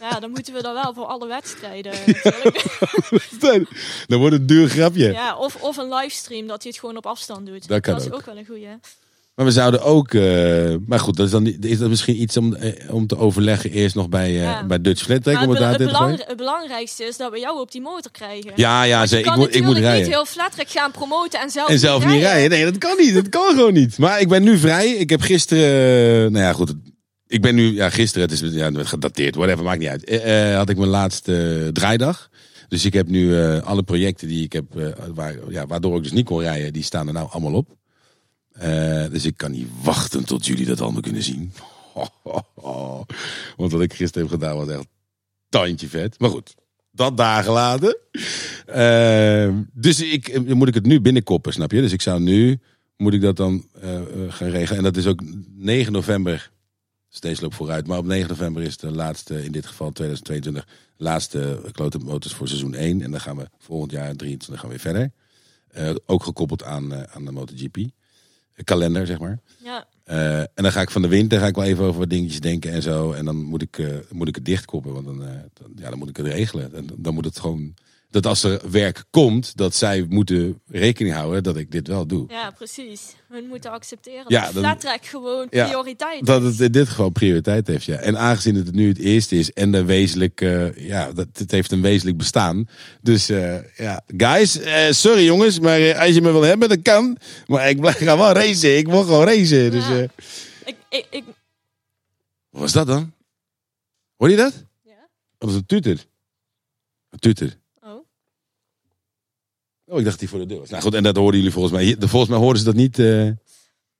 ja, 0.00 0.20
dan 0.20 0.30
moeten 0.30 0.54
we 0.54 0.62
dan 0.62 0.74
wel 0.74 0.94
voor 0.94 1.04
alle 1.04 1.26
wedstrijden. 1.26 1.92
natuurlijk. 2.06 2.64
dan 4.06 4.18
wordt 4.18 4.32
het 4.32 4.40
een 4.40 4.46
duur 4.46 4.68
grapje. 4.68 5.12
ja, 5.12 5.36
of, 5.36 5.56
of 5.62 5.76
een 5.76 5.88
livestream 5.94 6.46
dat 6.46 6.62
hij 6.62 6.70
het 6.70 6.80
gewoon 6.80 6.96
op 6.96 7.06
afstand 7.06 7.46
doet. 7.46 7.68
Dat 7.68 7.80
kan 7.80 7.96
is 7.96 8.06
ook. 8.06 8.14
ook 8.14 8.24
wel 8.26 8.36
een 8.36 8.46
goeie. 8.46 8.68
Maar 9.34 9.44
we 9.46 9.52
zouden 9.52 9.82
ook, 9.82 10.14
eh, 10.14 10.74
maar 10.86 10.98
goed, 10.98 11.16
dat 11.16 11.26
is 11.26 11.32
dan 11.32 11.46
is 11.46 11.78
dat 11.78 11.88
misschien 11.88 12.20
iets 12.22 12.36
om, 12.36 12.54
eh, 12.54 12.94
om 12.94 13.06
te 13.06 13.16
overleggen 13.16 13.70
eerst 13.70 13.94
nog 13.94 14.08
bij, 14.08 14.28
eh, 14.28 14.42
Ja. 14.42 14.66
bij 14.66 14.80
Dutch 14.80 15.02
Flat 15.02 15.22
Track, 15.22 15.34
Maar 15.34 15.48
het, 15.48 15.58
be- 15.58 15.64
het, 15.64 15.74
gooien? 15.76 15.92
belang- 15.92 16.24
het 16.26 16.36
belangrijkste 16.36 17.04
is 17.04 17.16
dat 17.16 17.32
we 17.32 17.38
jou 17.38 17.60
op 17.60 17.72
die 17.72 17.80
motor 17.80 18.10
krijgen. 18.10 18.52
Ja, 18.56 18.82
ja, 18.82 19.06
zeker. 19.06 19.30
Ik 19.32 19.36
moet, 19.38 19.54
ik 19.54 19.62
moet 19.64 19.76
rijden. 19.76 20.02
niet 20.02 20.12
heel 20.14 20.24
Flatrek 20.26 20.68
gaan 20.70 20.90
promoten 20.90 21.40
en 21.40 21.50
zelf, 21.50 21.68
En 21.68 21.78
zelf 21.78 22.06
niet 22.06 22.20
rijden. 22.20 22.50
Nee, 22.50 22.64
dat 22.64 22.78
kan 22.78 22.96
niet. 22.98 23.14
Dat 23.14 23.28
kan 23.28 23.54
gewoon 23.54 23.72
niet. 23.72 23.98
Maar 23.98 24.20
ik 24.20 24.28
ben 24.28 24.42
nu 24.42 24.58
vrij. 24.58 24.88
Ik 24.88 25.10
heb 25.10 25.20
gisteren, 25.20 26.32
nou 26.32 26.44
ja, 26.44 26.52
goed. 26.52 26.74
Ik 27.26 27.42
ben 27.42 27.54
nu, 27.54 27.74
ja, 27.74 27.90
gisteren, 27.90 28.28
het 28.28 28.42
is 28.42 28.52
ja, 28.54 28.72
het 28.72 28.86
gedateerd, 28.86 29.34
whatever, 29.34 29.64
maakt 29.64 29.78
niet 29.78 29.88
uit. 29.88 30.54
Had 30.56 30.68
ik 30.68 30.76
mijn 30.76 30.90
laatste 30.90 31.70
draaidag. 31.72 32.28
Dus 32.68 32.84
ik 32.84 32.92
heb 32.92 33.08
nu 33.08 33.36
alle 33.60 33.82
projecten 33.82 34.28
die 34.28 34.44
ik 34.44 34.52
heb, 34.52 34.64
waar, 35.14 35.34
ja, 35.48 35.66
waardoor 35.66 35.96
ik 35.96 36.02
dus 36.02 36.12
niet 36.12 36.24
kon 36.26 36.40
rijden, 36.40 36.72
die 36.72 36.82
staan 36.82 37.06
er 37.06 37.12
nou 37.12 37.28
allemaal 37.30 37.52
op. 37.54 37.68
Eh, 38.52 39.10
dus 39.10 39.24
ik 39.24 39.36
kan 39.36 39.50
niet 39.50 39.68
wachten 39.82 40.24
tot 40.24 40.46
jullie 40.46 40.66
dat 40.66 40.80
allemaal 40.80 41.00
kunnen 41.00 41.22
zien. 41.22 41.52
Want 43.56 43.72
wat 43.72 43.80
ik 43.80 43.94
gisteren 43.94 44.28
heb 44.28 44.40
gedaan 44.40 44.56
was 44.56 44.68
echt 44.68 44.86
tandje 45.48 45.88
vet. 45.88 46.18
Maar 46.18 46.30
goed, 46.30 46.54
dat 46.90 47.16
dagen 47.16 47.52
later. 47.52 47.98
Eh, 48.66 49.54
dus 49.72 50.00
ik, 50.00 50.54
moet 50.54 50.68
ik 50.68 50.74
het 50.74 50.86
nu 50.86 51.00
binnenkoppen, 51.00 51.52
snap 51.52 51.70
je? 51.70 51.80
Dus 51.80 51.92
ik 51.92 52.02
zou 52.02 52.20
nu, 52.20 52.60
moet 52.96 53.12
ik 53.12 53.20
dat 53.20 53.36
dan 53.36 53.66
eh, 53.80 54.00
gaan 54.28 54.48
regelen. 54.48 54.78
En 54.78 54.84
dat 54.84 54.96
is 54.96 55.06
ook 55.06 55.22
9 55.54 55.92
november. 55.92 56.50
Steeds 57.08 57.40
loop 57.40 57.54
vooruit. 57.54 57.86
Maar 57.86 57.98
op 57.98 58.06
9 58.06 58.28
november 58.28 58.62
is 58.62 58.76
de 58.76 58.90
laatste, 58.90 59.44
in 59.44 59.52
dit 59.52 59.66
geval 59.66 59.90
2022, 59.92 60.66
laatste 60.96 61.60
Klote 61.72 61.98
Motors 61.98 62.34
voor 62.34 62.48
seizoen 62.48 62.74
1. 62.74 63.02
En 63.02 63.10
dan 63.10 63.20
gaan 63.20 63.36
we 63.36 63.48
volgend 63.58 63.90
jaar 63.90 64.16
23 64.16 64.60
gaan 64.60 64.70
we 64.70 64.80
weer 64.82 65.10
verder. 65.74 66.00
Ook 66.06 66.22
gekoppeld 66.24 66.64
aan, 66.64 67.08
aan 67.08 67.24
de 67.24 67.32
MotoGP. 67.32 67.76
Kalender, 68.64 69.06
zeg 69.06 69.18
maar. 69.18 69.38
Ja, 69.64 69.86
Eh, 70.04 70.38
en 70.38 70.48
dan 70.54 70.72
ga 70.72 70.80
ik 70.80 70.90
van 70.90 71.02
de 71.02 71.08
winter 71.08 71.38
ga 71.38 71.46
ik 71.46 71.54
wel 71.54 71.64
even 71.64 71.84
over 71.84 71.98
wat 72.00 72.10
dingetjes 72.10 72.40
denken 72.40 72.72
en 72.72 72.82
zo. 72.82 73.12
En 73.12 73.24
dan 73.24 73.36
moet 73.36 73.62
ik, 73.62 73.78
eh, 73.78 73.86
moet 74.10 74.28
ik 74.28 74.34
het 74.34 74.44
dichtkoppen, 74.44 74.92
want 74.92 75.04
dan, 75.06 75.22
eh, 75.24 75.34
dan, 75.52 75.72
ja, 75.76 75.88
dan 75.90 75.98
moet 75.98 76.08
ik 76.08 76.16
het 76.16 76.26
regelen. 76.26 76.72
Dan, 76.72 76.90
dan 76.96 77.14
moet 77.14 77.24
het 77.24 77.38
gewoon. 77.38 77.74
Dat 78.12 78.26
als 78.26 78.42
er 78.42 78.70
werk 78.70 79.04
komt, 79.10 79.56
dat 79.56 79.74
zij 79.74 80.06
moeten 80.08 80.60
rekening 80.66 81.14
houden 81.14 81.42
dat 81.42 81.56
ik 81.56 81.70
dit 81.70 81.88
wel 81.88 82.06
doe. 82.06 82.24
ja, 82.28 82.50
precies. 82.50 83.00
We 83.28 83.44
moeten 83.48 83.70
accepteren 83.70 84.24
Ja, 84.28 84.44
dat 84.44 84.54
dan- 84.54 84.62
Flatrek 84.62 85.06
gewoon 85.06 85.46
Ja, 85.50 85.64
prioriteit 85.64 86.26
Dat 86.26 86.42
het 86.42 86.60
in 86.60 86.72
dit 86.72 86.88
geval 86.88 87.08
prioriteit 87.10 87.66
heeft, 87.66 87.84
ja. 87.84 87.96
En 87.96 88.18
aangezien 88.18 88.54
het 88.54 88.72
nu 88.72 88.88
het 88.88 88.98
eerste 88.98 89.36
is 89.36 89.52
en 89.52 89.72
de 89.72 89.84
wezenlijk, 89.84 90.40
eh, 90.40 90.76
ja, 90.88 91.12
dat, 91.12 91.26
het 91.32 91.50
heeft 91.50 91.72
een 91.72 91.82
wezenlijk 91.82 92.16
bestaan. 92.18 92.68
Dus 93.00 93.28
eh, 93.28 93.76
ja, 93.76 94.02
guys, 94.16 94.58
eh, 94.60 94.90
sorry 94.90 95.24
jongens, 95.24 95.58
maar 95.60 95.98
als 95.98 96.14
je 96.14 96.20
me 96.20 96.32
wil 96.32 96.42
hebben, 96.42 96.68
dat 96.68 96.82
kan. 96.82 97.16
Maar 97.46 97.68
ik 97.68 97.80
blijf, 97.80 97.96
ga 97.98 98.16
wel 98.16 98.32
racen, 98.32 98.76
ik 98.76 98.86
wil 98.86 99.02
gewoon 99.02 99.24
racen. 99.24 99.70
Dus, 99.70 99.86
Ja. 99.88 100.06
Ik, 100.64 100.76
ik, 100.88 101.06
ik, 101.10 101.24
wat 102.50 102.60
was 102.60 102.72
dat 102.72 102.86
dan? 102.86 103.12
Hoor 104.16 104.30
je 104.30 104.36
dat? 104.36 104.64
ja? 104.84 104.90
Oh, 104.92 104.98
dat 105.38 105.48
is 105.48 105.54
een 105.56 105.66
tuter. 105.66 106.04
Een 107.10 107.18
tuter. 107.18 107.60
Oh. 109.92 109.98
Ik 109.98 110.04
dacht 110.04 110.18
die 110.18 110.28
voor 110.28 110.38
de 110.38 110.46
deur 110.46 110.58
was. 110.58 110.70
Nou 110.70 110.82
goed, 110.82 110.94
en 110.94 111.02
dat 111.02 111.16
hoorden 111.16 111.36
jullie 111.36 111.52
volgens 111.54 111.74
mij. 111.74 111.96
Volgens 111.98 112.30
mij 112.30 112.38
hoorden 112.40 112.58
ze 112.58 112.64
dat 112.64 112.74
niet, 112.74 112.98
eh, 112.98 113.28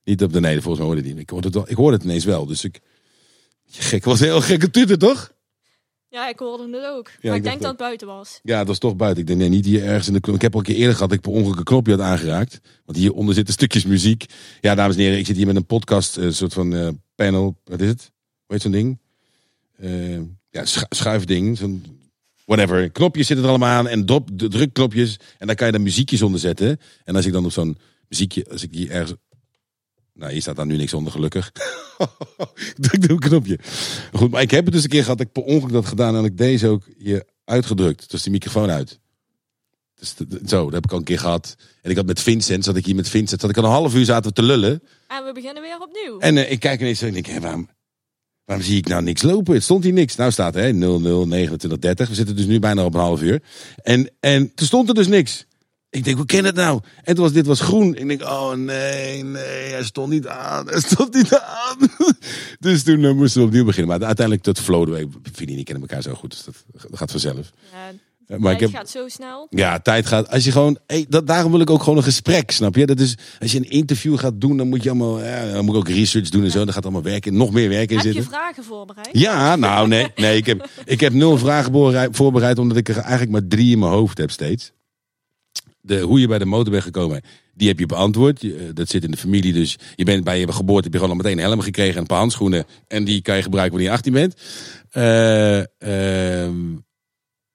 niet 0.05 0.23
op 0.23 0.33
de 0.33 0.41
nee, 0.41 0.61
volgens 0.61 0.77
mij 0.77 0.87
hoorden 0.87 1.05
die. 1.05 1.15
Ik 1.15 1.31
hoorde 1.31 1.47
het, 1.47 1.57
wel, 1.57 1.71
ik 1.71 1.77
hoorde 1.77 1.97
het 1.97 2.05
ineens 2.05 2.25
wel, 2.25 2.47
dus 2.47 2.65
ik... 2.65 2.81
Gek, 3.71 4.05
was 4.05 4.21
een 4.21 4.27
heel 4.27 4.41
gekke 4.41 4.71
tuter, 4.71 4.99
toch? 4.99 5.33
Ja, 6.09 6.29
ik 6.29 6.39
hoorde 6.39 6.77
het 6.77 6.87
ook. 6.87 7.09
ik 7.09 7.23
maar 7.23 7.37
ik 7.37 7.43
denk 7.43 7.61
dat 7.61 7.71
het 7.71 7.79
buiten 7.79 8.07
was. 8.07 8.41
Ja, 8.43 8.59
dat 8.59 8.67
was 8.67 8.79
toch 8.79 8.97
buiten. 8.97 9.21
Ik 9.21 9.27
denk, 9.27 9.39
nee, 9.39 9.49
niet 9.49 9.65
hier 9.65 9.85
ergens 9.85 10.07
in 10.07 10.13
de 10.13 10.21
knop. 10.21 10.35
Ik 10.35 10.43
heb 10.43 10.53
al 10.53 10.59
een 10.59 10.65
keer 10.65 10.77
eerder 10.77 10.95
gehad 10.95 11.09
dat 11.09 11.19
ik 11.19 11.25
per 11.25 11.33
ongeluk 11.33 11.59
een 11.59 11.65
knopje 11.65 11.93
had 11.93 12.01
aangeraakt. 12.01 12.61
Want 12.85 12.99
hieronder 12.99 13.35
zitten 13.35 13.55
stukjes 13.55 13.85
muziek. 13.85 14.27
Ja, 14.61 14.75
dames 14.75 14.97
en 14.97 15.03
heren, 15.03 15.19
ik 15.19 15.27
zit 15.27 15.37
hier 15.37 15.47
met 15.47 15.57
een 15.57 15.67
podcast, 15.67 16.17
een 16.17 16.35
soort 16.35 16.53
van 16.53 16.75
eh, 16.75 16.89
panel. 17.15 17.57
Wat 17.65 17.81
is 17.81 17.89
het? 17.89 18.11
Heet 18.47 18.63
zo'n 18.63 18.71
ding? 18.73 18.99
Eh, 19.77 20.17
ja, 20.51 20.65
schu- 20.65 20.87
schuifding. 20.89 21.59
Zo'n 21.59 21.85
whatever. 22.45 22.91
Knopjes 22.91 23.27
zitten 23.27 23.45
er 23.45 23.51
allemaal 23.51 23.77
aan 23.77 23.89
en 23.89 24.07
drop, 24.07 24.29
drukknopjes. 24.35 25.19
En 25.39 25.47
daar 25.47 25.57
kan 25.57 25.67
je 25.67 25.73
dan 25.73 25.83
muziekjes 25.83 26.23
onder 26.23 26.41
zetten. 26.41 26.81
En 27.05 27.17
als 27.17 27.27
ik 27.27 27.33
dan 27.33 27.45
op 27.45 27.53
zo'n 27.53 27.79
muziekje, 28.09 28.47
als 28.51 28.63
ik 28.63 28.75
hier 28.75 28.91
ergens... 28.91 29.19
Nou, 30.15 30.33
hier 30.33 30.41
staat 30.41 30.57
daar 30.57 30.67
nu 30.67 30.77
niks 30.77 30.95
onder, 30.95 31.13
gelukkig. 31.13 31.53
Druk 32.77 33.11
een 33.11 33.19
knopje. 33.19 33.59
Goed, 34.13 34.31
maar 34.31 34.43
ik 34.43 34.51
heb 34.51 34.65
het 34.65 34.75
dus 34.75 34.83
een 34.83 34.89
keer 34.89 35.03
gehad. 35.03 35.21
Ik 35.21 35.33
per 35.33 35.43
ongeluk 35.43 35.73
dat 35.73 35.87
gedaan 35.87 36.17
en 36.17 36.25
ik 36.25 36.37
deze 36.37 36.69
ook 36.69 36.85
hier 36.99 37.25
uitgedrukt. 37.45 38.11
Dus 38.11 38.23
die 38.23 38.33
microfoon 38.33 38.71
uit. 38.71 39.01
Dus 39.95 40.15
zo, 40.47 40.65
dat 40.65 40.73
heb 40.73 40.85
ik 40.85 40.93
al 40.93 40.99
een 40.99 41.05
keer 41.05 41.19
gehad. 41.19 41.57
En 41.83 41.91
ik 41.91 41.97
had 41.97 42.07
met 42.07 42.21
Vincent, 42.21 42.65
zat 42.65 42.77
ik 42.77 42.87
hier 42.87 42.95
met 42.95 43.09
Vincent, 43.09 43.41
zat 43.41 43.51
ik 43.51 43.57
al 43.57 43.65
een 43.65 43.71
half 43.71 43.95
uur 43.95 44.05
zaten 44.05 44.35
te 44.35 44.43
lullen. 44.43 44.83
En 45.09 45.25
we 45.25 45.33
beginnen 45.33 45.63
weer 45.63 45.81
opnieuw. 45.81 46.19
En 46.19 46.37
eh, 46.37 46.51
ik 46.51 46.61
kijk 46.61 46.81
ineens 46.81 46.99
zo 46.99 47.07
en 47.07 47.13
denk, 47.13 47.27
hé, 47.27 47.41
waarom, 47.41 47.69
waarom 48.53 48.71
zie 48.71 48.79
ik 48.79 48.89
nou 48.89 49.03
niks 49.03 49.23
lopen? 49.23 49.55
Het 49.55 49.63
stond 49.63 49.85
hier 49.85 49.93
niks. 49.93 50.17
Nou 50.17 50.31
staat 50.31 50.57
er, 50.57 50.63
hè, 50.63 50.73
00, 50.73 51.27
29, 51.27 51.79
30. 51.79 52.09
We 52.09 52.15
zitten 52.15 52.37
dus 52.37 52.47
nu 52.47 52.59
bijna 52.59 52.85
op 52.85 52.95
een 52.95 53.01
half 53.01 53.23
uur. 53.23 53.43
En, 53.83 54.11
en 54.21 54.55
toen 54.55 54.67
stond 54.67 54.89
er 54.89 54.95
dus 54.95 55.07
niks. 55.07 55.47
Ik 55.91 56.05
denk, 56.05 56.17
hoe 56.17 56.27
ken 56.27 56.45
het 56.45 56.55
nou? 56.55 56.81
En 57.05 57.17
was 57.17 57.33
dit 57.33 57.47
was 57.47 57.61
groen. 57.61 57.95
Ik 57.95 58.09
denk, 58.09 58.23
oh 58.23 58.53
nee, 58.53 59.25
nee, 59.25 59.71
hij 59.71 59.85
stond 59.85 60.11
niet 60.13 60.27
aan. 60.27 60.69
Hij 60.69 60.81
stond 60.81 61.15
niet 61.15 61.35
aan. 61.35 61.77
dus 62.59 62.83
toen 62.83 63.05
eh, 63.05 63.13
moesten 63.13 63.41
we 63.41 63.47
opnieuw 63.47 63.65
beginnen. 63.65 63.99
Maar 63.99 64.07
uiteindelijk, 64.07 64.45
dat 64.45 64.61
flowde. 64.61 64.91
we. 64.91 65.09
Vinnie 65.33 65.55
en 65.55 65.61
ik 65.61 65.67
kennen 65.67 65.89
elkaar 65.89 66.03
zo 66.03 66.15
goed, 66.15 66.31
dus 66.31 66.45
dat, 66.45 66.55
dat 66.73 66.99
gaat 66.99 67.11
vanzelf. 67.11 67.51
Ja, 67.73 67.93
Eh, 68.33 68.39
Maar 68.39 68.53
ik 68.53 68.61
het 68.61 68.71
heb, 68.71 68.79
gaat 68.81 68.91
zo 68.91 69.09
snel. 69.09 69.47
ja, 69.51 69.79
tijd 69.79 70.07
gaat. 70.07 70.29
Als 70.31 70.45
je 70.45 70.53
gewoon, 70.53 70.79
hey, 70.87 71.07
dat, 71.09 71.27
daarom 71.27 71.51
wil 71.53 71.61
ik 71.61 71.71
ook 71.71 71.83
gewoon 71.83 71.97
een 71.99 72.05
gesprek, 72.05 72.51
snap 72.51 72.75
je? 72.77 72.87
Dat 72.87 73.01
is, 73.01 73.17
als 73.41 73.53
je 73.53 73.59
een 73.59 73.71
interview 73.71 74.19
gaat 74.19 74.41
doen, 74.41 74.57
dan 74.57 74.69
moet 74.69 74.83
je 74.83 74.89
allemaal, 74.91 75.25
ja, 75.25 75.53
dan 75.53 75.65
moet 75.65 75.75
ik 75.75 75.81
ook 75.81 75.89
research 75.89 76.29
doen 76.29 76.45
en 76.45 76.51
zo. 76.51 76.65
Dan 76.65 76.73
gaat 76.75 76.83
allemaal 76.83 77.03
werken, 77.03 77.37
nog 77.37 77.53
meer 77.53 77.69
werk 77.69 77.91
in 77.91 77.97
Heb 77.97 78.07
je 78.07 78.13
zitten. 78.13 78.31
vragen 78.31 78.65
voorbereid? 78.65 79.09
Ja, 79.13 79.57
nou 79.57 79.89
nee, 79.89 80.07
nee 80.17 80.37
ik, 80.37 80.47
heb, 80.47 80.69
ik 80.85 81.01
heb 81.01 81.13
nul 81.13 81.39
vragen 81.39 81.73
voorbereid- 82.15 82.59
omdat 82.59 82.77
ik 82.77 82.89
er 82.89 82.97
eigenlijk 82.99 83.31
maar 83.31 83.47
drie 83.47 83.73
in 83.73 83.79
mijn 83.79 83.93
hoofd 83.93 84.19
heb 84.19 84.31
steeds. 84.31 84.73
De, 85.81 86.01
hoe 86.01 86.21
je 86.21 86.27
bij 86.27 86.39
de 86.39 86.45
motor 86.45 86.71
bent 86.73 86.83
gekomen, 86.85 87.21
die 87.55 87.69
heb 87.69 87.79
je 87.79 87.87
beantwoord. 87.87 88.43
Eh, 88.43 88.51
dat 88.75 88.89
zit 88.89 89.05
in 89.05 89.11
de 89.11 89.17
familie, 89.17 89.53
dus 89.53 89.79
je 89.97 90.05
bent 90.05 90.25
bij 90.25 90.39
je 90.41 90.53
geboorte 90.53 90.83
heb 90.85 90.93
je 90.93 90.99
gewoon 90.99 91.17
al 91.17 91.23
meteen 91.23 91.39
een 91.39 91.45
helm 91.45 91.61
gekregen 91.61 91.95
en 91.95 92.01
een 92.01 92.07
paar 92.07 92.19
handschoenen. 92.19 92.65
En 92.89 93.05
die 93.05 93.23
kan 93.23 93.37
je 93.37 93.43
gebruiken 93.43 93.73
wanneer 93.79 93.91
je 93.91 93.97
18 93.97 94.13
bent. 94.13 94.35
Ehm, 95.79 96.77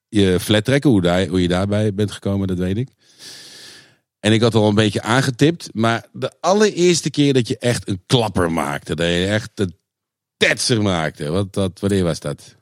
je 0.08 0.40
flat 0.40 0.64
trekken, 0.64 0.90
hoe, 0.90 1.00
daar, 1.00 1.26
hoe 1.26 1.42
je 1.42 1.48
daarbij 1.48 1.94
bent 1.94 2.10
gekomen, 2.10 2.46
dat 2.48 2.58
weet 2.58 2.76
ik. 2.76 2.88
En 4.20 4.32
ik 4.32 4.40
had 4.40 4.54
al 4.54 4.68
een 4.68 4.74
beetje 4.74 5.02
aangetipt, 5.02 5.68
maar 5.72 6.06
de 6.12 6.32
allereerste 6.40 7.10
keer 7.10 7.32
dat 7.32 7.48
je 7.48 7.58
echt 7.58 7.88
een 7.88 8.02
klapper 8.06 8.52
maakte, 8.52 8.94
dat 8.94 9.06
je 9.06 9.26
echt 9.26 9.50
een 9.54 9.76
tetser 10.36 10.82
maakte. 10.82 11.30
Wat, 11.30 11.52
dat, 11.52 11.80
wanneer 11.80 12.04
was 12.04 12.20
dat? 12.20 12.56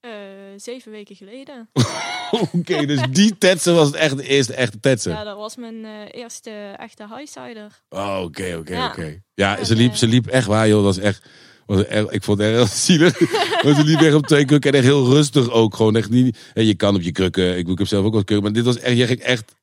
Eh, 0.00 0.12
zeven 0.56 0.90
weken 0.92 1.16
geleden. 1.16 1.68
Oké, 2.52 2.86
dus 2.86 3.02
die 3.10 3.38
tetser 3.38 3.74
was 3.74 3.86
het 3.86 3.96
echt 3.96 4.16
de 4.16 4.26
eerste 4.26 4.54
echte 4.54 4.80
tetser. 4.80 5.12
Ja, 5.12 5.24
dat 5.24 5.36
was 5.36 5.56
mijn 5.56 5.84
eh, 5.84 5.92
eerste 6.10 6.50
echte 6.76 7.06
highsider. 7.16 7.82
Oh, 7.88 8.20
Oké, 8.22 8.56
oké, 8.58 8.74
Ja. 8.74 8.86
oké. 8.86 9.22
Ja, 9.34 9.58
En, 9.58 9.66
ze 9.66 9.74
liep, 9.76 9.90
eh, 9.90 9.96
ze 9.96 10.06
liep 10.06 10.26
echt 10.26 10.46
waar, 10.46 10.68
joh. 10.68 10.84
Dat 10.84 10.94
was 10.94 11.04
echt, 11.04 11.26
was 11.66 11.82
ik 12.10 12.22
vond 12.22 12.38
het 12.38 12.48
heel 12.48 12.66
zielig. 12.86 13.18
Want 13.62 13.76
ze 13.76 13.84
liep 13.84 14.00
echt 14.00 14.14
op 14.14 14.26
twee 14.26 14.44
krukken 14.44 14.70
en 14.70 14.76
echt 14.76 14.86
heel 14.86 15.06
rustig 15.06 15.50
ook. 15.50 15.74
Gewoon 15.76 15.96
echt 15.96 16.10
niet, 16.10 16.38
en 16.54 16.64
je 16.66 16.74
kan 16.74 16.94
op 16.94 17.02
je 17.02 17.12
krukken. 17.12 17.58
Ik, 17.58 17.68
ik 17.68 17.78
heb 17.78 17.86
zelf 17.86 18.04
ook 18.04 18.12
wel 18.12 18.24
krukken, 18.24 18.42
maar 18.42 18.52
dit 18.52 18.64
was 18.64 18.78
echt, 18.78 18.96
je 18.96 19.06
ging 19.06 19.20
echt... 19.20 19.54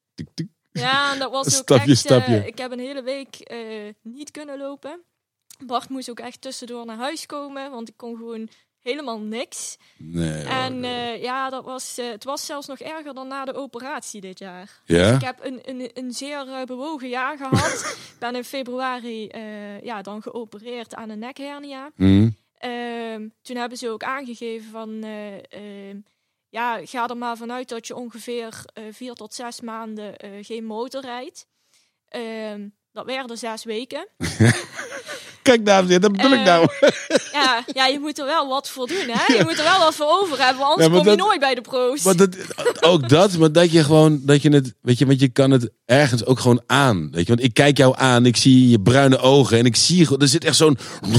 Ja, 0.72 1.14
en 1.14 1.20
dat 1.20 1.32
was 1.32 1.46
ook 1.48 1.54
Stapje, 1.54 1.76
echt... 1.76 1.90
eh, 1.90 1.96
stapje. 1.96 2.48
ik 2.48 2.58
heb 2.58 2.72
een 2.72 2.80
hele 2.80 3.04
week 3.04 3.36
eh, 3.36 3.58
niet 4.04 4.32
kunnen 4.32 4.58
lopen. 4.58 5.02
Bart 5.66 5.90
moest 5.90 6.10
ook 6.10 6.20
echt 6.20 6.42
tussendoor 6.42 6.86
naar 6.86 6.98
huis 6.98 7.26
komen, 7.26 7.72
want 7.72 7.90
ik 7.90 7.98
kon 7.98 8.18
gewoon 8.18 8.50
helemaal 8.84 9.20
niks. 9.20 9.78
Nee, 9.98 10.44
en 10.44 10.84
eh, 10.84 11.22
ja, 11.22 11.50
dat 11.50 11.64
was, 11.64 11.98
eh, 11.98 12.10
het 12.10 12.24
was 12.24 12.46
zelfs 12.46 12.68
nog 12.68 12.80
erger 12.80 13.14
dan 13.14 13.28
na 13.28 13.46
de 13.46 13.54
operatie 13.54 14.22
dit 14.22 14.40
jaar. 14.40 14.82
ja? 14.86 15.16
Ik 15.16 15.22
heb 15.22 15.46
een, 15.46 15.60
een, 15.64 15.90
een 15.94 16.12
zeer 16.12 16.48
eh, 16.48 16.64
bewogen 16.64 17.10
jaar 17.10 17.38
gehad. 17.38 17.96
Ik 17.96 18.16
ben 18.20 18.36
in 18.36 18.44
februari 18.44 19.32
ja, 19.84 20.02
dan 20.02 20.22
geopereerd 20.22 20.96
aan 20.96 21.10
een 21.10 21.20
nekhernia. 21.20 21.92
Hm? 21.96 22.30
Ehm, 22.58 23.28
toen 23.42 23.56
hebben 23.56 23.78
ze 23.78 23.90
ook 23.90 24.04
aangegeven 24.04 24.72
van... 24.72 25.04
eh, 25.04 25.38
ehm, 25.90 25.98
ja, 26.50 26.80
ga 26.84 27.08
er 27.08 27.18
maar 27.18 27.38
vanuit 27.38 27.70
dat 27.70 27.88
je 27.88 27.96
ongeveer 27.96 28.66
vier 28.92 29.14
tot 29.14 29.34
zes 29.34 29.62
maanden 29.62 30.16
geen 30.42 30.66
motor 30.66 31.02
rijdt. 31.02 31.48
Ehm, 32.08 32.68
dat 32.92 33.06
werden 33.06 33.38
zes 33.38 33.64
weken. 33.64 34.08
Kijk, 35.42 35.66
dames 35.66 35.82
en 35.84 35.88
heren, 35.88 36.02
dat 36.02 36.12
bedoel 36.12 36.32
ik 36.32 36.46
nou. 36.46 36.68
Ja, 37.44 37.64
ja, 37.74 37.86
je 37.86 38.00
moet 38.00 38.20
er 38.20 38.26
wel 38.26 38.48
wat 38.48 38.70
voor 38.70 38.88
doen, 38.88 39.08
hè? 39.08 39.34
Je 39.34 39.44
moet 39.44 39.58
er 39.58 39.64
wel 39.64 39.80
wat 39.80 39.96
voor 39.96 40.20
over 40.22 40.38
hebben, 40.40 40.58
want 40.58 40.72
anders 40.72 40.88
Ja, 40.88 41.04
kom 41.04 41.12
je 41.12 41.18
nooit 41.18 41.40
bij 41.40 41.56
de 41.56 41.62
pro's. 41.62 42.04
Maar 42.04 42.16
dat, 42.16 42.36
ook 42.82 43.10
dat, 43.10 43.38
maar 43.38 43.52
dat 43.52 43.72
je 43.72 43.84
gewoon, 43.84 44.20
dat 44.24 44.42
je 44.42 44.50
het, 44.50 44.74
weet 44.82 44.98
je, 44.98 45.06
want 45.06 45.20
je 45.20 45.28
kan 45.28 45.52
het 45.52 45.70
ergens 45.86 46.26
ook 46.26 46.40
gewoon 46.40 46.62
aan. 46.68 47.12
Weet 47.12 47.28
je, 47.28 47.34
want 47.34 47.44
ik 47.44 47.54
kijk 47.54 47.78
jou 47.78 47.94
aan, 47.98 48.26
ik 48.26 48.38
zie 48.38 48.70
je 48.70 48.80
bruine 48.80 49.18
ogen 49.18 49.58
en 49.58 49.66
ik 49.66 49.76
zie, 49.76 50.18
er 50.18 50.28
zit 50.28 50.44
echt 50.44 50.56
zo'n, 50.56 50.78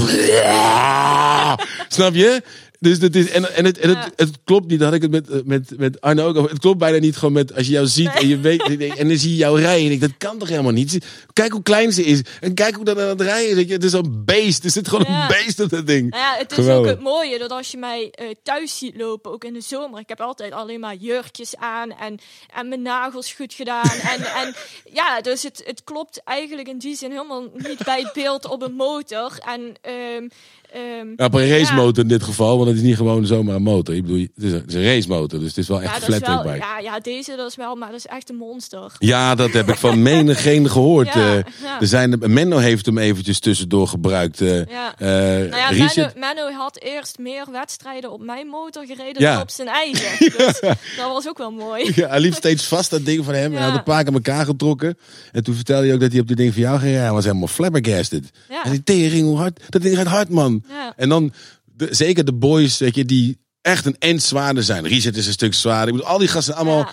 snap 1.87 2.13
je? 2.13 2.41
Dus 2.85 2.99
dat 2.99 3.15
is, 3.15 3.29
en, 3.29 3.55
en, 3.55 3.65
het, 3.65 3.77
en 3.77 3.97
het, 4.15 4.29
klopt 4.43 4.67
niet, 4.67 4.79
dat 4.79 4.87
had 4.87 4.95
ik 4.95 5.01
het 5.01 5.11
met, 5.11 5.45
met, 5.45 5.77
met 5.77 6.01
Arno 6.01 6.27
ook 6.27 6.35
over. 6.35 6.49
Het 6.49 6.59
klopt 6.59 6.77
bijna 6.77 6.97
niet 6.97 7.17
gewoon 7.17 7.33
met, 7.33 7.55
als 7.55 7.65
je 7.65 7.71
jou 7.71 7.87
ziet 7.87 8.13
en 8.13 8.27
je 8.27 8.39
weet, 8.39 8.61
en 8.97 9.07
dan 9.07 9.17
zie 9.17 9.29
je 9.29 9.35
jou 9.35 9.61
rijden. 9.61 9.85
En 9.85 9.91
ik 9.91 9.99
dat 9.99 10.17
kan 10.17 10.37
toch 10.37 10.49
helemaal 10.49 10.71
niet? 10.71 11.05
Kijk 11.33 11.51
hoe 11.51 11.63
klein 11.63 11.91
ze 11.91 12.03
is. 12.03 12.21
En 12.41 12.53
kijk 12.53 12.75
hoe 12.75 12.85
dat 12.85 12.99
aan 12.99 13.07
het 13.07 13.21
rijden 13.21 13.57
is. 13.57 13.71
Het 13.71 13.83
is 13.83 13.93
een 13.93 14.25
beest. 14.25 14.63
Er 14.63 14.69
zit 14.69 14.87
gewoon 14.87 15.05
een 15.07 15.27
beest 15.27 15.59
op 15.59 15.69
dat 15.69 15.87
ding. 15.87 16.09
Nou 16.09 16.23
ja, 16.23 16.37
het 16.37 16.51
is 16.51 16.57
Geweldig. 16.57 16.91
ook 16.91 16.95
het 16.95 17.03
mooie 17.03 17.37
dat 17.37 17.51
als 17.51 17.71
je 17.71 17.77
mij 17.77 18.11
eh, 18.11 18.27
thuis 18.43 18.77
ziet 18.77 18.97
lopen, 18.97 19.31
ook 19.31 19.43
in 19.43 19.53
de 19.53 19.61
zomer. 19.61 19.99
Ik 19.99 20.09
heb 20.09 20.21
altijd 20.21 20.53
alleen 20.53 20.79
maar 20.79 20.95
jurkjes 20.95 21.55
aan 21.55 21.91
en, 21.91 22.19
en 22.53 22.67
mijn 22.69 22.81
nagels 22.81 23.33
goed 23.33 23.53
gedaan. 23.53 23.99
en, 24.03 24.25
en 24.41 24.55
ja, 24.93 25.21
dus 25.21 25.43
het, 25.43 25.61
het 25.65 25.83
klopt 25.83 26.21
eigenlijk 26.23 26.67
in 26.67 26.77
die 26.77 26.95
zin 26.95 27.11
helemaal 27.11 27.49
niet 27.53 27.83
bij 27.83 28.01
het 28.01 28.13
beeld 28.13 28.45
op 28.45 28.61
een 28.61 28.75
motor. 28.75 29.37
En 29.45 29.73
ehm, 29.81 30.27
ehm, 30.75 31.07
Ja, 31.15 31.25
op 31.25 31.33
een 31.33 31.49
racemotor 31.49 32.03
in 32.03 32.09
dit 32.09 32.23
geval, 32.23 32.55
want 32.57 32.67
het 32.69 32.77
is 32.77 32.83
niet 32.83 32.95
gewoon 32.95 33.25
zomace 33.25 33.55
een 33.55 33.63
motor. 33.63 33.95
Ik 33.95 34.01
bedoel, 34.01 34.19
het 34.35 34.43
is 34.43 34.51
een, 34.51 34.57
het 34.57 34.67
is 34.67 34.73
een 34.73 34.83
racemotor, 34.85 35.39
dus 35.39 35.47
het 35.47 35.57
is 35.57 35.67
wel 35.67 35.81
echt 35.81 35.89
ja, 35.89 35.95
een 35.95 36.01
flat 36.21 36.43
wel, 36.43 36.53
ja, 36.53 36.79
ja, 36.79 36.99
deze 36.99 37.35
dat 37.35 37.49
is 37.49 37.55
wel, 37.55 37.75
maar 37.75 37.87
dat 37.89 37.97
is 37.97 38.05
echt 38.05 38.29
een 38.29 38.35
monster. 38.35 38.91
Ja, 38.99 39.35
dat 39.35 39.51
heb 39.53 39.69
ik 39.69 39.75
van 39.75 40.01
menigeen 40.11 40.69
gehoord. 40.69 41.13
Ja, 41.13 41.35
Eh, 41.35 41.43
ja. 41.63 41.79
er 41.79 41.87
zijn, 41.87 42.19
Menno 42.25 42.57
heeft 42.57 42.85
hem 42.85 42.97
eventjes 42.97 43.39
tussendoor 43.39 43.87
gebruikt. 43.87 44.39
Ja. 44.39 44.65
eh, 44.97 45.07
Nou 45.49 45.77
Menno, 45.77 46.09
Menno 46.15 46.51
had 46.57 46.79
eerst 46.81 47.17
meer 47.19 47.45
wedstrijden 47.51 48.11
op 48.11 48.21
mijn 48.23 48.47
motor 48.47 48.85
gereden 48.85 49.21
dan 49.21 49.41
op 49.41 49.49
zijn 49.49 49.67
eigen. 49.67 50.03
Dus 50.37 50.59
dat 50.97 51.11
was 51.13 51.27
ook 51.27 51.37
wel 51.37 51.51
mooi. 51.51 51.91
Ja, 51.95 52.07
hij 52.09 52.19
liep 52.19 52.33
steeds 52.33 52.63
vast 52.65 52.89
dat 52.89 53.05
ding 53.05 53.25
van 53.25 53.33
hem. 53.33 53.51
Ja. 53.53 53.59
had 53.59 53.73
een 53.77 53.83
paar 53.83 54.03
keer 54.03 54.13
elkaar 54.13 54.45
getrokken. 54.45 54.97
En 55.31 55.43
toen 55.43 55.55
vertelde 55.55 55.85
hij 55.85 55.93
ook 55.93 55.99
dat 56.01 56.11
hij 56.11 56.19
op 56.21 56.27
dit 56.27 56.37
ding 56.37 56.53
van 56.53 56.61
jou 56.61 56.73
ging 56.73 56.83
rijden. 56.85 57.03
Hij 57.05 57.13
was 57.13 57.23
helemaal 57.25 57.47
flabbergasted. 57.47 58.29
Ja. 58.49 58.63
En 58.63 58.71
die 58.71 58.83
tering, 58.83 59.25
hoe 59.27 59.37
hard, 59.37 59.59
dat 59.69 59.81
ding 59.81 59.95
gaat 59.97 60.05
hard, 60.07 60.29
man. 60.29 60.63
Ja. 60.69 60.93
En 60.95 61.09
dan, 61.09 61.33
de, 61.63 61.87
zeker 61.91 62.25
de 62.25 62.33
boys, 62.33 62.77
weet 62.77 62.95
je, 62.95 63.05
die 63.05 63.37
echt 63.61 63.85
een 63.85 63.95
end 63.99 64.23
zwaarder 64.23 64.63
zijn. 64.63 64.87
Richard 64.87 65.17
is 65.17 65.27
een 65.27 65.33
stuk 65.33 65.53
zwaarder. 65.53 65.87
Ik 65.87 65.93
bedoel, 65.93 66.09
al 66.09 66.17
die 66.17 66.27
gasten 66.27 66.53
zijn 66.53 66.67
allemaal 66.67 66.91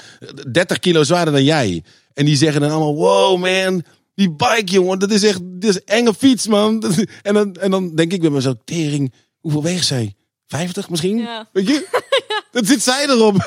30 0.52 0.78
kilo 0.78 1.02
zwaarder 1.02 1.34
dan 1.34 1.44
jij. 1.44 1.82
En 2.14 2.24
die 2.24 2.36
zeggen 2.36 2.60
dan 2.60 2.70
allemaal, 2.70 2.94
wow 2.94 3.38
man, 3.38 3.84
die 4.14 4.30
bike 4.30 4.72
jongen, 4.72 4.98
dat 4.98 5.10
is 5.10 5.22
echt, 5.22 5.40
dit 5.42 5.70
is 5.70 5.74
een 5.74 5.82
enge 5.84 6.14
fiets 6.14 6.46
man. 6.46 6.84
En 7.22 7.34
dan, 7.34 7.54
en 7.54 7.70
dan 7.70 7.94
denk 7.94 8.12
ik 8.12 8.20
bij 8.20 8.30
mezelf, 8.30 8.56
tering, 8.64 9.12
hoeveel 9.40 9.62
weegt 9.62 9.86
zij? 9.86 10.14
50 10.46 10.90
misschien? 10.90 11.18
Ja. 11.18 11.48
Weet 11.52 11.66
je? 11.66 11.86
Dat 12.52 12.66
zit 12.66 12.82
zij 12.82 13.08
erop. 13.08 13.36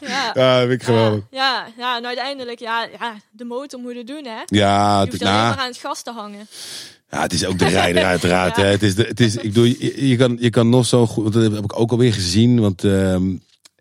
Ja. 0.00 0.30
ja, 0.34 0.58
dat 0.58 0.68
vind 0.68 0.80
ik 0.80 0.82
geweldig. 0.82 1.24
Ja, 1.30 1.66
ja, 1.76 1.96
en 1.96 2.06
uiteindelijk, 2.06 2.58
ja, 2.58 2.88
ja, 3.00 3.14
de 3.30 3.44
motor 3.44 3.80
moet 3.80 3.96
het 3.96 4.06
doen, 4.06 4.24
hè. 4.24 4.42
Ja, 4.46 5.00
Je 5.00 5.08
hoeft 5.10 5.22
alleen 5.22 5.34
maar 5.34 5.58
aan 5.58 5.66
het 5.66 5.76
gas 5.76 6.02
te 6.02 6.10
hangen. 6.10 6.48
Ja, 7.12 7.22
het 7.22 7.32
is 7.32 7.44
ook 7.44 7.58
de 7.58 7.68
rijder 7.68 8.04
uiteraard. 8.14 8.56
Ja. 8.56 8.62
hè. 8.62 8.68
Het 8.68 8.82
is, 8.82 8.94
de, 8.94 9.02
het 9.02 9.20
is, 9.20 9.36
ik 9.36 9.54
doe, 9.54 9.68
je, 9.68 10.08
je 10.08 10.16
kan, 10.16 10.36
je 10.40 10.50
kan 10.50 10.68
nog 10.68 10.86
zo 10.86 11.06
goed, 11.06 11.32
dat 11.32 11.52
heb 11.52 11.64
ik 11.64 11.78
ook 11.78 11.90
alweer 11.90 12.12
gezien. 12.12 12.60
Want 12.60 12.84
ehm, 12.84 13.36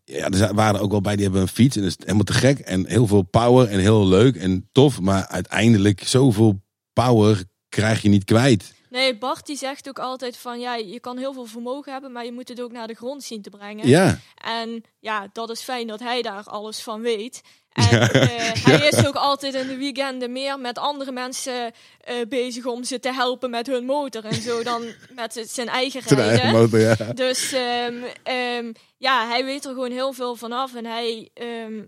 ja, 0.06 0.30
er 0.30 0.54
waren 0.54 0.82
ook 0.82 0.92
wel 0.92 1.02
bij 1.02 1.16
die 1.16 1.24
hebben 1.24 1.42
een 1.42 1.48
fiets 1.48 1.76
en 1.76 1.82
dat 1.82 1.92
is 1.92 1.98
helemaal 2.00 2.24
te 2.24 2.34
gek. 2.34 2.60
En 2.60 2.88
heel 2.88 3.08
veel 3.08 3.22
power 3.22 3.68
en 3.68 3.80
heel 3.80 4.08
leuk 4.08 4.36
en 4.36 4.70
tof. 4.72 5.00
Maar 5.00 5.28
uiteindelijk 5.28 6.04
zoveel 6.06 6.62
power 6.94 7.44
krijg 7.70 8.02
je 8.02 8.10
niet 8.10 8.24
kwijt. 8.24 8.74
Nee, 8.90 9.18
Bart 9.18 9.46
die 9.46 9.58
zegt 9.58 9.90
ook 9.90 10.00
altijd 10.00 10.38
van, 10.38 10.60
ja, 10.60 10.76
je 10.76 11.00
kan 11.00 11.18
heel 11.18 11.34
veel 11.34 11.46
vermogen 11.46 11.92
hebben, 11.92 12.12
maar 12.12 12.26
je 12.26 12.32
moet 12.32 12.48
het 12.48 12.62
ook 12.62 12.72
naar 12.72 12.88
de 12.88 12.94
grond 12.94 13.24
zien 13.24 13.42
te 13.42 13.50
brengen. 13.50 13.88
Ja, 13.88 14.20
En 14.36 14.84
ja, 15.00 15.30
dat 15.34 15.50
is 15.50 15.62
fijn 15.62 15.88
dat 15.88 16.00
hij 16.00 16.22
daar 16.22 16.44
alles 16.44 16.80
van 16.80 17.02
weet. 17.02 17.42
En 17.72 18.10
eh, 18.12 18.64
hij 18.66 18.88
is 18.88 19.06
ook 19.06 19.16
altijd 19.16 19.54
in 19.54 19.68
de 19.68 19.78
weekenden 19.78 20.32
meer 20.32 20.60
met 20.60 20.78
andere 20.78 21.12
mensen 21.12 21.72
eh, 22.00 22.16
bezig 22.30 22.66
om 22.66 22.84
ze 22.84 23.00
te 23.00 23.14
helpen 23.14 23.50
met 23.50 23.68
hun 23.68 23.86
motor 23.86 24.26
en 24.26 24.42
zo 24.42 24.64
dan 24.64 24.84
met 25.16 25.46
zijn 25.48 25.68
eigen 25.68 26.02
zijn 26.02 26.20
rijden. 26.20 26.40
eigen 26.42 26.60
motor, 26.60 26.80
ja. 26.80 27.14
Dus 27.14 27.52
ehm, 27.52 28.04
ehm, 28.24 28.72
ja, 28.98 29.28
hij 29.28 29.46
weet 29.46 29.66
er 29.66 29.74
gewoon 29.74 29.92
heel 29.92 30.14
veel 30.14 30.36
vanaf. 30.36 30.76
En 30.76 30.86
hij, 30.86 31.30
ehm, 31.34 31.84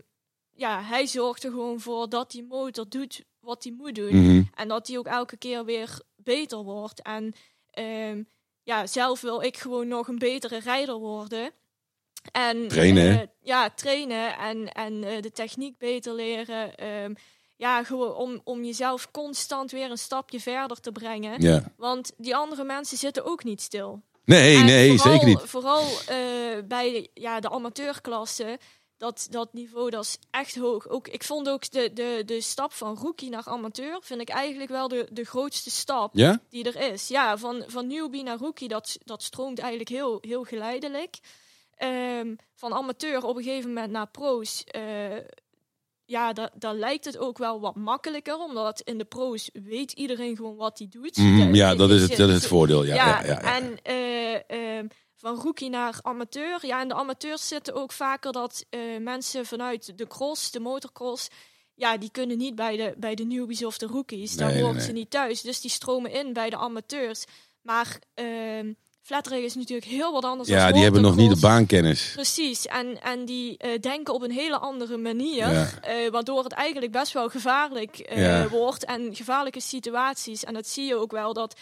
ja, 0.52 0.84
hij 0.84 1.08
zorgt 1.08 1.44
er 1.44 1.52
gewoon 1.52 1.80
voor 1.80 2.10
dat 2.10 2.32
die 2.32 2.46
motor 2.50 2.86
doet 2.90 3.24
wat 3.40 3.64
hij 3.64 3.74
moet 3.78 3.96
doen. 3.96 4.22
Mhm. 4.22 4.44
En 4.56 4.68
dat 4.68 4.86
die 4.86 4.98
ook 4.98 5.08
elke 5.08 5.38
keer 5.38 5.66
weer 5.66 6.00
beter 6.16 6.58
wordt. 6.58 7.02
En 7.02 7.34
ja, 8.64 8.88
zelf 8.88 9.22
wil 9.22 9.42
ik 9.42 9.58
gewoon 9.58 9.88
nog 9.88 10.08
een 10.08 10.20
betere 10.20 10.60
rijder 10.60 10.96
worden. 10.96 11.52
En, 12.32 12.68
Trainen, 12.68 13.22
eh, 13.22 13.28
ja, 13.42 13.70
trainen 13.70 14.38
en, 14.38 14.72
en 14.72 15.04
eh, 15.04 15.22
de 15.22 15.32
techniek 15.32 15.78
beter 15.78 16.14
leren. 16.14 16.76
Ehm, 16.76 17.14
ja, 17.56 17.84
gewoon 17.84 18.16
om, 18.16 18.42
om 18.44 18.64
jezelf 18.64 19.12
constant 19.12 19.72
weer 19.72 19.92
een 19.92 19.98
stapje 19.98 20.40
verder 20.40 20.80
te 20.80 20.92
brengen. 20.92 21.42
Ja. 21.42 21.64
Want 21.78 22.12
die 22.18 22.36
andere 22.36 22.64
mensen 22.64 22.98
zitten 22.98 23.26
ook 23.26 23.44
niet 23.44 23.62
stil. 23.62 24.02
Nee, 24.26 24.56
En 24.56 24.66
nee, 24.66 24.98
vooral, 24.98 25.14
zeker 25.14 25.28
niet. 25.28 25.40
Vooral 25.40 25.84
eh, 26.08 26.18
bij 26.68 27.10
ja, 27.14 27.40
de 27.40 27.50
amateurklasse. 27.50 28.60
Dat, 28.98 29.28
dat 29.30 29.54
niveau 29.54 29.90
dat 29.90 30.04
is 30.04 30.18
echt 30.32 30.56
hoog. 30.56 30.88
Ook, 30.88 31.08
ik 31.08 31.24
vond 31.24 31.50
ook 31.50 31.72
de, 31.72 31.94
de, 31.94 32.24
de 32.26 32.42
stap 32.42 32.74
van 32.74 32.98
rookie 32.98 33.30
naar 33.30 33.46
amateur... 33.46 33.98
vind 34.02 34.22
ik 34.22 34.30
eigenlijk 34.30 34.70
wel 34.70 34.88
de, 34.88 35.08
de 35.12 35.24
grootste 35.24 35.70
stap 35.72 36.10
Ja? 36.14 36.40
die 36.50 36.72
er 36.72 36.92
is. 36.94 37.08
Ja, 37.08 37.38
van, 37.38 37.64
van 37.68 37.88
newbie 37.88 38.24
naar 38.24 38.38
rookie, 38.38 38.68
dat, 38.68 38.98
dat 39.04 39.24
stroomt 39.24 39.60
eigenlijk 39.60 39.90
heel, 39.90 40.18
heel 40.22 40.44
geleidelijk. 40.44 41.20
Ehm, 41.84 42.36
van 42.56 42.74
amateur 42.74 43.24
op 43.26 43.36
een 43.36 43.44
gegeven 43.44 43.70
moment 43.74 43.92
naar 43.92 44.08
pro's... 44.08 44.64
eh, 44.64 45.18
ja, 46.06 46.34
da- 46.34 46.52
daar 46.56 46.74
lijkt 46.76 47.06
het 47.06 47.18
ook 47.18 47.38
wel 47.38 47.60
wat 47.60 47.76
makkelijker. 47.76 48.38
Omdat 48.38 48.82
in 48.82 48.98
de 48.98 49.06
pro's 49.06 49.50
weet 49.54 49.92
iedereen 49.92 50.36
gewoon 50.36 50.56
wat 50.56 50.78
hij 50.78 50.88
doet. 50.90 51.18
Mhm, 51.18 51.56
ja, 51.56 51.76
dat 51.76 51.90
is 51.90 52.02
het, 52.02 52.16
dat 52.18 52.30
is 52.30 52.36
het 52.36 52.48
voordeel. 52.48 52.84
Ja, 52.86 52.96
ja, 52.96 53.24
ja, 53.26 53.42
en 53.58 53.78
eh, 53.84 54.50
ehm, 54.78 54.88
van 55.16 55.36
rookie 55.36 55.70
naar 55.70 56.00
amateur. 56.02 56.66
Ja, 56.66 56.82
en 56.82 56.88
de 56.88 56.94
amateurs 56.94 57.48
zitten 57.48 57.74
ook 57.74 57.92
vaker 57.92 58.32
dat 58.32 58.66
eh, 58.70 58.80
mensen 59.00 59.46
vanuit 59.46 59.98
de 59.98 60.08
cross, 60.08 60.52
de 60.52 60.60
motocross, 60.60 61.28
ja, 61.76 61.98
die 61.98 62.12
kunnen 62.12 62.38
niet 62.38 62.56
bij 62.56 62.78
de, 62.78 62.94
bij 62.98 63.16
de 63.16 63.24
newbies 63.26 63.66
of 63.66 63.78
de 63.78 63.86
rookies. 63.88 64.36
Daar 64.36 64.52
Nee, 64.52 64.62
horen 64.62 64.76
nee. 64.76 64.86
ze 64.86 64.92
niet 64.92 65.10
thuis. 65.10 65.42
Dus 65.42 65.62
die 65.62 65.72
stromen 65.72 66.12
in 66.12 66.34
bij 66.34 66.50
de 66.50 66.58
amateurs. 66.58 67.26
Maar 67.62 68.00
ehm 68.14 68.74
flattrack 69.04 69.40
is 69.40 69.56
natuurlijk 69.56 69.88
heel 69.92 70.12
wat 70.12 70.24
anders 70.26 70.50
Ja, 70.50 70.72
die 70.72 70.84
hebben 70.84 71.02
nog 71.02 71.16
niet 71.16 71.34
de 71.34 71.40
baankennis. 71.40 72.12
Precies, 72.14 72.66
en, 72.66 73.02
en 73.02 73.26
die 73.26 73.58
eh, 73.58 73.80
denken 73.80 74.14
op 74.14 74.22
een 74.22 74.32
hele 74.32 74.58
andere 74.58 74.98
manier, 74.98 75.52
Ja. 75.52 75.70
eh, 75.82 76.10
waardoor 76.12 76.44
het 76.44 76.52
eigenlijk 76.52 76.92
best 76.92 77.14
wel 77.14 77.30
gevaarlijk 77.30 77.98
eh, 78.00 78.22
Ja. 78.22 78.48
wordt 78.50 78.86
en 78.86 79.16
gevaarlijke 79.16 79.62
situaties. 79.62 80.44
En 80.44 80.54
dat 80.54 80.68
zie 80.68 80.86
je 80.86 80.96
ook 80.96 81.12
wel 81.12 81.34
dat 81.34 81.60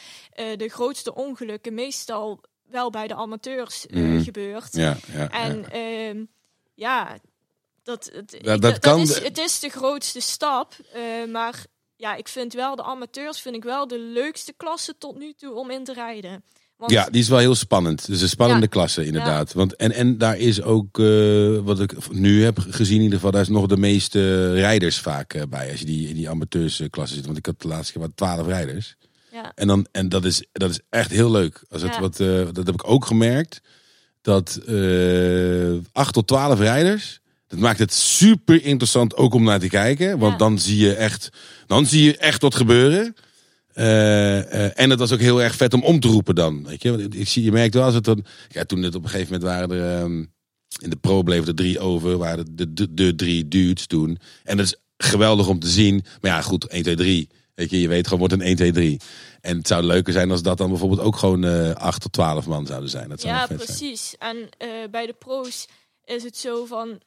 de 0.55 0.67
grootste 0.69 1.15
ongelukken 1.15 1.73
meestal 1.73 2.43
wel 2.69 2.89
bij 2.89 3.07
de 3.07 3.15
amateurs 3.15 3.85
Mhm. 3.89 4.21
gebeurt. 4.21 4.73
Ja, 4.75 4.97
ja, 5.13 5.29
En 5.29 5.65
ja. 5.71 6.25
ja 6.75 7.17
dat, 7.83 8.09
het, 8.13 8.37
Dat- 8.43 8.61
dat 8.61 8.79
kan 8.79 8.99
is, 8.99 9.19
het 9.19 9.37
is 9.37 9.59
de 9.59 9.69
grootste 9.69 10.19
stap, 10.19 10.73
maar 11.29 11.65
ja, 11.95 12.15
ik 12.15 12.27
vind 12.27 12.53
wel 12.53 12.75
de 12.75 12.83
amateurs 12.83 13.41
vind 13.41 13.55
ik 13.55 13.63
wel 13.63 13.87
de 13.87 13.97
leukste 13.99 14.53
klasse 14.53 14.97
tot 14.97 15.17
nu 15.17 15.33
toe 15.33 15.53
om 15.53 15.69
in 15.71 15.83
te 15.83 15.93
rijden. 15.93 16.43
Want 16.81 16.93
Ja, 16.93 17.07
die 17.11 17.21
is 17.21 17.27
wel 17.29 17.37
heel 17.39 17.55
spannend. 17.55 18.07
Dus 18.07 18.21
een 18.21 18.29
spannende 18.29 18.61
Ja. 18.63 18.67
klasse, 18.69 19.05
inderdaad. 19.05 19.53
Want, 19.53 19.75
en, 19.75 19.91
en 19.91 20.17
daar 20.17 20.37
is 20.37 20.61
ook, 20.61 20.99
eh, 20.99 21.57
wat 21.63 21.79
ik 21.79 22.11
nu 22.11 22.43
heb 22.43 22.59
gezien 22.69 22.95
in 22.97 23.01
ieder 23.03 23.15
geval, 23.15 23.31
daar 23.31 23.41
is 23.41 23.47
nog 23.47 23.67
de 23.67 23.77
meeste 23.77 24.53
rijders 24.53 24.99
vaak 24.99 25.33
eh, 25.33 25.41
bij. 25.49 25.71
Als 25.71 25.79
je 25.79 25.85
die 25.85 26.07
in 26.09 26.15
die 26.15 26.29
amateursklasse 26.29 27.15
zit. 27.15 27.25
Want 27.25 27.37
ik 27.37 27.45
had 27.45 27.61
de 27.61 27.67
laatste 27.67 27.93
keer 27.93 28.01
wat 28.01 28.11
twaalf 28.15 28.47
rijders. 28.47 28.95
ja, 29.31 29.51
En, 29.55 29.67
dan, 29.67 29.87
en 29.91 30.09
dat, 30.09 30.25
is, 30.25 30.43
dat 30.51 30.69
is 30.69 30.79
echt 30.89 31.11
heel 31.11 31.31
leuk. 31.31 31.63
Als 31.69 31.81
het 31.81 31.99
wat, 31.99 32.19
eh, 32.19 32.27
dat 32.51 32.65
heb 32.65 32.73
ik 32.73 32.89
ook 32.89 33.05
gemerkt. 33.05 33.61
Dat 34.21 34.59
8 35.91 36.13
tot 36.13 36.27
12 36.27 36.59
rijders. 36.59 37.19
Dat 37.47 37.59
maakt 37.59 37.79
het 37.79 37.93
super 37.93 38.63
interessant 38.63 39.15
ook 39.15 39.33
om 39.33 39.43
naar 39.43 39.59
te 39.59 39.67
kijken. 39.67 40.17
Want 40.19 40.39
dan 40.39 40.59
zie 40.59 40.77
je 40.77 40.93
echt, 40.93 41.29
dan 41.67 41.85
zie 41.85 42.03
je 42.03 42.17
echt 42.17 42.41
wat 42.41 42.55
gebeuren. 42.55 43.15
Eh, 43.73 44.79
en 44.79 44.89
het 44.89 44.99
was 44.99 45.11
ook 45.11 45.19
heel 45.19 45.41
erg 45.41 45.55
vet 45.55 45.73
om 45.73 45.83
om 45.83 45.99
te 45.99 46.07
roepen 46.07 46.35
dan. 46.35 46.63
Weet 46.63 46.81
je? 46.81 46.89
Want 46.97 47.15
Ik 47.15 47.27
zie, 47.27 47.43
je 47.43 47.51
merkt 47.51 47.73
wel 47.73 47.83
als 47.83 47.93
het 47.93 48.03
dan. 48.03 48.25
Ja, 48.49 48.63
toen 48.65 48.83
het 48.83 48.95
op 48.95 49.03
een 49.03 49.09
gegeven 49.09 49.33
moment 49.33 49.51
waren 49.51 49.71
er. 49.71 50.01
ehm, 50.01 50.17
in 50.81 50.89
de 50.89 50.95
pro 50.95 51.23
bleven 51.23 51.47
er 51.47 51.55
drie 51.55 51.79
over. 51.79 52.17
Waren 52.17 52.55
de, 52.55 52.73
de, 52.73 52.93
de 52.93 53.15
drie 53.15 53.47
dudes 53.47 53.87
toen. 53.87 54.17
En 54.43 54.57
dat 54.57 54.65
is 54.65 54.75
geweldig 54.97 55.47
om 55.47 55.59
te 55.59 55.67
zien. 55.67 56.03
Maar 56.21 56.31
ja, 56.31 56.41
goed, 56.41 56.67
1, 56.67 56.83
2, 56.83 56.95
3. 56.95 57.29
Weet 57.55 57.69
je, 57.69 57.81
je 57.81 57.87
weet 57.87 58.03
gewoon, 58.03 58.19
wordt 58.19 58.33
een 58.33 58.41
1, 58.41 58.55
2, 58.55 58.71
3. 58.71 58.99
En 59.41 59.57
het 59.57 59.67
zou 59.67 59.83
leuker 59.83 60.13
zijn 60.13 60.31
als 60.31 60.41
dat 60.41 60.57
dan 60.57 60.69
bijvoorbeeld 60.69 61.01
ook 61.01 61.15
gewoon 61.15 61.43
eh 61.43 61.71
8 61.71 62.01
tot 62.01 62.11
12 62.11 62.47
man 62.47 62.65
zouden 62.65 62.89
zijn. 62.89 63.09
Dat 63.09 63.21
zou 63.21 63.33
ja 63.33 63.47
vet 63.47 63.61
zijn. 63.61 63.67
precies. 63.77 64.15
En 64.19 64.49
bij 64.91 65.05
de 65.05 65.15
pro's 65.19 65.67
is 66.05 66.23
het 66.23 66.37
zo 66.37 66.65
van, 66.65 66.99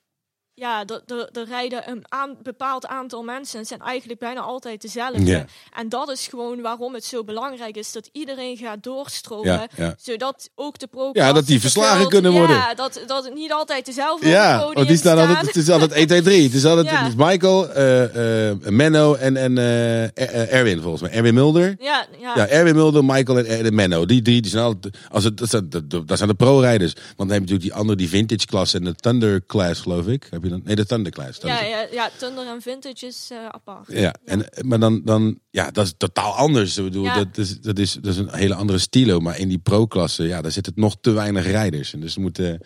ja, 0.55 0.85
er- 0.87 1.03
er 1.17 1.29
er 1.33 1.45
rijden 1.49 1.91
een 1.91 2.05
aan, 2.09 2.37
bepaald 2.43 2.87
aantal 2.87 3.23
mensen. 3.23 3.59
Het 3.59 3.69
zijn 3.69 3.81
eigenlijk 3.81 4.21
bijna 4.21 4.41
altijd 4.41 4.83
dezelfde. 4.83 5.47
En 5.77 5.89
dat 5.89 6.11
is 6.11 6.27
gewoon 6.27 6.61
waarom 6.61 6.95
het 6.95 7.05
zo 7.05 7.25
belangrijk 7.25 7.77
is 7.77 7.93
dat 7.93 8.09
iedereen 8.13 8.57
gaat 8.57 8.83
doorstromen. 8.83 9.53
Ja, 9.53 9.67
ja. 9.77 9.95
Zodat 9.99 10.51
ook 10.55 10.79
de 10.79 10.87
pro 10.87 11.11
Ja, 11.13 11.33
dat 11.33 11.47
die 11.47 11.61
verslagen 11.61 12.09
kunnen 12.09 12.33
worden. 12.33 12.57
Ja, 12.57 12.75
dat, 12.75 13.01
dat 13.07 13.25
het 13.25 13.35
niet 13.35 13.53
altijd 13.53 13.87
dezelfde 13.87 14.29
Ja, 14.29 14.45
op 14.47 14.51
het 14.53 14.61
want 14.61 14.73
podium 14.75 14.87
die 14.89 14.97
staan 14.97 15.19
altijd, 15.19 15.47
het 15.47 15.57
is 15.57 15.71
altijd 15.71 15.93
1, 15.93 16.07
2, 16.07 16.23
3. 16.23 16.43
Het 16.43 16.55
is 16.55 16.65
altijd 16.65 16.87
Ja. 16.87 16.99
het 16.99 17.09
is 17.09 17.15
Michael, 17.15 17.71
eh, 17.71 18.51
eh, 18.51 18.57
Menno 18.69 19.15
en, 19.15 19.37
en 19.37 19.59
eh, 19.59 20.05
eh, 20.05 20.53
Erwin 20.53 20.81
volgens 20.81 21.03
mij. 21.03 21.11
Erwin 21.11 21.35
Mulder. 21.35 21.77
Ja, 21.79 22.07
ja. 22.21 22.33
Ja, 22.37 22.47
Erwin 22.49 22.75
Mulder, 22.75 23.05
Michael 23.05 23.39
en, 23.39 23.65
en 23.65 23.75
Menno. 23.75 24.07
Die 24.07 24.23
drie 24.23 24.41
die 24.41 24.51
zijn 24.51 24.65
altijd, 24.65 24.99
als 25.11 25.25
het, 25.25 25.37
dat, 25.39 25.51
zijn, 25.51 25.69
dat, 25.71 25.91
dat 25.91 26.17
zijn 26.17 26.29
de 26.29 26.35
pro-rijders. 26.35 26.93
Want 26.93 27.05
dan 27.17 27.29
heb 27.29 27.37
je 27.37 27.41
natuurlijk 27.41 27.63
die 27.63 27.75
andere, 27.75 27.99
die 27.99 28.09
vintage 28.09 28.47
class 28.47 28.75
en 28.75 28.85
de 28.85 28.95
thunder 28.95 29.47
class, 29.47 29.81
geloof 29.81 30.07
ik. 30.07 30.29
Je 30.45 30.51
dan? 30.51 30.61
Nee, 30.65 30.77
de 30.77 30.87
thunder 30.87 31.13
class. 31.13 31.41
Dat 31.41 31.51
ja, 31.51 31.57
het. 31.57 31.65
ja, 31.65 31.87
ja, 31.93 32.11
Thunder 32.17 32.47
en 32.47 32.63
Vintage 32.63 33.07
is 33.07 33.29
eh, 33.33 33.39
apart. 33.51 33.87
Ja, 33.89 34.15
en, 34.25 34.47
maar 34.61 34.79
dan, 34.79 35.01
dan, 35.05 35.39
ja, 35.51 35.71
dat 35.71 35.87
is 35.87 35.95
totaal 35.97 36.33
anders. 36.33 36.77
Ik 36.77 36.85
bedoel, 36.85 37.05
Ja. 37.05 37.15
dat, 37.15 37.39
is, 37.39 37.61
dat, 37.61 37.79
is, 37.79 37.93
dat 37.93 38.13
is 38.13 38.17
een 38.17 38.35
hele 38.35 38.55
andere 38.55 38.79
stilo. 38.79 39.21
Maar 39.21 39.39
in 39.39 39.49
die 39.49 39.59
pro-klasse, 39.59 40.23
ja, 40.23 40.43
daar 40.43 40.51
zitten 40.53 40.73
nog 40.77 40.97
te 41.01 41.11
weinig 41.11 41.47
rijders. 41.47 41.93
En 41.93 42.01
dus 42.01 42.17
moeten, 42.17 42.61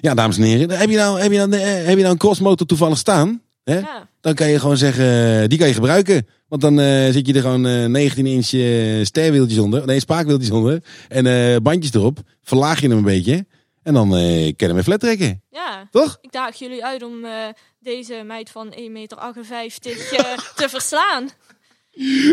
ja, 0.00 0.14
dames 0.14 0.36
en 0.36 0.42
heren, 0.42 0.70
heb 0.78 0.90
je 0.90 0.96
nou, 0.96 1.20
heb 1.20 1.32
je 1.32 1.38
nou, 1.38 1.52
eh, 1.52 1.86
heb 1.86 1.96
je 1.96 2.02
nou 2.02 2.12
een 2.12 2.16
crossmotor 2.16 2.66
toevallig 2.66 2.98
staan? 2.98 3.42
Hè? 3.64 3.78
Ja. 3.78 4.08
Dan 4.20 4.34
kan 4.34 4.48
je 4.48 4.58
gewoon 4.58 4.76
zeggen, 4.76 5.40
eh, 5.42 5.48
die 5.48 5.58
kan 5.58 5.68
je 5.68 5.74
gebruiken. 5.74 6.26
Want 6.48 6.62
dan 6.62 6.78
zit 7.12 7.26
je 7.26 7.32
er 7.32 7.40
gewoon 7.40 7.66
eh 7.66 7.86
19 7.86 8.26
inch 8.26 8.52
eh, 8.52 9.04
sterwieltjes 9.04 9.58
onder. 9.58 9.86
Nee, 9.86 10.00
spaakwieltjes 10.00 10.50
onder. 10.50 10.82
En 11.08 11.62
bandjes 11.62 11.94
erop. 11.94 12.18
Verlaag 12.42 12.80
je 12.80 12.88
hem 12.88 12.96
een 12.96 13.04
beetje. 13.04 13.46
En 13.82 13.94
dan 13.94 14.16
eh 14.16 14.52
hem 14.56 14.74
weer 14.74 14.82
flat 14.82 15.00
trekken. 15.00 15.42
ja. 15.50 15.88
Toch? 15.90 16.18
Ik 16.20 16.32
daag 16.32 16.56
jullie 16.58 16.84
uit 16.84 17.02
om 17.02 17.24
eh, 17.24 17.32
deze 17.80 18.22
meid 18.26 18.50
van 18.50 18.74
1,58 18.78 18.90
meter 18.90 19.18
eh, 19.18 20.38
te 20.56 20.68
verslaan. 20.68 21.28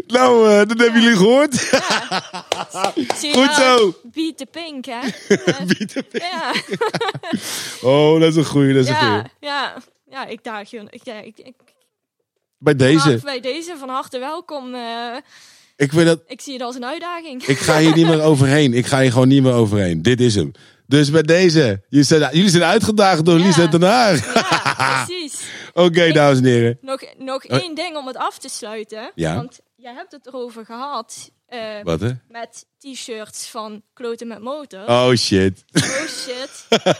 Nou, 0.07 0.49
eh, 0.49 0.57
dat 0.67 0.79
hebben 0.79 1.01
jullie 1.01 1.17
gehoord. 1.17 1.53
Zie 3.19 3.27
je 3.29 3.33
Goed 3.33 3.45
nou? 3.57 3.77
zo. 3.79 3.95
Beat 4.03 4.37
the 4.37 4.45
pink, 4.51 4.85
hè? 4.85 4.99
Beat 5.67 5.89
the 5.89 6.03
pink. 6.09 6.23
Ja, 6.23 6.53
Oh, 7.81 8.19
dat 8.19 8.29
is 8.29 8.35
een 8.35 8.45
goeie, 8.45 8.73
dat 8.73 8.83
is 8.83 8.89
een 8.89 8.95
goeie. 8.95 9.11
ja, 9.11 9.25
ja. 9.39 9.77
Ja, 10.09 10.25
ik 10.25 10.43
daag 10.43 10.69
je. 10.69 10.83
Ik, 10.89 11.05
ja, 11.05 11.19
ik, 11.19 11.37
ik, 11.37 11.53
Bij 12.57 12.75
deze. 12.75 13.19
Bij 13.23 13.39
deze 13.39 13.75
van 13.77 13.89
harte 13.89 14.19
welkom. 14.19 14.73
eh, 14.73 15.15
Ik 15.75 15.91
vind 15.91 16.05
dat, 16.05 16.19
ik 16.27 16.41
zie 16.41 16.53
het 16.53 16.61
als 16.61 16.75
een 16.75 16.85
uitdaging. 16.85 17.43
ik 17.43 17.57
ga 17.57 17.79
hier 17.79 17.95
niet 17.95 18.07
meer 18.07 18.21
overheen. 18.21 18.73
Ik 18.73 18.85
ga 18.85 19.01
hier 19.01 19.11
gewoon 19.11 19.27
niet 19.27 19.43
meer 19.43 19.53
overheen. 19.53 20.01
Dit 20.01 20.21
is 20.21 20.35
hem. 20.35 20.51
Dus 20.89 21.11
bij 21.11 21.21
deze. 21.21 21.83
Jullie 21.89 22.05
zijn, 22.05 22.21
jullie 22.35 22.49
zijn 22.49 22.63
uitgedaagd 22.63 23.25
door 23.25 23.37
Ja. 23.39 23.45
Lisa 23.45 23.67
Den 23.67 23.81
Haag. 23.83 24.33
Ja, 24.33 25.05
precies. 25.05 25.41
Oké, 25.85 26.11
dames 26.11 26.37
en 26.37 26.45
heren. 26.45 26.77
Nog, 26.81 27.01
nog 27.17 27.45
Oh. 27.45 27.57
één 27.57 27.75
ding 27.75 27.97
om 27.97 28.07
het 28.07 28.15
af 28.17 28.37
te 28.39 28.49
sluiten. 28.49 29.11
Ja. 29.15 29.35
Want 29.35 29.59
jij 29.75 29.93
hebt 29.93 30.11
het 30.11 30.27
erover 30.27 30.65
gehad. 30.65 31.31
eh, 31.45 31.59
Wat 31.83 31.99
hè? 31.99 32.11
met 32.27 32.65
t-shirts 32.77 33.47
van 33.47 33.81
Kloten 33.93 34.27
met 34.27 34.39
Motor. 34.41 34.87
Oh 34.87 35.13
shit. 35.15 35.63
Oh 35.73 36.07
shit. 36.07 36.67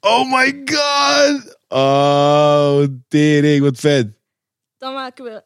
Oh 0.00 0.30
my 0.32 0.62
god. 0.64 1.58
Oh, 1.68 2.82
tering, 3.08 3.62
wat 3.62 3.78
vet. 3.78 4.06
Dan 4.78 4.92
maken 4.94 5.24
we 5.24 5.42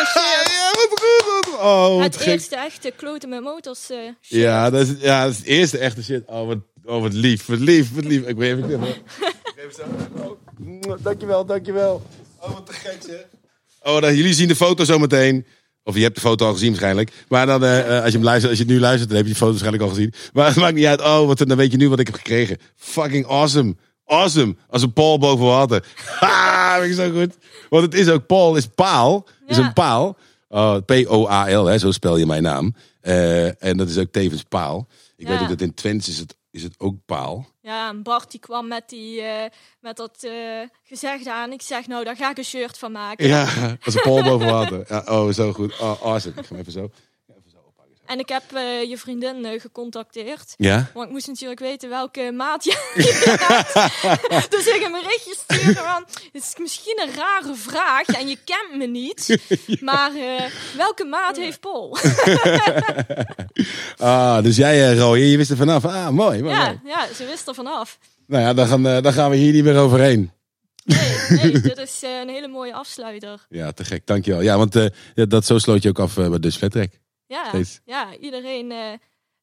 een 0.00 0.06
shirt. 0.06 0.50
Ja, 0.50 0.70
wat 0.72 1.00
goed. 1.00 1.50
Wat, 1.50 1.60
oh, 1.60 2.02
het 2.02 2.16
gek. 2.16 2.26
eerste 2.26 2.56
echte 2.56 2.92
Kloten 2.96 3.28
met 3.28 3.42
Motors 3.42 3.90
eh. 3.90 3.98
Ja, 4.20 4.70
dat 4.70 4.86
is, 4.86 4.94
ja, 4.98 5.22
dat 5.22 5.32
is 5.32 5.38
het 5.38 5.46
eerste 5.46 5.78
echte 5.78 6.02
shit. 6.02 6.22
Oh, 6.26 6.46
wat, 6.46 6.58
oh, 6.84 7.02
wat 7.02 7.12
lief. 7.12 7.46
Wat 7.46 7.58
lief, 7.58 7.94
wat 7.94 8.04
lief. 8.04 8.26
Ik 8.26 8.36
ben 8.36 8.48
even... 8.48 8.86
Zo. 9.76 9.82
Oh, 10.88 10.96
dankjewel, 11.02 11.46
dankjewel. 11.46 12.02
Oh, 12.40 12.52
wat 12.52 12.66
te 12.66 12.72
gek. 12.72 13.26
Oh, 13.82 14.00
dan, 14.00 14.16
jullie 14.16 14.34
zien 14.34 14.48
de 14.48 14.56
foto 14.56 14.84
zo 14.84 14.98
meteen. 14.98 15.46
Of 15.82 15.94
je 15.94 16.02
hebt 16.02 16.14
de 16.14 16.20
foto 16.20 16.46
al 16.46 16.52
gezien 16.52 16.68
waarschijnlijk. 16.68 17.12
Maar 17.28 17.46
dan, 17.46 17.64
eh, 17.64 17.78
eh, 17.78 18.02
als, 18.02 18.12
je 18.12 18.16
hem 18.16 18.26
luistert, 18.26 18.50
als 18.50 18.58
je 18.58 18.64
het 18.64 18.74
nu 18.74 18.80
luistert, 18.80 19.08
dan 19.08 19.16
heb 19.16 19.26
je 19.26 19.32
die 19.32 19.40
foto 19.40 19.50
waarschijnlijk 19.50 19.84
al 19.84 19.94
gezien. 19.94 20.12
Maar 20.32 20.46
het 20.46 20.56
maakt 20.56 20.74
niet 20.74 20.86
uit. 20.86 21.00
Oh, 21.00 21.26
wat, 21.26 21.38
dan 21.38 21.56
weet 21.56 21.70
je 21.70 21.76
nu 21.76 21.88
wat 21.88 21.98
ik 21.98 22.06
heb 22.06 22.14
gekregen. 22.14 22.58
Fucking 22.76 23.26
awesome. 23.26 23.76
Awesome. 24.06 24.56
Als 24.68 24.82
een 24.82 24.92
Paul 24.92 25.18
boven 25.18 25.46
water. 25.46 25.84
Ha, 26.20 26.78
vind 26.80 26.98
ik 26.98 27.04
zo 27.04 27.10
goed. 27.20 27.36
Want 27.70 27.82
het 27.82 27.94
is 27.94 28.08
ook, 28.08 28.26
Paul 28.26 28.56
is 28.56 28.66
paal. 28.66 29.26
Is 29.46 29.56
een 29.56 29.72
paal. 29.72 30.16
Oh, 30.48 30.76
P-O-A-L, 30.84 31.64
hè, 31.64 31.78
zo 31.78 31.90
spel 31.90 32.16
je 32.16 32.26
mijn 32.26 32.42
naam. 32.42 32.74
Eh, 33.00 33.62
en 33.64 33.76
dat 33.76 33.88
is 33.88 33.98
ook 33.98 34.10
tevens 34.12 34.42
paal. 34.42 34.86
Ik 35.16 35.26
Ja. 35.26 35.32
weet 35.32 35.42
ook 35.42 35.48
dat 35.48 35.60
in 35.60 35.74
Twents 35.74 36.08
is 36.08 36.18
het, 36.18 36.36
is 36.50 36.62
het 36.62 36.74
ook 36.78 36.94
paal. 37.06 37.46
Ja, 37.62 37.88
en 37.88 38.02
Bart 38.02 38.30
die 38.30 38.40
kwam 38.40 38.68
met, 38.68 38.88
die, 38.88 39.20
eh, 39.20 39.50
met 39.80 39.96
dat 39.96 40.16
eh 40.20 40.32
gezegd 40.84 41.26
aan. 41.28 41.52
Ik 41.52 41.62
zeg, 41.62 41.86
nou, 41.86 42.04
daar 42.04 42.16
ga 42.16 42.30
ik 42.30 42.38
een 42.38 42.44
shirt 42.44 42.78
van 42.78 42.92
maken. 42.92 43.26
Ja, 43.26 43.46
als 43.84 43.94
een 43.94 44.02
Paul 44.02 44.22
boven 44.22 44.46
water. 44.46 44.84
Ja, 44.88 45.02
oh, 45.08 45.32
zo 45.32 45.52
goed. 45.52 45.78
Oh, 45.80 46.02
awesome. 46.02 46.34
Ik 46.40 46.46
ga 46.46 46.50
hem 46.50 46.58
even 46.60 46.72
zo, 46.72 46.90
ja, 47.26 47.34
even 47.38 47.50
zo 47.50 47.56
oppakken. 47.66 47.95
Zo. 47.95 47.95
En 48.06 48.18
ik 48.18 48.28
heb 48.28 48.42
eh, 48.54 48.88
je 48.88 48.98
vriendin 48.98 49.44
eh, 49.44 49.60
gecontacteerd. 49.60 50.54
Ja? 50.56 50.90
Want 50.94 51.06
ik 51.06 51.12
moest 51.12 51.26
natuurlijk 51.26 51.60
weten 51.60 51.88
welke 51.88 52.32
maat 52.32 52.64
je 52.64 52.70
dus 54.56 54.66
ik 54.66 54.82
een 54.84 54.92
berichtje 54.92 55.36
sturen 55.38 55.84
van... 55.84 56.04
Het 56.32 56.42
is 56.42 56.54
misschien 56.58 57.02
een 57.06 57.14
rare 57.14 57.54
vraag 57.54 58.06
en 58.06 58.28
je 58.28 58.38
kent 58.44 58.76
me 58.78 58.86
niet. 58.86 59.38
Maar 59.80 60.14
eh, 60.14 60.50
welke 60.76 61.04
maat 61.04 61.36
heeft 61.36 61.60
Paul? 61.60 61.96
Ah, 63.96 64.42
dus 64.42 64.56
jij, 64.56 64.96
Roy, 64.96 65.18
je 65.18 65.36
wist 65.36 65.50
er 65.50 65.56
vanaf. 65.56 65.84
Ah, 65.84 66.08
mooi. 66.08 66.42
mooi, 66.42 66.54
ja, 66.54 66.64
mooi. 66.64 66.80
ja, 66.84 67.06
ze 67.14 67.26
wist 67.26 67.48
er 67.48 67.54
vanaf. 67.54 67.98
Nou 68.26 68.42
ja, 68.42 68.54
dan 68.54 68.66
gaan, 68.66 68.82
dan 68.82 69.12
gaan 69.12 69.30
we 69.30 69.36
hier 69.36 69.52
niet 69.52 69.64
meer 69.64 69.78
overheen. 69.78 70.30
Nee, 70.84 70.98
nee 71.28 71.60
dit 71.60 71.78
is 71.78 72.02
een 72.02 72.28
hele 72.28 72.48
mooie 72.48 72.74
afsluiter. 72.74 73.46
Ja, 73.48 73.72
te 73.72 73.84
gek. 73.84 74.06
Dankjewel. 74.06 74.40
Ja, 74.40 74.56
want 74.56 74.90
dat, 75.14 75.46
zo 75.46 75.58
sloot 75.58 75.82
je 75.82 75.88
ook 75.88 75.98
af 75.98 76.14
bij 76.14 76.50
Flat 76.50 76.70
Track. 76.70 76.90
Ja, 77.26 77.48
Steeds. 77.48 77.80
ja 77.84 78.16
iedereen 78.16 78.70
eh, 78.72 78.92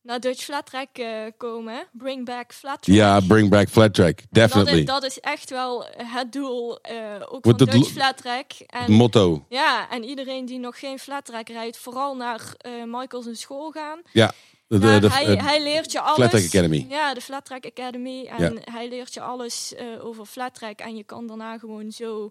naar 0.02 0.20
Dutch 0.20 0.44
Flat 0.44 0.66
Track 0.66 0.98
eh, 0.98 1.26
komen. 1.38 1.88
Bring 1.92 2.26
back 2.26 2.54
Flat 2.54 2.82
Track. 2.82 2.96
Ja, 2.98 3.20
bring 3.20 3.50
back 3.50 3.70
Flat 3.70 3.94
Track. 3.94 4.16
dat 4.18 4.28
Definitely. 4.32 4.80
is, 4.80 4.86
dat 4.86 5.04
is 5.04 5.20
echt 5.20 5.50
wel 5.50 5.86
het 5.98 6.32
doel, 6.32 6.80
eh, 6.82 7.22
ook 7.30 7.44
van 7.46 7.58
Dutch 7.58 7.88
Flat 7.92 8.18
Track. 8.18 8.52
En, 8.52 8.92
motto. 8.92 9.46
ja, 9.50 9.90
en 9.90 10.04
iedereen 10.04 10.46
die 10.46 10.60
nog 10.60 10.80
geen 10.80 11.00
Flat 11.00 11.26
Track 11.26 11.48
rijdt, 11.50 11.78
vooral 11.78 12.16
naar 12.16 12.56
Michael's 12.86 13.40
school 13.40 13.72
gaan. 13.72 14.02
Ja. 14.12 14.32
De, 14.68 14.80
de, 14.80 14.86
Daar, 14.86 15.02
de- 15.02 15.10
hij, 15.10 15.26
hij 15.36 15.62
leert 15.64 15.92
je 15.92 16.00
alles. 16.00 16.16
Flat 16.16 16.30
Track 16.30 16.44
Academy. 16.46 16.86
Ja, 16.90 17.14
de 17.14 17.22
Flat 17.22 17.46
Track 17.46 17.66
Academy. 17.66 18.26
En 18.26 18.60
hij 18.72 18.90
leert 18.90 19.14
je 19.14 19.22
alles 19.22 19.74
over 20.02 20.26
Flat 20.26 20.54
Track. 20.56 20.80
En 20.80 20.96
je 20.96 21.04
kan 21.04 21.28
daarna 21.28 21.58
gewoon 21.58 21.92
zo 21.92 22.30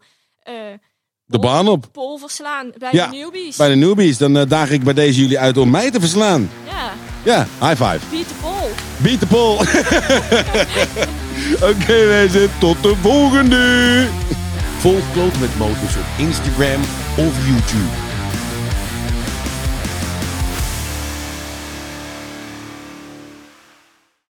de 1.33 1.39
baan 1.39 1.69
op. 1.69 1.87
pol 1.93 2.19
verslaan 2.19 2.71
bij 2.79 2.89
Ja, 2.93 3.07
de 3.07 3.17
newbies. 3.17 3.57
Bij 3.57 3.69
de 3.69 3.75
newbies. 3.75 4.19
Dan 4.19 4.37
eh, 4.37 4.43
daag 4.49 4.71
ik 4.71 4.83
bij 4.83 4.95
deze 4.95 5.21
jullie 5.21 5.39
uit 5.39 5.57
om 5.59 5.71
mij 5.71 5.91
te 5.91 6.01
verslaan. 6.01 6.51
Ja, 6.67 6.93
Ja, 7.23 7.47
high 7.69 7.83
five. 7.85 7.99
beat 8.11 8.29
the 8.29 8.35
pol. 8.41 8.71
Beat 8.97 9.19
the 9.21 9.27
poll. 9.27 9.57
Oké 11.71 12.07
mensen, 12.09 12.51
tot 12.59 12.83
de 12.83 12.95
volgende. 13.01 14.07
Volg 14.79 15.03
Kloot 15.13 15.39
met 15.41 15.59
Motors 15.59 15.97
op 15.97 16.05
Instagram 16.17 16.81
of 17.17 17.33
YouTube. 17.47 17.91